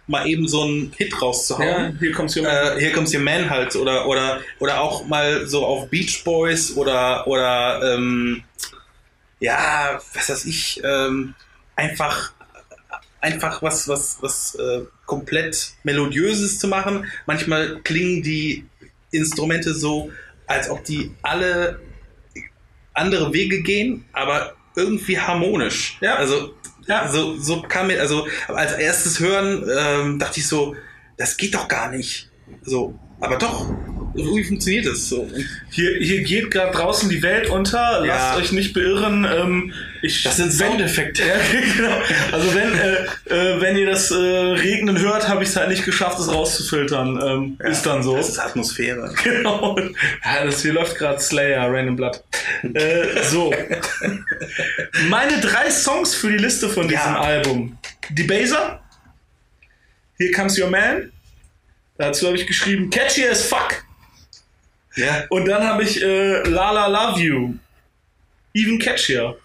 mal 0.07 0.27
eben 0.27 0.49
so 0.49 0.63
einen 0.63 0.93
Hit 0.97 1.13
ja, 1.13 1.19
rauszuhauen. 1.19 1.99
hier 1.99 2.13
kommst 2.13 2.37
du 2.37 2.41
Äh, 2.41 2.81
Here 2.81 2.93
Comes 2.93 3.13
Your 3.15 3.21
Man 3.21 3.51
halt 3.51 3.77
oder 3.77 4.07
oder 4.07 4.41
oder 4.59 4.81
auch 4.81 5.07
mal 5.07 5.47
so 5.47 5.67
auf 5.67 5.91
Beach 5.91 6.25
Boys 6.25 6.75
oder 6.77 7.27
oder 7.27 7.95
ähm, 7.95 8.43
ja 9.41 10.01
was 10.15 10.31
weiß 10.31 10.45
ich 10.47 10.81
ähm, 10.83 11.35
einfach 11.77 12.33
einfach 13.21 13.61
was 13.63 13.87
was 13.89 14.19
was 14.23 14.55
äh, 14.55 14.83
komplett 15.05 15.73
melodiöses 15.85 16.59
zu 16.59 16.69
machen. 16.69 17.05
Manchmal 17.27 17.81
klingen 17.83 18.23
die 18.23 18.65
Instrumente 19.11 19.75
so, 19.75 20.11
als 20.47 20.71
ob 20.71 20.85
die 20.85 21.11
alle 21.23 21.81
andere 22.99 23.33
Wege 23.33 23.63
gehen, 23.63 24.05
aber 24.13 24.53
irgendwie 24.77 25.19
harmonisch. 25.19 25.97
Ja. 26.01 26.17
Also 26.17 26.55
Ja. 26.87 27.09
so 27.09 27.37
so 27.39 27.63
kam 27.63 27.89
mir 27.89 28.01
also 28.01 28.27
als 28.49 28.73
erstes 28.73 29.21
hören 29.21 29.65
ähm, 29.79 30.19
dachte 30.19 30.41
ich 30.41 30.47
so, 30.49 30.75
das 31.17 31.37
geht 31.37 31.55
doch 31.55 31.69
gar 31.69 31.91
nicht. 31.91 32.29
So, 32.63 32.99
aber 33.21 33.37
doch 33.37 33.71
irgendwie 34.15 34.45
funktioniert 34.45 34.87
es 34.87 35.09
so. 35.09 35.29
Hier, 35.71 35.97
hier 36.01 36.23
geht 36.23 36.51
gerade 36.51 36.73
draußen 36.77 37.09
die 37.09 37.23
Welt 37.23 37.51
unter. 37.51 38.05
Ja. 38.05 38.07
Lasst 38.07 38.39
euch 38.39 38.53
nicht 38.53 38.73
beirren. 38.73 39.25
Ähm, 39.31 39.73
ich, 40.03 40.23
Das 40.23 40.37
sind 40.37 40.53
Soundeffekte. 40.53 41.23
Ja, 41.27 41.35
genau. 41.77 42.01
Also 42.33 42.55
wenn, 42.55 42.75
äh, 42.75 43.55
äh, 43.57 43.61
wenn 43.61 43.77
ihr 43.77 43.87
das 43.87 44.11
äh, 44.11 44.15
Regnen 44.15 44.99
hört, 44.99 45.29
habe 45.29 45.43
ich 45.43 45.49
es 45.51 45.57
halt 45.57 45.69
nicht 45.69 45.85
geschafft, 45.85 46.19
es 46.19 46.29
rauszufiltern. 46.33 47.21
Ähm, 47.23 47.59
ist 47.71 47.85
dann 47.85 48.03
so. 48.03 48.17
Das 48.17 48.29
ist 48.29 48.39
Atmosphäre. 48.39 49.15
Genau. 49.23 49.79
Ja, 50.25 50.45
das 50.45 50.63
hier 50.63 50.73
läuft 50.73 50.97
gerade 50.97 51.21
Slayer, 51.21 51.71
Random 51.71 51.97
Blood. 51.97 52.23
Äh, 52.75 53.23
so. 53.25 53.53
Meine 55.09 55.41
drei 55.41 55.71
Songs 55.71 56.15
für 56.15 56.31
die 56.31 56.39
Liste 56.39 56.69
von 56.69 56.89
diesem 56.89 57.05
Ja. 57.05 57.21
Album. 57.21 57.77
Die 58.11 58.25
Baser. 58.25 58.81
Here 60.19 60.33
Comes 60.33 60.59
Your 60.59 60.71
Man. 60.71 61.13
Dazu 61.99 62.27
habe 62.27 62.37
ich 62.37 62.47
geschrieben 62.47 62.91
Catchy 62.91 63.27
as 63.27 63.43
Fuck. 63.43 63.85
Ja. 64.97 65.25
Und 65.31 65.47
dann 65.47 65.63
habe 65.65 65.83
ich 65.83 66.03
äh, 66.03 66.43
La 66.49 66.71
La 66.73 66.87
Love 66.87 67.21
You. 67.21 67.55
Even 68.55 68.79
catchier. 68.79 69.37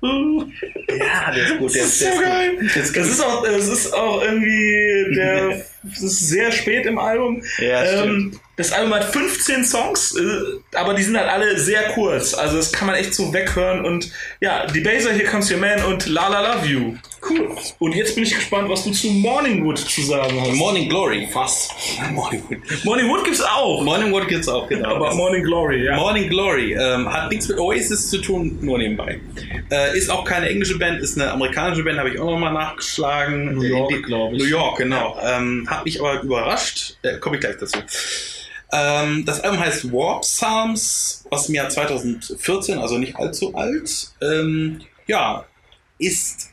Ja, 0.00 1.32
der 1.32 1.44
ist 1.44 1.58
gut. 1.58 1.74
Der 1.74 1.82
Das 1.82 1.92
ist 1.92 2.00
so 2.00 2.20
geil. 2.20 2.56
gut. 2.56 2.76
Ist 2.76 2.96
Das 2.96 3.08
ist 3.08 3.20
auch, 3.20 3.44
es 3.44 3.68
ist 3.68 3.92
auch 3.94 4.22
irgendwie 4.22 5.14
der, 5.14 5.48
das 5.82 6.02
ist 6.02 6.28
sehr 6.28 6.52
spät 6.52 6.86
im 6.86 6.98
Album. 6.98 7.42
Ja, 7.58 8.04
ähm, 8.04 8.38
das 8.58 8.72
Album 8.72 8.92
hat 8.92 9.04
15 9.04 9.64
Songs, 9.64 10.14
äh, 10.16 10.76
aber 10.76 10.92
die 10.92 11.02
sind 11.02 11.16
halt 11.16 11.30
alle 11.30 11.58
sehr 11.58 11.84
kurz. 11.94 12.34
Also 12.34 12.56
das 12.58 12.70
kann 12.72 12.86
man 12.86 12.96
echt 12.96 13.14
so 13.14 13.32
weghören 13.32 13.84
und 13.86 14.10
ja, 14.40 14.66
die 14.66 14.80
Baser, 14.80 15.12
Here 15.12 15.24
Comes 15.30 15.50
Your 15.50 15.58
Man 15.58 15.82
und 15.84 16.06
La 16.06 16.28
La 16.28 16.54
Love 16.54 16.66
You. 16.66 16.94
Cool. 17.28 17.56
Und 17.80 17.94
jetzt 17.96 18.14
bin 18.14 18.22
ich 18.24 18.34
gespannt, 18.34 18.68
was 18.68 18.84
du 18.84 18.90
zu 18.92 19.08
Morningwood 19.08 19.78
zu 19.78 20.02
sagen 20.02 20.40
hast. 20.40 20.52
Morning 20.52 20.88
Glory. 20.88 21.26
Fast. 21.32 21.72
Morning 22.12 22.42
Wood. 22.48 22.84
Morningwood 22.84 23.24
gibt's 23.24 23.40
auch. 23.42 23.82
Morning 23.82 24.12
Wood 24.12 24.28
gibt's 24.28 24.48
auch, 24.48 24.68
genau. 24.68 24.94
aber 24.96 25.14
Morning 25.14 25.42
Glory, 25.42 25.84
ja. 25.86 25.96
Morning 25.96 26.28
Glory 26.28 26.74
ähm, 26.74 27.12
hat 27.12 27.30
nichts 27.30 27.48
mit 27.48 27.58
Oasis 27.58 28.10
zu 28.10 28.18
tun, 28.18 28.58
nur 28.60 28.78
nebenbei. 28.78 29.20
Äh, 29.70 29.96
ist 29.98 30.10
auch 30.10 30.24
keine 30.24 30.48
englische 30.48 30.78
Band, 30.78 31.00
ist 31.00 31.18
eine 31.20 31.30
amerikanische 31.32 31.82
Band, 31.82 31.98
habe 31.98 32.10
ich 32.10 32.20
auch 32.20 32.30
nochmal 32.30 32.52
nachgeschlagen. 32.52 33.54
New 33.56 33.62
York, 33.62 33.90
Äh, 33.90 33.96
die- 33.96 34.02
glaub 34.02 34.32
ich. 34.32 34.38
New 34.38 34.44
York, 34.48 34.78
genau. 34.78 35.18
Ähm, 35.22 35.66
hat 35.68 35.84
mich 35.84 36.00
aber 36.00 36.22
überrascht. 36.22 36.96
Äh, 37.02 37.18
Komme 37.18 37.36
ich 37.36 37.40
gleich 37.40 37.56
dazu. 37.58 37.78
Ähm, 38.70 39.24
das 39.24 39.40
Album 39.40 39.60
heißt 39.60 39.92
Warp 39.92 40.22
Psalms 40.22 41.24
aus 41.30 41.46
dem 41.46 41.54
Jahr 41.54 41.68
2014, 41.68 42.78
also 42.78 42.98
nicht 42.98 43.16
allzu 43.16 43.54
alt. 43.54 44.12
Ähm, 44.20 44.80
ja, 45.06 45.44
ist 45.98 46.50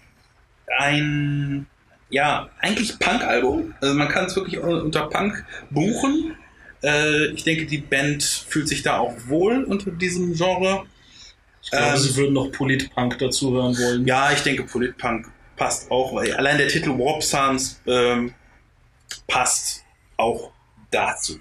ein 0.79 1.67
ja, 2.09 2.49
eigentlich 2.61 2.97
Punk-Album. 2.99 3.73
Also 3.81 3.93
man 3.95 4.07
kann 4.07 4.25
es 4.25 4.35
wirklich 4.35 4.59
unter 4.59 5.07
Punk 5.07 5.45
buchen. 5.69 6.35
Äh, 6.83 7.27
ich 7.27 7.43
denke, 7.43 7.65
die 7.65 7.79
Band 7.79 8.23
fühlt 8.23 8.67
sich 8.67 8.83
da 8.83 8.99
auch 8.99 9.13
wohl 9.27 9.63
unter 9.63 9.91
diesem 9.91 10.33
Genre. 10.33 10.85
Ich 11.61 11.71
glaube, 11.71 11.85
Ähm, 11.87 11.97
sie 11.97 12.15
würden 12.15 12.33
noch 12.33 12.51
Politpunk 12.51 13.17
dazu 13.19 13.53
hören 13.53 13.77
wollen. 13.77 14.05
Ja, 14.07 14.31
ich 14.31 14.43
denke, 14.43 14.63
Politpunk 14.63 15.27
passt 15.57 15.89
auch, 15.89 16.13
weil 16.13 16.33
allein 16.33 16.57
der 16.57 16.67
Titel 16.67 16.91
Warp 16.91 17.23
Sounds 17.23 17.81
ähm, 17.87 18.33
passt 19.27 19.83
auch 20.17 20.51
dazu. 20.91 21.39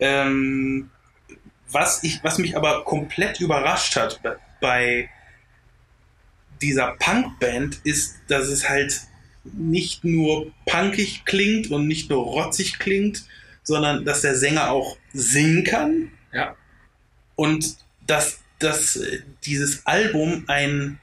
Ähm, 0.00 0.90
was, 1.70 2.02
ich, 2.02 2.24
was 2.24 2.38
mich 2.38 2.56
aber 2.56 2.84
komplett 2.84 3.38
überrascht 3.40 3.96
hat 3.96 4.20
bei- 4.60 5.08
dieser 6.62 6.96
Punkband 6.98 7.80
ist, 7.84 8.16
dass 8.28 8.48
es 8.48 8.68
halt 8.68 9.00
nicht 9.44 10.04
nur 10.04 10.52
punkig 10.66 11.24
klingt 11.24 11.70
und 11.70 11.86
nicht 11.88 12.10
nur 12.10 12.22
rotzig 12.22 12.78
klingt, 12.78 13.24
sondern 13.62 14.04
dass 14.04 14.20
der 14.20 14.36
Sänger 14.36 14.70
auch 14.70 14.98
singen 15.14 15.64
kann 15.64 16.10
Ja. 16.32 16.54
und 17.36 17.76
dass, 18.06 18.40
dass 18.58 19.00
dieses 19.44 19.86
Album 19.86 20.44
ein, 20.48 20.98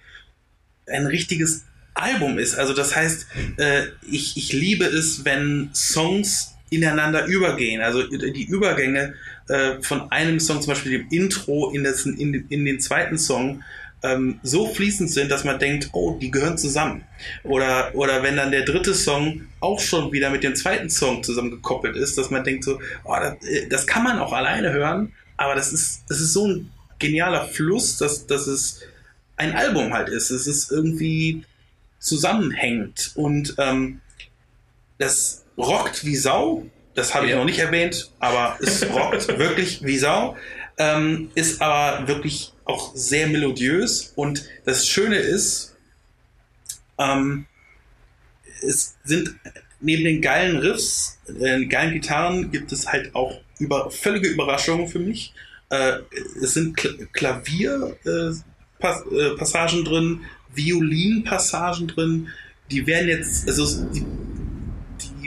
ein 0.86 1.08
richtiges 1.08 1.66
Album 1.95 2.38
ist. 2.38 2.54
Also 2.56 2.74
das 2.74 2.95
heißt, 2.95 3.26
äh, 3.58 3.88
ich, 4.12 4.38
ich 4.38 4.54
liebe 4.54 4.86
es, 4.86 5.26
wenn 5.26 5.72
Songs 5.74 6.54
ineinander 6.70 7.26
übergehen. 7.26 7.82
Also 7.82 8.03
die 8.07 8.45
Übergänge 8.45 9.13
äh, 9.47 9.82
von 9.82 10.11
einem 10.11 10.39
Song, 10.39 10.61
zum 10.61 10.74
Beispiel 10.74 10.99
dem 10.99 11.07
Intro 11.09 11.72
in, 11.72 11.84
das, 11.84 12.05
in, 12.05 12.45
in 12.49 12.65
den 12.65 12.80
zweiten 12.80 13.18
Song, 13.18 13.63
ähm, 14.03 14.39
so 14.43 14.68
fließend 14.68 15.09
sind, 15.09 15.32
dass 15.32 15.43
man 15.43 15.59
denkt, 15.59 15.89
oh, 15.93 16.18
die 16.22 16.30
gehören 16.30 16.57
zusammen. 16.57 17.03
Oder, 17.43 17.91
oder 17.93 18.22
wenn 18.22 18.36
dann 18.36 18.51
der 18.51 18.63
dritte 18.63 18.93
Song 18.93 19.47
auch 19.59 19.80
schon 19.80 20.11
wieder 20.11 20.30
mit 20.30 20.43
dem 20.43 20.55
zweiten 20.55 20.89
Song 20.89 21.24
zusammengekoppelt 21.24 21.95
ist, 21.95 22.18
dass 22.18 22.30
man 22.30 22.43
denkt 22.43 22.63
so, 22.63 22.80
oh, 23.05 23.15
das, 23.20 23.43
äh, 23.47 23.68
das 23.68 23.88
kann 23.88 24.03
man 24.03 24.20
auch 24.20 24.34
alleine 24.34 24.72
hören, 24.72 25.13
aber 25.38 25.55
das 25.55 25.74
ist, 25.74 26.03
das 26.09 26.20
ist 26.20 26.34
so 26.34 26.47
ein 26.47 26.72
genialer 26.99 27.45
Fluss, 27.45 27.97
dass, 27.97 28.28
dass 28.28 28.47
es 28.47 28.82
ein 29.36 29.53
Album 29.53 29.93
halt 29.93 30.09
ist. 30.09 30.32
Es 30.32 30.47
ist 30.47 30.72
irgendwie 30.72 31.43
zusammenhängt 31.99 33.11
und 33.15 33.55
ähm, 33.57 34.01
das 34.97 35.45
rockt 35.58 36.05
wie 36.05 36.16
Sau. 36.16 36.66
Das 36.93 37.14
habe 37.14 37.26
ich 37.26 37.32
Ja. 37.32 37.38
noch 37.38 37.45
nicht 37.45 37.60
erwähnt, 37.60 38.12
aber 38.20 38.58
es 38.62 38.88
rockt 38.89 39.28
wirklich 39.39 39.84
wie 39.84 39.97
Sau. 39.97 40.36
Ähm, 40.78 41.32
ist 41.36 41.62
aber 41.62 42.08
wirklich 42.08 42.53
auch 42.66 42.95
sehr 42.95 43.28
melodiös 43.28 44.14
und 44.16 44.45
das 44.66 44.88
Schöne 44.88 45.18
ist, 45.18 45.76
ähm, 46.99 47.45
es 48.62 48.95
sind 49.03 49.36
neben 49.80 50.03
den 50.03 50.22
geilen 50.22 50.58
Riffs, 50.58 51.18
äh, 51.39 51.66
geilen 51.66 51.93
Gitarren 51.93 52.51
gibt 52.51 52.72
es 52.72 52.88
halt 52.88 53.14
auch 53.16 53.39
über, 53.60 53.89
völlige 53.91 54.28
Überraschungen 54.30 54.88
für 54.88 54.99
mich. 54.99 55.34
Äh, 55.70 55.99
es 56.41 56.53
sind 56.53 56.78
Kl 56.78 57.08
Klavierpassagen 57.12 59.80
äh, 59.80 59.82
äh, 59.82 59.84
drin, 59.84 60.22
Violinpassagen 60.53 61.88
drin. 61.88 62.30
Die 62.72 62.88
werden 62.88 63.10
jetzt, 63.10 63.47
also 63.47 63.84
die, 63.86 64.05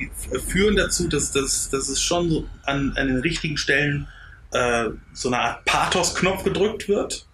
die 0.01 0.39
führen 0.39 0.77
dazu, 0.77 1.09
dass, 1.09 1.33
dass, 1.33 1.71
dass 1.71 1.89
es 1.89 2.01
schon 2.01 2.31
so 2.31 2.49
an, 2.65 2.95
an 2.97 3.09
den 3.09 3.19
richtigen 3.19 3.57
Stellen 3.57 4.09
äh, 4.53 4.87
so 5.13 5.29
eine 5.29 5.39
Art 5.39 5.65
Pathos-Knopf 5.65 6.45
gedrückt 6.45 6.89
wird. 6.89 7.27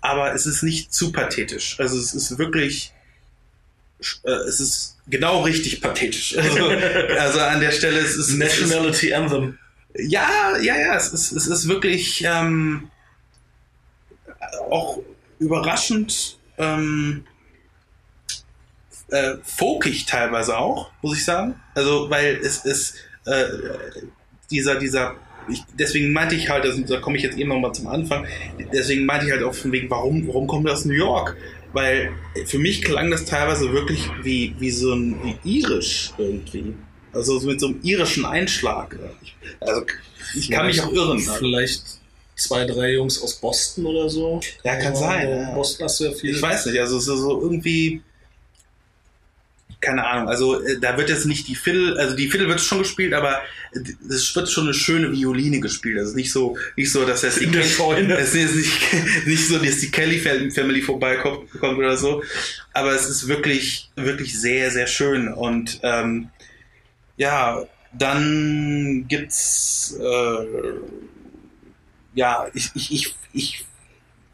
Aber 0.00 0.34
es 0.34 0.46
ist 0.46 0.62
nicht 0.62 0.92
zu 0.92 1.12
pathetisch. 1.12 1.78
Also 1.78 1.96
es 1.98 2.12
ist 2.12 2.36
wirklich, 2.38 2.92
äh, 4.24 4.30
es 4.30 4.60
ist 4.60 4.98
genau 5.06 5.42
richtig 5.42 5.80
pathetisch. 5.80 6.36
Also, 6.38 6.68
also 7.18 7.40
an 7.40 7.60
der 7.60 7.70
Stelle 7.70 8.00
es 8.00 8.10
ist 8.10 8.18
es 8.18 8.28
ist, 8.30 8.38
Nationality 8.38 9.14
Anthem. 9.14 9.58
ja, 9.94 10.56
ja, 10.58 10.76
ja, 10.76 10.96
es 10.96 11.12
ist, 11.12 11.32
es 11.32 11.46
ist 11.46 11.68
wirklich 11.68 12.24
ähm, 12.24 12.90
auch 14.70 14.98
überraschend 15.38 16.38
ähm, 16.58 17.24
äh, 19.08 19.36
folkig 19.44 20.06
teilweise 20.06 20.56
auch, 20.58 20.90
muss 21.02 21.18
ich 21.18 21.24
sagen. 21.24 21.61
Also, 21.74 22.10
weil 22.10 22.38
es 22.42 22.64
ist 22.64 22.96
äh, 23.26 23.44
dieser, 24.50 24.76
dieser, 24.76 25.16
ich, 25.48 25.62
deswegen 25.78 26.12
meinte 26.12 26.34
ich 26.34 26.48
halt, 26.48 26.64
das, 26.64 26.76
da 26.86 27.00
komme 27.00 27.16
ich 27.16 27.22
jetzt 27.22 27.38
eben 27.38 27.48
nochmal 27.48 27.72
zum 27.72 27.88
Anfang, 27.88 28.26
deswegen 28.72 29.06
meinte 29.06 29.26
ich 29.26 29.32
halt 29.32 29.42
auch 29.42 29.54
von 29.54 29.72
wegen, 29.72 29.90
warum, 29.90 30.26
warum 30.28 30.46
kommt 30.46 30.68
das 30.68 30.80
aus 30.80 30.84
New 30.84 30.94
York? 30.94 31.36
weil 31.72 32.12
für 32.46 32.58
mich 32.58 32.82
klang 32.82 33.10
das 33.10 33.24
teilweise 33.24 33.72
wirklich 33.72 34.08
wie, 34.22 34.54
wie 34.58 34.70
so 34.70 34.92
ein 34.92 35.16
wie 35.22 35.58
irisch 35.58 36.12
irgendwie. 36.18 36.74
Also 37.12 37.38
so 37.38 37.46
mit 37.46 37.60
so 37.60 37.68
einem 37.68 37.80
irischen 37.82 38.24
Einschlag. 38.24 38.98
Also 39.60 39.82
ich 40.34 40.50
kann 40.50 40.66
mich 40.66 40.80
auch 40.80 40.92
irren. 40.92 41.18
Vielleicht 41.18 41.82
zwei, 42.36 42.64
drei 42.64 42.94
Jungs 42.94 43.22
aus 43.22 43.34
Boston 43.34 43.86
oder 43.86 44.08
so. 44.08 44.40
Ja, 44.64 44.76
kann 44.76 44.94
sein. 44.94 45.28
in 45.28 45.40
Ja. 45.40 45.54
Boston 45.54 45.84
hast 45.84 46.00
du 46.00 46.04
ja 46.04 46.12
viel. 46.12 46.30
Ich 46.30 46.42
weiß 46.42 46.66
nicht, 46.66 46.80
also 46.80 46.98
so, 46.98 47.16
so 47.16 47.40
irgendwie. 47.40 48.02
Keine 49.82 50.06
Ahnung, 50.06 50.28
also 50.28 50.62
äh, 50.62 50.78
da 50.80 50.96
wird 50.96 51.10
jetzt 51.10 51.26
nicht 51.26 51.48
die 51.48 51.56
Fiddle, 51.56 51.98
also 51.98 52.14
die 52.14 52.30
Fiddle 52.30 52.46
wird 52.48 52.60
schon 52.60 52.78
gespielt, 52.78 53.12
aber 53.14 53.40
äh, 53.72 53.80
es 54.08 54.34
wird 54.36 54.48
schon 54.48 54.64
eine 54.64 54.74
schöne 54.74 55.10
Violine 55.12 55.58
gespielt. 55.60 55.98
Also 55.98 56.14
nicht 56.14 56.30
so, 56.30 56.56
nicht 56.76 56.92
so, 56.92 57.04
dass 57.04 57.22
jetzt 57.22 57.40
die 57.40 57.46
es 58.18 58.34
ist 58.34 58.54
nicht, 58.54 58.72
nicht 59.26 59.48
so, 59.48 59.58
dass 59.58 59.78
die 59.80 59.90
Kelly 59.90 60.20
Fam- 60.20 60.52
Family 60.52 60.82
vorbeikommt 60.82 61.50
kommt 61.58 61.78
oder 61.78 61.96
so. 61.96 62.22
Aber 62.72 62.92
es 62.94 63.08
ist 63.08 63.26
wirklich, 63.26 63.90
wirklich 63.96 64.40
sehr, 64.40 64.70
sehr 64.70 64.86
schön. 64.86 65.28
Und 65.32 65.80
ähm, 65.82 66.30
ja, 67.16 67.64
dann 67.92 69.06
gibt's 69.08 69.96
äh, 70.00 70.46
ja, 72.14 72.46
ich, 72.54 72.70
ich, 72.74 72.92
ich, 72.92 73.14
ich 73.32 73.64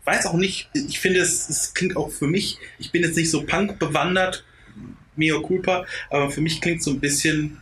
weiß 0.05 0.27
auch 0.27 0.35
nicht, 0.35 0.69
ich 0.75 1.01
finde 1.01 1.21
es, 1.21 1.49
es 1.49 1.75
klingt 1.75 1.97
auch 1.97 2.11
für 2.11 2.27
mich, 2.27 2.59
ich 2.79 2.91
bin 2.93 3.03
jetzt 3.03 3.17
nicht 3.17 3.31
so 3.31 3.45
Punk 3.45 3.79
bewandert, 3.79 4.45
mea 5.19 5.39
culpa, 5.41 5.85
aber 6.11 6.31
für 6.31 6.41
mich 6.41 6.61
klingt 6.61 6.83
so 6.83 6.91
ein 6.91 7.01
bisschen 7.01 7.61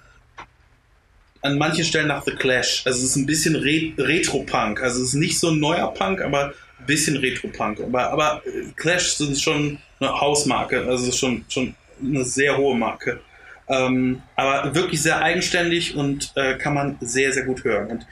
an 1.43 1.59
manchen 1.59 1.85
Stellen 1.85 2.09
nach 2.09 2.25
The 2.25 2.33
Clash. 2.33 2.83
Also 2.85 2.99
es 2.99 3.11
ist 3.11 3.17
ein 3.17 3.27
bisschen 3.27 3.57
Re 3.57 3.93
Retro-Punk. 3.97 4.83
Also 4.83 5.03
es 5.03 5.09
ist 5.09 5.15
nicht 5.15 5.39
so 5.39 5.51
ein 5.51 5.61
neuer 5.61 5.93
Punk, 5.95 6.21
aber 6.21 6.53
ein 6.79 6.87
bisschen 6.87 7.17
Retro-Punk. 7.17 7.81
Aber, 7.81 8.11
aber 8.11 8.43
äh, 8.47 8.73
Clash 8.75 9.15
sind 9.15 9.39
schon 9.39 9.79
eine 10.01 10.21
Hausmarke, 10.21 10.85
also 10.85 11.11
schon, 11.13 11.45
schon 11.49 11.75
eine 12.03 12.25
sehr 12.25 12.57
hohe 12.57 12.77
Marke. 12.77 13.21
Ähm, 13.69 14.23
aber 14.37 14.75
wirklich 14.75 15.03
sehr 15.03 15.21
eigenständig 15.23 15.97
und 15.97 16.33
äh, 16.37 16.57
kann 16.57 16.75
man 16.75 16.99
sehr, 17.01 17.33
sehr 17.33 17.45
gut 17.45 17.65
hören. 17.65 17.89
Und 17.89 18.07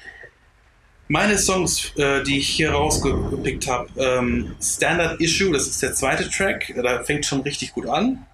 meine 1.09 1.39
Songs, 1.39 1.93
äh, 1.97 2.23
die 2.23 2.39
ich 2.39 2.49
hier 2.49 2.73
rausgepickt 2.73 3.69
habe, 3.69 3.89
ähm, 3.97 4.57
Standard 4.61 5.21
Issue, 5.21 5.53
das 5.53 5.67
ist 5.67 5.83
der 5.83 5.95
zweite 5.95 6.29
Track, 6.29 6.75
da 6.83 7.05
fängt 7.05 7.27
schon 7.27 7.43
richtig 7.43 7.73
gut 7.73 7.87
an. 7.87 8.27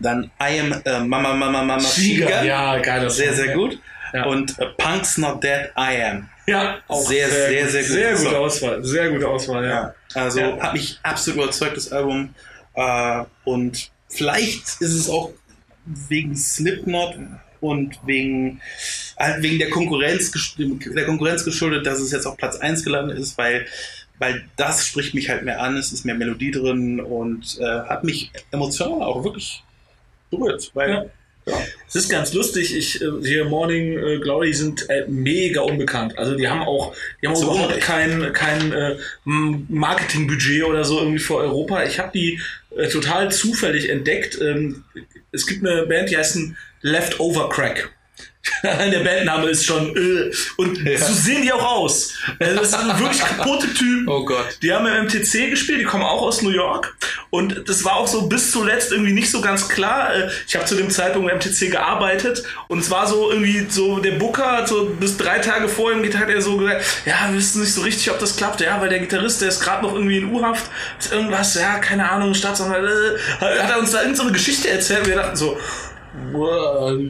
Dann 0.00 0.30
I 0.40 0.60
am 0.60 0.72
äh, 0.84 1.00
Mama 1.00 1.34
Mama 1.34 1.62
Mama 1.62 1.78
Tiger. 1.78 2.44
Ja, 2.44 2.78
geil. 2.78 3.08
sehr, 3.10 3.32
sehr 3.34 3.54
gut. 3.54 3.78
Ja. 4.12 4.26
Und 4.26 4.58
äh, 4.58 4.66
Punk's 4.78 5.18
Not 5.18 5.42
Dead, 5.42 5.70
I 5.76 6.02
Am. 6.02 6.28
Ja, 6.46 6.78
auch 6.88 7.00
Sehr, 7.08 7.28
sehr, 7.30 7.62
gut. 7.62 7.70
sehr 7.70 7.82
gut. 7.82 7.90
Sehr 7.90 8.14
gute. 8.16 8.38
Auswahl. 8.38 8.84
Sehr 8.84 9.10
gute 9.10 9.26
Auswahl, 9.28 9.64
ja. 9.64 9.94
Ja, 10.14 10.22
also 10.22 10.40
Ja. 10.40 10.60
hat 10.60 10.72
mich 10.74 10.98
absolut 11.02 11.42
überzeugt, 11.42 11.76
das 11.76 11.90
Album. 11.90 12.34
Äh, 12.74 13.22
und 13.44 13.90
vielleicht 14.08 14.62
ist 14.80 14.92
es 14.94 15.08
auch 15.08 15.30
wegen 15.86 16.36
Slipknot 16.36 17.16
und 17.60 17.98
wegen, 18.04 18.60
halt 19.18 19.42
wegen 19.42 19.58
der 19.58 19.70
Konkurrenz, 19.70 20.30
der 20.58 21.04
Konkurrenz 21.06 21.44
geschuldet, 21.44 21.86
dass 21.86 21.98
es 22.00 22.12
jetzt 22.12 22.26
auf 22.26 22.36
Platz 22.36 22.56
1 22.56 22.84
gelandet 22.84 23.18
ist, 23.18 23.38
weil, 23.38 23.66
weil 24.18 24.44
das 24.56 24.86
spricht 24.86 25.14
mich 25.14 25.30
halt 25.30 25.44
mehr 25.44 25.60
an, 25.62 25.76
es 25.78 25.92
ist 25.92 26.04
mehr 26.04 26.14
Melodie 26.14 26.50
drin 26.50 27.00
und 27.00 27.58
äh, 27.58 27.64
hat 27.64 28.04
mich 28.04 28.30
emotional 28.50 29.02
auch 29.02 29.24
wirklich 29.24 29.62
berührt. 30.36 30.70
Weil, 30.74 30.90
Ja. 30.90 31.04
ja. 31.46 31.58
Es 31.86 31.94
ist 31.96 32.08
ganz 32.08 32.32
lustig, 32.32 32.74
ich, 32.76 33.00
äh, 33.00 33.06
hier 33.22 33.44
Morning 33.44 33.96
äh, 33.98 34.18
Glory 34.18 34.52
sind 34.52 34.88
äh, 34.90 35.04
mega 35.06 35.60
unbekannt. 35.60 36.18
Also 36.18 36.34
die 36.34 36.48
haben 36.48 36.62
auch, 36.62 36.94
die 37.22 37.28
haben 37.28 37.36
Zu 37.36 37.44
überhaupt 37.44 37.66
Unrecht. 37.68 37.82
kein, 37.86 38.32
kein 38.32 38.72
äh, 38.72 38.96
Marketingbudget 39.24 40.64
oder 40.64 40.84
so 40.84 40.98
irgendwie 40.98 41.18
für 41.18 41.36
Europa. 41.36 41.84
Ich 41.84 41.98
habe 41.98 42.10
die 42.12 42.40
äh, 42.76 42.88
total 42.88 43.30
zufällig 43.30 43.88
entdeckt. 43.90 44.40
Ähm, 44.40 44.84
es 45.32 45.46
gibt 45.46 45.66
eine 45.66 45.86
Band, 45.86 46.10
die 46.10 46.16
heißen 46.16 46.56
Leftover 46.80 47.48
Crack. 47.48 47.90
Der 48.62 49.00
Bandname 49.00 49.48
ist 49.50 49.64
schon 49.64 49.96
äh, 49.96 50.30
und 50.56 50.78
Ja. 50.84 50.98
so 50.98 51.12
sehen 51.12 51.42
die 51.42 51.52
auch 51.52 51.64
aus. 51.64 52.14
Also 52.38 52.60
das 52.60 52.70
sind 52.72 52.98
wirklich 52.98 53.20
kaputte 53.24 53.72
Typen. 53.74 54.08
Oh 54.08 54.24
Gott. 54.24 54.58
Die 54.62 54.72
haben 54.72 54.86
im 54.86 55.04
MTC 55.04 55.50
gespielt, 55.50 55.80
die 55.80 55.84
kommen 55.84 56.04
auch 56.04 56.22
aus 56.22 56.42
New 56.42 56.50
York. 56.50 56.94
Und 57.30 57.68
das 57.68 57.84
war 57.84 57.96
auch 57.96 58.06
so 58.06 58.22
bis 58.28 58.50
zuletzt 58.50 58.92
irgendwie 58.92 59.12
nicht 59.12 59.30
so 59.30 59.40
ganz 59.40 59.68
klar. 59.68 60.14
Äh, 60.14 60.30
Ich 60.46 60.54
habe 60.54 60.64
zu 60.66 60.74
dem 60.76 60.90
Zeitpunkt 60.90 61.30
im 61.30 61.36
MTC 61.38 61.70
gearbeitet 61.70 62.42
und 62.68 62.78
es 62.80 62.90
war 62.90 63.06
so 63.06 63.30
irgendwie 63.30 63.66
so, 63.68 63.98
der 63.98 64.12
Booker 64.12 64.66
so 64.66 64.86
bis 64.98 65.16
drei 65.16 65.38
Tage 65.38 65.68
vor 65.68 65.92
ihm 65.92 66.04
hat 66.14 66.28
er 66.28 66.42
so 66.42 66.56
gesagt, 66.58 66.84
ja, 67.06 67.28
wir 67.30 67.38
wissen 67.38 67.60
nicht 67.62 67.72
so 67.74 67.80
richtig, 67.82 68.10
ob 68.10 68.18
das 68.18 68.36
klappt. 68.36 68.60
Ja, 68.60 68.80
weil 68.80 68.88
der 68.88 69.00
Gitarrist, 69.00 69.40
der 69.40 69.48
ist 69.48 69.60
gerade 69.60 69.82
noch 69.84 69.94
irgendwie 69.94 70.18
in 70.18 70.32
U-Haft. 70.32 70.70
Ist 70.98 71.12
Irgendwas, 71.12 71.54
ja, 71.54 71.78
keine 71.78 72.08
Ahnung, 72.10 72.34
Staatsanwalt. 72.34 72.84
Äh, 73.40 73.44
hat 73.62 73.70
er 73.70 73.78
uns 73.78 73.90
da 73.92 74.00
irgendeine 74.02 74.28
so 74.28 74.32
Geschichte 74.32 74.68
erzählt 74.70 75.00
und 75.00 75.08
wir 75.08 75.16
dachten 75.16 75.36
so, 75.36 75.58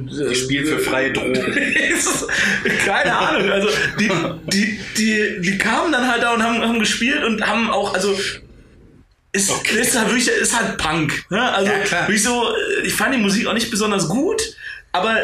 Gespielt 0.08 0.68
für 0.68 0.78
freie 0.78 1.12
Drogen. 1.12 1.34
keine 2.86 3.16
Ahnung, 3.16 3.50
also 3.50 3.68
die, 3.98 4.10
die, 4.50 4.80
die, 4.96 5.40
die 5.40 5.58
kamen 5.58 5.92
dann 5.92 6.10
halt 6.10 6.22
da 6.22 6.34
und 6.34 6.42
haben, 6.42 6.62
haben 6.62 6.78
gespielt 6.78 7.22
und 7.22 7.46
haben 7.46 7.70
auch, 7.70 7.94
also 7.94 8.16
ist, 9.32 9.50
ist 9.72 9.98
halt 9.98 10.08
wirklich, 10.08 10.28
ist 10.28 10.58
halt 10.58 10.78
Punk. 10.78 11.24
Ne? 11.30 11.42
Also 11.52 11.70
Ja, 11.70 12.00
wirklich 12.02 12.22
so, 12.22 12.48
ich 12.84 12.94
fand 12.94 13.14
die 13.14 13.18
Musik 13.18 13.46
auch 13.46 13.52
nicht 13.52 13.70
besonders 13.70 14.08
gut, 14.08 14.42
aber 14.92 15.16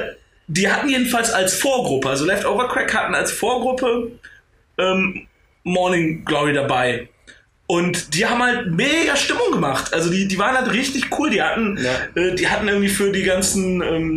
die 0.47 0.71
hatten 0.71 0.89
jedenfalls 0.89 1.31
als 1.31 1.55
Vorgruppe, 1.55 2.09
also 2.09 2.25
Leftover 2.27 2.69
Crack 2.69 2.93
hatten 2.93 3.15
als 3.15 3.31
Vorgruppe 3.31 4.11
ähm, 4.79 5.27
Morning 5.63 6.25
Glory 6.25 6.53
dabei. 6.53 7.09
Und 7.71 8.15
die 8.17 8.27
haben 8.27 8.43
halt 8.43 8.67
mega 8.73 9.15
Stimmung 9.15 9.53
gemacht. 9.53 9.95
Also 9.95 10.11
die, 10.11 10.27
die 10.27 10.39
waren 10.39 10.57
halt 10.57 10.73
richtig 10.73 11.17
cool. 11.17 11.31
Die 11.31 11.41
hatten, 11.41 11.79
Ja. 11.81 12.21
äh, 12.21 12.35
die 12.35 12.49
hatten 12.49 12.67
irgendwie 12.67 12.89
für 12.89 13.13
die 13.13 13.23
ganzen 13.23 13.81
ähm, 13.81 14.17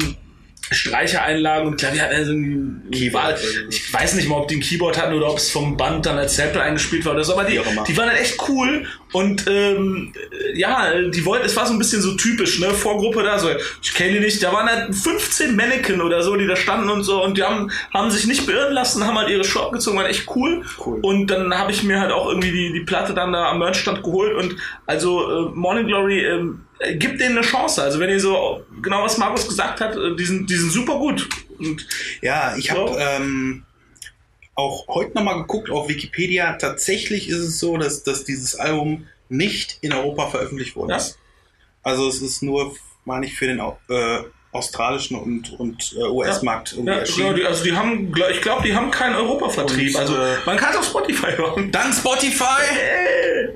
Streichereinlagen 0.74 1.68
und 1.68 1.78
Klavier 1.78 2.04
hatten 2.04 2.16
also 2.16 2.32
ein 2.32 2.88
Keyboard. 2.92 3.40
Ich 3.70 3.94
weiß 3.94 4.16
nicht 4.16 4.28
mal, 4.28 4.38
ob 4.38 4.48
die 4.48 4.58
ein 4.58 4.62
Keyboard 4.62 5.02
hatten 5.02 5.14
oder 5.14 5.30
ob 5.30 5.38
es 5.38 5.52
vom 5.52 5.78
Band 5.78 6.06
dann 6.06 6.18
als 6.18 6.36
Sample 6.36 6.62
eingespielt 6.62 7.06
war 7.06 7.14
oder 7.14 7.24
so, 7.24 7.34
aber 7.34 7.46
die, 7.46 7.60
die 7.88 7.98
waren 7.98 8.10
halt 8.10 8.20
echt 8.20 8.38
cool 8.50 8.86
und 9.12 9.46
ähm, 9.48 10.14
ja, 10.56 10.94
die 11.10 11.24
wollten, 11.26 11.46
es 11.46 11.56
war 11.56 11.66
so 11.66 11.74
ein 11.74 11.78
bisschen 11.78 12.02
so 12.02 12.16
typisch, 12.16 12.60
ne, 12.60 12.72
Vorgruppe 12.72 13.24
da, 13.24 13.38
so, 13.38 13.48
ich 13.82 13.94
kenne 13.94 14.14
die 14.14 14.20
nicht, 14.20 14.42
da 14.42 14.52
waren 14.52 14.68
halt 14.68 14.96
15 14.96 15.56
Mannequin 15.56 16.02
oder 16.02 16.24
so, 16.24 16.36
die 16.36 16.48
da 16.48 16.56
standen 16.56 16.90
und 16.90 17.04
so 17.04 17.24
und 17.24 17.38
die 17.38 17.44
haben, 17.44 17.72
haben 17.94 18.10
sich 18.10 18.26
nicht 18.26 18.46
beirren 18.48 18.74
lassen, 18.74 19.06
haben 19.06 19.18
halt 19.18 19.30
ihre 19.30 19.44
Show 19.44 19.62
abgezogen, 19.62 19.98
waren 19.98 20.08
echt 20.08 20.28
cool. 20.36 20.64
Cool. 20.84 21.00
Und 21.02 21.28
dann 21.28 21.54
habe 21.58 21.72
ich 21.72 21.84
mir 21.84 22.00
halt 22.00 22.12
auch 22.12 22.28
irgendwie 22.28 22.52
die, 22.52 22.74
die 22.74 22.82
Platte 22.82 23.14
dann 23.14 23.34
da 23.34 23.52
am 23.52 23.60
Merchstand 23.60 24.04
geholt 24.04 24.36
und 24.36 24.56
also 24.86 25.48
äh, 25.48 25.52
Morning 25.54 25.86
Glory 25.86 26.26
ähm, 26.26 26.62
äh, 26.73 26.73
gibt 26.98 27.20
denen 27.22 27.38
eine 27.38 27.46
Chance. 27.46 27.82
Also 27.84 28.00
wenn 28.00 28.10
ihr 28.10 28.20
so 28.20 28.64
genau 28.82 29.04
was 29.04 29.18
Markus 29.18 29.48
gesagt 29.48 29.80
hat, 29.82 29.96
äh, 29.96 30.16
die 30.16 30.26
sind, 30.26 30.50
die 30.50 30.56
sind 30.56 30.72
super 30.72 30.98
gut. 30.98 31.28
Und 31.60 31.86
Ja, 32.22 32.56
ich 32.58 32.72
habe 32.72 32.90
So. 32.90 32.98
ähm, 32.98 33.66
auch 34.56 34.88
heute 34.88 35.14
nochmal 35.16 35.38
geguckt 35.42 35.70
auf 35.70 35.88
Wikipedia. 35.90 36.54
Tatsächlich 36.54 37.28
ist 37.30 37.40
es 37.40 37.60
so, 37.60 37.78
dass, 37.78 38.04
dass 38.04 38.24
dieses 38.24 38.56
Album 38.56 39.08
nicht 39.30 39.78
in 39.82 39.94
Europa 39.94 40.28
veröffentlicht 40.28 40.76
worden 40.76 40.92
Ja. 40.92 41.02
Also 41.82 42.08
es 42.08 42.22
ist 42.22 42.44
nur, 42.44 42.76
meine 43.06 43.26
ich, 43.26 43.34
für 43.36 43.48
den 43.48 43.60
äh, 43.60 44.20
australischen 44.52 45.18
und, 45.18 45.52
und 45.60 45.96
äh, 45.98 46.04
US-Markt 46.04 46.74
irgendwie 46.74 46.92
Ja, 46.92 47.00
erschienen. 47.00 47.36
genau, 47.36 47.48
also 47.50 47.64
die 47.64 47.74
haben, 47.74 48.14
ich 48.32 48.42
glaube, 48.42 48.64
die 48.64 48.76
haben 48.76 48.92
keinen 48.92 49.16
Europavertrieb. 49.16 49.98
Also 49.98 50.16
äh, 50.16 50.36
man 50.46 50.56
kann 50.58 50.72
es 50.72 50.78
auf 50.78 50.86
Spotify 50.86 51.32
hören. 51.36 51.72
Dank 51.72 51.94
Spotify 51.94 52.62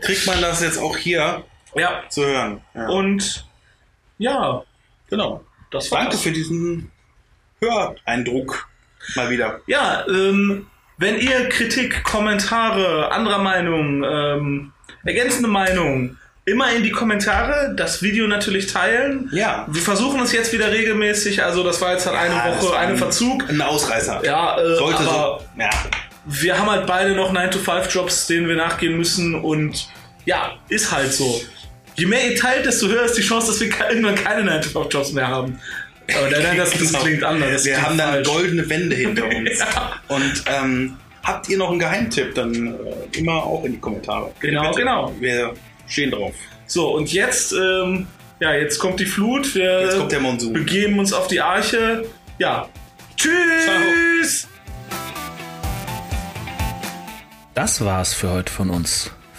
kriegt 0.02 0.26
man 0.26 0.42
das 0.42 0.62
jetzt 0.62 0.80
auch 0.80 0.98
hier 0.98 1.44
Ja. 1.76 2.03
zu 2.09 2.26
hören. 2.26 2.61
Ja. 2.74 2.88
Und 2.88 3.45
ja, 4.18 4.63
genau. 5.09 5.43
das 5.72 5.91
war's. 5.91 6.03
Danke 6.03 6.18
für 6.18 6.32
diesen 6.32 6.91
Höreindruck 7.61 8.68
mal 9.15 9.30
wieder. 9.30 9.59
Ja, 9.68 10.05
ähm, 10.07 10.68
wenn 10.97 11.20
ihr 11.20 11.49
Kritik, 11.49 12.03
Kommentare, 12.03 13.11
anderer 13.11 13.39
Meinung, 13.39 14.03
ähm, 14.03 14.72
ergänzende 15.05 15.47
Meinung, 15.47 16.18
immer 16.45 16.72
in 16.72 16.82
die 16.84 16.91
Kommentare, 16.91 17.74
das 17.76 18.01
Video 18.01 18.26
natürlich 18.28 18.68
teilen. 18.72 19.30
Ja. 19.34 19.65
Wir 19.70 19.82
versuchen 19.82 20.22
es 20.22 20.32
jetzt 20.32 20.53
wieder 20.53 20.72
regelmäßig, 20.72 21.43
also 21.43 21.63
das 21.63 21.82
war 21.82 21.91
jetzt 21.91 22.07
halt 22.07 22.18
eine 22.18 22.34
Ja, 22.36 22.61
Woche, 22.61 22.78
ein- 22.78 22.97
Verzug. 22.97 23.47
Ein 23.49 23.61
Ausreißer. 23.61 24.24
Ja, 24.26 24.57
äh, 24.59 24.76
Sollte 24.76 24.99
aber 25.01 25.41
so. 25.55 25.61
Ja. 25.61 25.70
wir 26.26 26.57
haben 26.57 26.70
halt 26.72 26.88
beide 26.88 27.15
noch 27.15 27.32
9-to-5-Jobs, 27.34 28.28
denen 28.28 28.47
wir 28.47 28.55
nachgehen 28.55 28.97
müssen 28.97 29.36
und 29.36 29.89
ja, 30.28 30.56
ist 30.70 30.92
halt 30.92 31.12
so. 31.12 31.42
Je 31.96 32.06
mehr 32.06 32.30
ihr 32.30 32.36
teilt, 32.38 32.66
desto 32.66 32.88
höher 32.88 33.06
ist 33.06 33.18
die 33.18 33.22
Chance, 33.24 33.48
dass 33.48 33.60
wir 33.60 33.70
irgendwann 33.90 34.14
keine 34.16 34.48
9-to-5-Jobs 34.52 35.14
mehr 35.14 35.28
haben. 35.28 35.60
Aber 36.16 36.30
nein, 36.30 36.44
nein, 36.44 36.58
das, 36.58 36.72
das 36.72 36.80
Genau. 36.88 37.00
klingt 37.00 37.24
anders. 37.24 37.52
Das 37.52 37.66
Wir 37.66 37.74
klingt 37.74 37.88
haben 37.88 37.98
dann 37.98 38.14
falsch. 38.14 38.28
goldene 38.28 38.70
Wände 38.70 38.96
hinter 38.96 39.26
uns. 39.36 39.60
Ja. 39.60 39.94
Und 40.10 40.44
ähm, 40.46 40.98
habt 41.24 41.50
ihr 41.50 41.58
noch 41.58 41.72
einen 41.72 41.80
Geheimtipp, 41.80 42.36
dann 42.36 42.54
äh, 42.76 43.18
immer 43.18 43.44
auch 43.44 43.64
in 43.66 43.72
die 43.74 43.80
Kommentare. 43.80 44.32
Genau, 44.40 44.72
genau. 44.74 45.14
Wir 45.20 45.54
stehen 45.88 46.12
drauf. 46.12 46.36
So, 46.68 46.94
und 46.96 47.12
jetzt, 47.12 47.54
ähm, 47.54 48.06
ja, 48.40 48.54
jetzt 48.54 48.78
kommt 48.78 49.00
die 49.00 49.06
Flut. 49.06 49.56
Wir 49.56 49.82
Jetzt 49.82 49.98
kommt 49.98 50.12
der 50.12 50.20
Monsun. 50.20 50.54
begeben 50.54 51.00
uns 51.00 51.12
auf 51.14 51.28
die 51.28 51.42
Arche. 51.42 52.06
Ja. 52.38 52.70
Tschüss! 53.16 54.48
Das 57.56 57.84
war's 57.84 58.14
für 58.14 58.30
heute 58.30 58.54
von 58.54 58.70
uns. 58.70 59.10